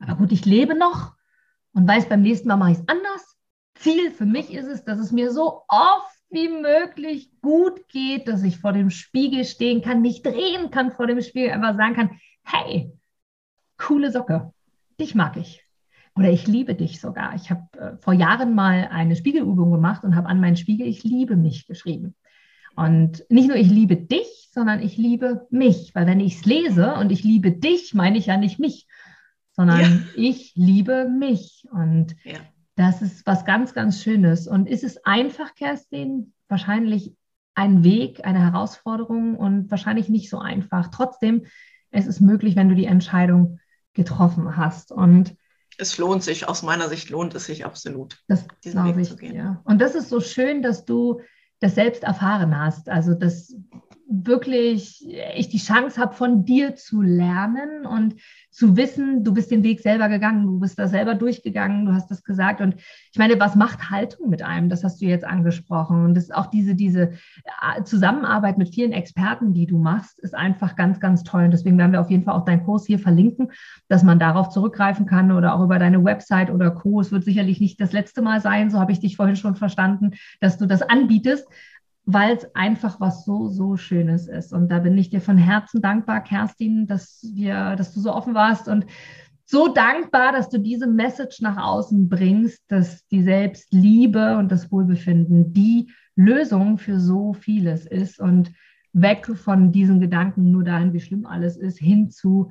Aber 0.00 0.16
gut, 0.16 0.32
ich 0.32 0.44
lebe 0.44 0.74
noch 0.74 1.14
und 1.72 1.86
weiß, 1.86 2.08
beim 2.08 2.22
nächsten 2.22 2.48
Mal 2.48 2.56
mache 2.56 2.72
ich 2.72 2.78
es 2.78 2.88
anders. 2.88 3.36
Ziel 3.74 4.10
für 4.10 4.26
mich 4.26 4.52
ist 4.52 4.66
es, 4.66 4.84
dass 4.84 4.98
es 4.98 5.12
mir 5.12 5.32
so 5.32 5.62
oft 5.68 6.16
wie 6.30 6.48
möglich 6.48 7.30
gut 7.40 7.88
geht, 7.88 8.26
dass 8.26 8.42
ich 8.42 8.58
vor 8.58 8.72
dem 8.72 8.90
Spiegel 8.90 9.44
stehen 9.44 9.82
kann, 9.82 10.02
mich 10.02 10.22
drehen 10.22 10.70
kann 10.70 10.92
vor 10.92 11.06
dem 11.06 11.20
Spiegel, 11.20 11.50
einfach 11.50 11.76
sagen 11.76 11.94
kann, 11.94 12.10
hey, 12.42 12.92
coole 13.78 14.10
Socke, 14.10 14.52
dich 14.98 15.14
mag 15.14 15.36
ich. 15.36 15.64
Oder 16.14 16.30
ich 16.30 16.46
liebe 16.46 16.74
dich 16.74 17.00
sogar. 17.00 17.34
Ich 17.34 17.50
habe 17.50 17.66
äh, 17.78 17.96
vor 17.98 18.12
Jahren 18.12 18.54
mal 18.54 18.88
eine 18.90 19.16
Spiegelübung 19.16 19.70
gemacht 19.70 20.04
und 20.04 20.14
habe 20.14 20.28
an 20.28 20.40
meinen 20.40 20.56
Spiegel, 20.56 20.86
ich 20.86 21.04
liebe 21.04 21.36
mich 21.36 21.66
geschrieben. 21.66 22.14
Und 22.76 23.24
nicht 23.28 23.48
nur 23.48 23.56
ich 23.56 23.68
liebe 23.68 23.96
dich, 23.96 24.50
sondern 24.52 24.82
ich 24.82 24.96
liebe 24.96 25.46
mich. 25.50 25.94
Weil 25.94 26.06
wenn 26.06 26.20
ich 26.20 26.36
es 26.36 26.44
lese 26.44 26.94
und 26.94 27.12
ich 27.12 27.22
liebe 27.22 27.52
dich, 27.52 27.94
meine 27.94 28.18
ich 28.18 28.26
ja 28.26 28.36
nicht 28.36 28.58
mich, 28.58 28.86
sondern 29.52 29.80
ja. 29.80 30.00
ich 30.16 30.52
liebe 30.54 31.08
mich. 31.08 31.66
Und 31.70 32.16
ja. 32.24 32.38
das 32.76 33.02
ist 33.02 33.26
was 33.26 33.44
ganz, 33.44 33.74
ganz 33.74 34.02
Schönes. 34.02 34.46
Und 34.46 34.68
ist 34.68 34.84
es 34.84 35.04
einfach, 35.04 35.54
Kerstin? 35.54 36.32
Wahrscheinlich 36.48 37.14
ein 37.54 37.84
Weg, 37.84 38.24
eine 38.24 38.40
Herausforderung 38.40 39.36
und 39.36 39.70
wahrscheinlich 39.70 40.08
nicht 40.08 40.30
so 40.30 40.38
einfach. 40.38 40.88
Trotzdem, 40.88 41.44
es 41.90 42.06
ist 42.06 42.20
möglich, 42.20 42.56
wenn 42.56 42.68
du 42.68 42.74
die 42.74 42.86
Entscheidung 42.86 43.60
getroffen 43.92 44.56
hast. 44.56 44.90
Und 44.92 45.36
es 45.78 45.98
lohnt 45.98 46.22
sich, 46.22 46.48
aus 46.48 46.62
meiner 46.62 46.88
Sicht 46.88 47.10
lohnt 47.10 47.34
es 47.34 47.46
sich 47.46 47.64
absolut. 47.64 48.22
Das 48.28 48.46
glaube 48.62 49.02
ich. 49.02 49.14
Ja. 49.20 49.60
Und 49.64 49.80
das 49.80 49.94
ist 49.94 50.08
so 50.08 50.20
schön, 50.20 50.62
dass 50.62 50.84
du 50.84 51.20
das 51.62 51.74
selbst 51.74 52.04
erfahren 52.04 52.58
hast. 52.58 52.88
Also 52.88 53.14
dass 53.14 53.54
wirklich 54.12 55.06
ich 55.34 55.48
die 55.48 55.58
Chance 55.58 56.00
habe, 56.00 56.14
von 56.14 56.44
dir 56.44 56.76
zu 56.76 57.00
lernen 57.02 57.86
und 57.86 58.16
zu 58.50 58.76
wissen, 58.76 59.24
du 59.24 59.32
bist 59.32 59.50
den 59.50 59.62
Weg 59.62 59.80
selber 59.80 60.10
gegangen, 60.10 60.46
du 60.46 60.60
bist 60.60 60.78
da 60.78 60.86
selber 60.86 61.14
durchgegangen, 61.14 61.86
du 61.86 61.94
hast 61.94 62.10
das 62.10 62.22
gesagt. 62.22 62.60
Und 62.60 62.74
ich 62.76 63.18
meine, 63.18 63.40
was 63.40 63.56
macht 63.56 63.90
Haltung 63.90 64.28
mit 64.28 64.42
einem? 64.42 64.68
Das 64.68 64.84
hast 64.84 65.00
du 65.00 65.06
jetzt 65.06 65.24
angesprochen. 65.24 66.04
Und 66.04 66.14
das 66.14 66.30
auch 66.30 66.46
diese, 66.46 66.74
diese 66.74 67.12
äh, 67.44 67.82
Zusammenarbeit 67.84 68.58
mit 68.58 68.74
vielen 68.74 68.92
Experten, 68.92 69.54
die 69.54 69.66
du 69.66 69.78
machst, 69.78 70.20
ist 70.20 70.34
einfach 70.34 70.76
ganz, 70.76 71.00
ganz 71.00 71.22
toll. 71.22 71.44
Und 71.44 71.52
deswegen 71.52 71.78
werden 71.78 71.92
wir 71.92 72.00
auf 72.00 72.10
jeden 72.10 72.24
Fall 72.24 72.34
auch 72.34 72.44
deinen 72.44 72.64
Kurs 72.64 72.86
hier 72.86 72.98
verlinken, 72.98 73.52
dass 73.88 74.02
man 74.02 74.18
darauf 74.18 74.50
zurückgreifen 74.50 75.06
kann 75.06 75.32
oder 75.32 75.54
auch 75.54 75.64
über 75.64 75.78
deine 75.78 76.04
Website 76.04 76.50
oder 76.50 76.70
Co. 76.70 77.00
Es 77.00 77.10
wird 77.10 77.24
sicherlich 77.24 77.58
nicht 77.58 77.80
das 77.80 77.92
letzte 77.92 78.20
Mal 78.20 78.42
sein, 78.42 78.70
so 78.70 78.78
habe 78.78 78.92
ich 78.92 79.00
dich 79.00 79.16
vorhin 79.16 79.36
schon 79.36 79.56
verstanden, 79.56 80.10
dass 80.40 80.58
du 80.58 80.66
das 80.66 80.82
anbietest 80.82 81.48
weil 82.04 82.36
es 82.36 82.54
einfach 82.54 83.00
was 83.00 83.24
so, 83.24 83.48
so 83.48 83.76
Schönes 83.76 84.26
ist. 84.26 84.52
Und 84.52 84.68
da 84.68 84.80
bin 84.80 84.98
ich 84.98 85.10
dir 85.10 85.20
von 85.20 85.38
Herzen 85.38 85.80
dankbar, 85.80 86.22
Kerstin, 86.22 86.86
dass 86.86 87.24
wir, 87.34 87.76
dass 87.76 87.94
du 87.94 88.00
so 88.00 88.12
offen 88.12 88.34
warst 88.34 88.68
und 88.68 88.86
so 89.44 89.68
dankbar, 89.68 90.32
dass 90.32 90.48
du 90.48 90.58
diese 90.58 90.86
Message 90.86 91.40
nach 91.40 91.56
außen 91.56 92.08
bringst, 92.08 92.62
dass 92.68 93.06
die 93.08 93.22
Selbstliebe 93.22 94.38
und 94.38 94.50
das 94.50 94.72
Wohlbefinden 94.72 95.52
die 95.52 95.92
Lösung 96.16 96.78
für 96.78 96.98
so 96.98 97.34
vieles 97.34 97.86
ist 97.86 98.18
und 98.18 98.52
weg 98.92 99.26
von 99.26 99.72
diesen 99.72 100.00
Gedanken 100.00 100.50
nur 100.50 100.64
dahin, 100.64 100.92
wie 100.92 101.00
schlimm 101.00 101.26
alles 101.26 101.56
ist, 101.56 101.78
hin 101.78 102.10
zu, 102.10 102.50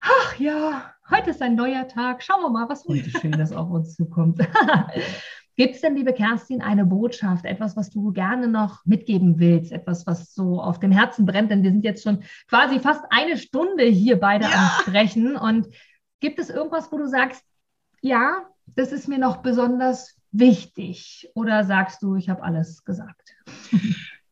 ach 0.00 0.38
ja, 0.38 0.92
heute 1.10 1.30
ist 1.30 1.42
ein 1.42 1.54
neuer 1.54 1.86
Tag, 1.88 2.22
schauen 2.22 2.42
wir 2.42 2.50
mal, 2.50 2.68
was 2.68 2.84
heute 2.86 3.10
Schönes 3.20 3.52
auf 3.52 3.70
uns 3.70 3.94
zukommt. 3.94 4.40
Gibt 5.60 5.74
es 5.74 5.82
denn, 5.82 5.94
liebe 5.94 6.14
Kerstin, 6.14 6.62
eine 6.62 6.86
Botschaft, 6.86 7.44
etwas, 7.44 7.76
was 7.76 7.90
du 7.90 8.12
gerne 8.12 8.48
noch 8.48 8.82
mitgeben 8.86 9.38
willst, 9.38 9.72
etwas, 9.72 10.06
was 10.06 10.32
so 10.32 10.58
auf 10.58 10.80
dem 10.80 10.90
Herzen 10.90 11.26
brennt? 11.26 11.50
Denn 11.50 11.62
wir 11.62 11.70
sind 11.70 11.84
jetzt 11.84 12.02
schon 12.02 12.24
quasi 12.48 12.80
fast 12.80 13.04
eine 13.10 13.36
Stunde 13.36 13.84
hier 13.84 14.18
beide 14.18 14.46
ja. 14.46 14.52
am 14.52 14.80
Sprechen. 14.80 15.36
Und 15.36 15.68
gibt 16.20 16.38
es 16.38 16.48
irgendwas, 16.48 16.90
wo 16.90 16.96
du 16.96 17.06
sagst, 17.06 17.44
ja, 18.00 18.48
das 18.74 18.90
ist 18.90 19.06
mir 19.06 19.18
noch 19.18 19.42
besonders 19.42 20.16
wichtig? 20.32 21.30
Oder 21.34 21.64
sagst 21.64 22.02
du, 22.02 22.16
ich 22.16 22.30
habe 22.30 22.42
alles 22.42 22.82
gesagt? 22.82 23.34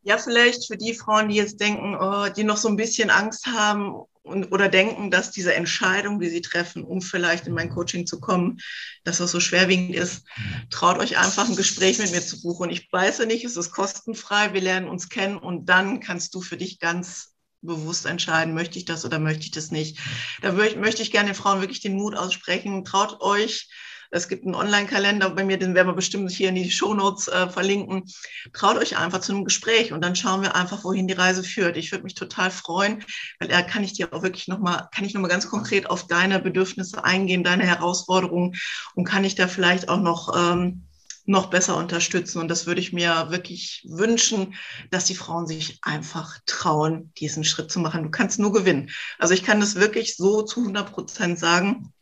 Ja, 0.01 0.17
vielleicht 0.17 0.67
für 0.67 0.79
die 0.79 0.95
Frauen, 0.95 1.29
die 1.29 1.37
jetzt 1.37 1.61
denken, 1.61 1.95
oh, 1.95 2.29
die 2.35 2.45
noch 2.45 2.57
so 2.57 2.69
ein 2.69 2.77
bisschen 2.77 3.11
Angst 3.11 3.47
haben 3.47 4.05
und, 4.29 4.53
oder 4.53 4.69
denken, 4.69 5.11
dass 5.11 5.31
diese 5.31 5.55
Entscheidung, 5.55 6.21
die 6.21 6.29
sie 6.29 6.43
treffen, 6.43 6.85
um 6.85 7.01
vielleicht 7.01 7.47
in 7.47 7.55
mein 7.55 7.71
Coaching 7.71 8.07
zu 8.07 8.21
kommen, 8.21 8.59
dass 9.05 9.19
das 9.19 9.31
so 9.31 9.41
schwerwiegend 9.41 9.95
ist, 9.95 10.25
traut 10.71 10.99
euch 10.99 11.19
einfach 11.19 11.49
ein 11.49 11.57
Gespräch 11.57 11.99
mit 11.99 12.13
mir 12.13 12.21
zu 12.21 12.41
buchen. 12.43 12.65
Und 12.65 12.71
ich 12.71 12.89
weiß 12.93 13.19
ja 13.19 13.27
nicht, 13.27 13.45
es 13.45 13.57
ist 13.57 13.73
kostenfrei, 13.73 14.53
wir 14.53 14.61
lernen 14.61 14.89
uns 14.89 15.09
kennen 15.09 15.39
und 15.39 15.69
dann 15.69 16.01
kannst 16.01 16.35
du 16.35 16.41
für 16.41 16.57
dich 16.57 16.79
ganz 16.79 17.35
bewusst 17.61 18.07
entscheiden, 18.07 18.55
möchte 18.55 18.79
ich 18.79 18.85
das 18.85 19.05
oder 19.05 19.19
möchte 19.19 19.45
ich 19.45 19.51
das 19.51 19.71
nicht. 19.71 19.99
Da 20.43 20.53
möchte 20.53 21.03
ich 21.03 21.11
gerne 21.11 21.31
den 21.31 21.35
Frauen 21.35 21.61
wirklich 21.61 21.81
den 21.81 21.97
Mut 21.97 22.15
aussprechen. 22.15 22.85
Traut 22.85 23.21
euch, 23.21 23.69
es 24.11 24.29
gibt 24.29 24.45
einen 24.45 24.55
Online-Kalender 24.55 25.31
bei 25.31 25.45
mir, 25.45 25.59
den 25.59 25.75
werden 25.75 25.89
wir 25.89 25.95
bestimmt 25.95 26.31
hier 26.31 26.49
in 26.49 26.55
die 26.55 26.71
Shownotes 26.71 27.29
äh, 27.29 27.49
verlinken. 27.49 28.05
Traut 28.53 28.77
euch 28.77 28.97
einfach 28.97 29.21
zu 29.21 29.33
einem 29.33 29.45
Gespräch 29.45 29.93
und 29.93 30.03
dann 30.03 30.17
schauen 30.17 30.43
wir 30.43 30.55
einfach, 30.55 30.85
wohin 30.85 31.09
die 31.09 31.15
Reise 31.15 31.43
führt. 31.43 31.77
Ich 31.77 31.93
würde 31.93 32.05
mich 32.05 32.15
total 32.15 32.51
freuen, 32.51 33.05
weil 33.39 33.49
da 33.49 33.63
kann 33.63 33.85
ich 33.85 33.93
dir 33.93 34.13
auch 34.13 34.23
wirklich 34.23 34.49
nochmal, 34.49 34.89
kann 34.95 35.05
ich 35.05 35.15
nochmal 35.15 35.31
ganz 35.31 35.49
konkret 35.49 35.91
auf 35.91 36.07
deine 36.07 36.39
Bedürfnisse 36.39 37.05
eingehen, 37.05 37.45
deine 37.45 37.65
Herausforderungen 37.65 38.55
und 38.95 39.05
kann 39.05 39.25
ich 39.25 39.35
da 39.35 39.49
vielleicht 39.49 39.89
auch 39.89 40.01
noch 40.01 40.35
ähm, 40.37 40.85
noch 41.29 41.51
besser 41.51 41.77
unterstützen. 41.77 42.41
Und 42.41 42.49
das 42.49 42.67
würde 42.67 42.81
ich 42.81 42.93
mir 42.93 43.27
wirklich 43.31 43.87
wünschen, 43.87 44.55
dass 44.91 45.05
die 45.05 45.15
Frauen 45.15 45.47
sich 45.47 45.79
einfach 45.83 46.39
trauen, 46.47 47.13
diesen 47.19 47.45
Schritt 47.45 47.71
zu 47.71 47.81
machen. 47.81 48.03
Du 48.03 48.11
kannst 48.11 48.39
nur 48.39 48.53
gewinnen. 48.53 48.91
Also 49.19 49.35
ich 49.35 49.45
kann 49.45 49.61
das 49.61 49.75
wirklich 49.75 50.17
so 50.17 50.43
zu 50.43 50.61
100 50.61 50.91
Prozent 50.91 51.39
sagen. 51.39 51.93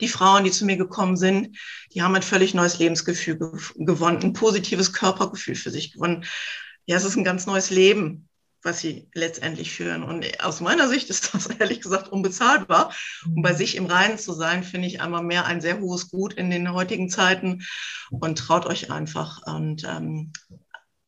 Die 0.00 0.08
Frauen, 0.08 0.44
die 0.44 0.50
zu 0.50 0.64
mir 0.64 0.76
gekommen 0.76 1.16
sind, 1.16 1.56
die 1.92 2.02
haben 2.02 2.14
ein 2.14 2.22
völlig 2.22 2.54
neues 2.54 2.78
Lebensgefühl 2.78 3.38
gewonnen, 3.76 4.22
ein 4.22 4.32
positives 4.32 4.92
Körpergefühl 4.92 5.54
für 5.54 5.70
sich 5.70 5.92
gewonnen. 5.92 6.24
Ja, 6.86 6.96
es 6.96 7.04
ist 7.04 7.16
ein 7.16 7.24
ganz 7.24 7.46
neues 7.46 7.70
Leben 7.70 8.28
was 8.62 8.80
sie 8.80 9.08
letztendlich 9.14 9.72
führen. 9.72 10.02
Und 10.02 10.42
aus 10.42 10.60
meiner 10.60 10.88
Sicht 10.88 11.10
ist 11.10 11.34
das 11.34 11.46
ehrlich 11.46 11.80
gesagt 11.80 12.08
unbezahlbar. 12.08 12.92
Und 13.24 13.42
bei 13.42 13.54
sich 13.54 13.76
im 13.76 13.86
Reinen 13.86 14.18
zu 14.18 14.32
sein, 14.32 14.64
finde 14.64 14.88
ich 14.88 15.00
einmal 15.00 15.22
mehr 15.22 15.46
ein 15.46 15.60
sehr 15.60 15.80
hohes 15.80 16.10
Gut 16.10 16.34
in 16.34 16.50
den 16.50 16.72
heutigen 16.72 17.08
Zeiten. 17.08 17.62
Und 18.10 18.38
traut 18.38 18.66
euch 18.66 18.90
einfach. 18.90 19.42
Und 19.46 19.84
ähm, 19.84 20.32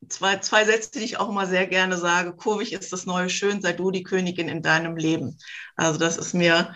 zwei, 0.09 0.37
zwei 0.37 0.65
Sätze, 0.65 0.93
die 0.93 1.05
ich 1.05 1.19
auch 1.19 1.29
immer 1.29 1.47
sehr 1.47 1.67
gerne 1.67 1.97
sage. 1.97 2.35
Kurvig 2.35 2.73
ist 2.73 2.93
das 2.93 3.07
neue 3.07 3.31
Schön, 3.31 3.61
sei 3.61 3.73
du 3.73 3.91
die 3.91 4.03
Königin 4.03 4.49
in 4.49 4.63
deinem 4.63 4.97
Leben. 4.97 5.39
Also 5.77 5.99
das 5.99 6.17
ist 6.17 6.35
mir 6.35 6.75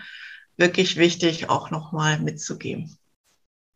wirklich 0.57 0.97
wichtig, 0.97 1.49
auch 1.49 1.71
nochmal 1.71 2.19
mitzugeben. 2.19 2.97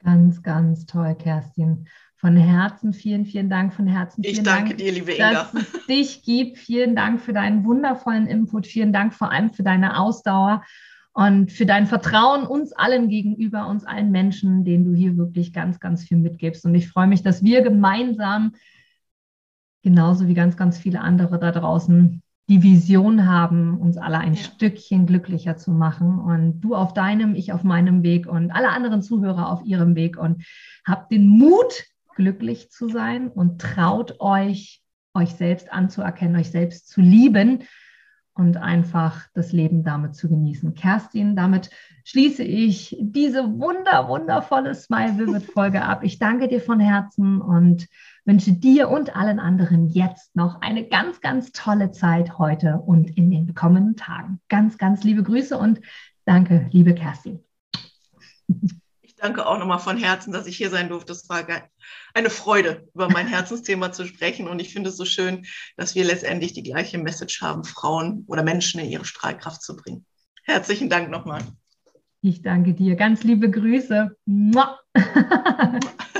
Ganz, 0.04 0.42
ganz 0.44 0.86
toll, 0.86 1.16
Kerstin. 1.16 1.88
Von 2.16 2.36
Herzen 2.36 2.94
vielen, 2.94 3.26
vielen 3.26 3.50
Dank. 3.50 3.74
Von 3.74 3.88
Herzen 3.88 4.24
vielen 4.24 4.36
ich 4.36 4.44
danke 4.44 4.70
Dank, 4.70 4.78
dir, 4.78 4.92
liebe 4.92 5.14
Inga. 5.14 5.32
Dass 5.32 5.54
es 5.54 5.86
dich 5.88 6.24
gibt. 6.24 6.58
Vielen 6.58 6.96
Dank 6.96 7.22
für 7.22 7.34
deinen 7.34 7.64
wundervollen 7.64 8.28
Input. 8.28 8.68
Vielen 8.68 8.92
Dank 8.92 9.14
vor 9.14 9.32
allem 9.32 9.52
für 9.52 9.64
deine 9.64 9.98
Ausdauer 9.98 10.64
und 11.14 11.52
für 11.52 11.66
dein 11.66 11.88
Vertrauen 11.88 12.46
uns 12.46 12.74
allen 12.74 13.10
gegenüber, 13.10 13.68
uns 13.68 13.86
allen 13.86 14.12
Menschen, 14.12 14.64
denen 14.64 14.86
du 14.86 14.94
hier 14.94 15.18
wirklich 15.18 15.54
ganz, 15.54 15.80
ganz 15.80 16.04
viel 16.04 16.18
mitgibst. 16.18 16.66
Und 16.66 16.76
ich 16.76 16.90
freue 16.90 17.08
mich, 17.08 17.24
dass 17.24 17.44
wir 17.44 17.62
gemeinsam, 17.62 18.54
genauso 19.82 20.28
wie 20.28 20.34
ganz, 20.34 20.56
ganz 20.56 20.78
viele 20.78 21.02
andere 21.02 21.40
da 21.40 21.52
draußen, 21.52 22.22
die 22.50 22.64
Vision 22.64 23.28
haben, 23.28 23.80
uns 23.80 23.98
alle 23.98 24.18
ein 24.18 24.34
ja. 24.34 24.42
Stückchen 24.42 25.06
glücklicher 25.06 25.56
zu 25.56 25.72
machen. 25.72 26.20
Und 26.20 26.62
du 26.62 26.76
auf 26.76 26.94
deinem, 26.94 27.36
ich 27.36 27.54
auf 27.54 27.64
meinem 27.64 28.04
Weg 28.04 28.28
und 28.28 28.52
alle 28.52 28.70
anderen 28.70 29.02
Zuhörer 29.04 29.50
auf 29.50 29.64
ihrem 29.64 29.96
Weg. 29.96 30.18
Und 30.18 30.44
habt 30.86 31.12
den 31.12 31.28
Mut, 31.28 31.86
glücklich 32.16 32.70
zu 32.70 32.90
sein 32.90 33.30
und 33.30 33.62
traut 33.62 34.20
euch, 34.20 34.82
euch 35.14 35.30
selbst 35.36 35.72
anzuerkennen, 35.72 36.36
euch 36.36 36.52
selbst 36.52 36.90
zu 36.90 37.00
lieben 37.00 37.64
und 38.34 38.58
einfach 38.58 39.28
das 39.34 39.54
Leben 39.54 39.84
damit 39.84 40.16
zu 40.16 40.28
genießen. 40.28 40.74
Kerstin, 40.74 41.36
damit 41.36 41.70
schließe 42.04 42.44
ich 42.44 42.98
diese 43.00 43.44
wunder, 43.60 44.10
wundervolle 44.10 44.76
Smile 44.76 45.18
Vivid 45.18 45.44
Folge 45.44 45.84
ab. 45.84 46.04
Ich 46.04 46.20
danke 46.20 46.48
dir 46.48 46.60
von 46.60 46.80
Herzen 46.80 47.40
und 47.40 47.88
wünsche 48.26 48.54
dir 48.54 48.90
und 48.90 49.16
allen 49.16 49.40
anderen 49.40 49.88
jetzt 49.88 50.36
noch 50.36 50.62
eine 50.62 50.88
ganz, 50.88 51.22
ganz 51.22 51.52
tolle 51.52 51.92
Zeit 51.92 52.38
heute 52.38 52.82
und 52.86 53.18
in 53.18 53.32
den 53.32 53.56
kommenden 53.56 53.96
Tagen. 53.96 54.40
Ganz, 54.50 54.78
ganz 54.78 55.04
liebe 55.04 55.24
Grüße 55.24 55.58
und 55.58 55.82
danke, 56.26 56.68
liebe 56.72 56.94
Kerstin 56.94 57.40
danke 59.20 59.46
auch 59.46 59.60
nochmal 59.60 59.80
von 59.80 59.98
Herzen, 59.98 60.32
dass 60.32 60.48
ich 60.48 60.58
hier 60.58 60.70
sein 60.70 60.90
durfte. 60.90 61.14
Es 61.14 61.30
war 61.30 61.46
eine 62.14 62.30
Freude, 62.30 62.88
über 62.94 63.10
mein 63.10 63.28
Herzensthema 63.28 63.92
zu 63.92 64.06
sprechen. 64.06 64.48
Und 64.48 64.60
ich 64.60 64.74
finde 64.74 64.90
es 64.90 64.98
so 64.98 65.06
schön, 65.06 65.46
dass 65.78 65.96
wir 65.96 66.04
letztendlich 66.04 66.54
die 66.54 66.64
gleiche 66.64 66.98
Message 66.98 67.42
haben, 67.42 67.64
Frauen 67.64 68.24
oder 68.28 68.44
Menschen 68.44 68.80
in 68.80 68.90
ihre 68.90 69.06
Strahlkraft 69.06 69.62
zu 69.62 69.76
bringen. 69.76 70.06
Herzlichen 70.44 70.90
Dank 70.90 71.10
nochmal. 71.10 71.42
Ich 72.22 72.42
danke 72.42 72.74
dir. 72.74 72.96
Ganz 72.96 73.24
liebe 73.24 73.50
Grüße. 73.50 74.16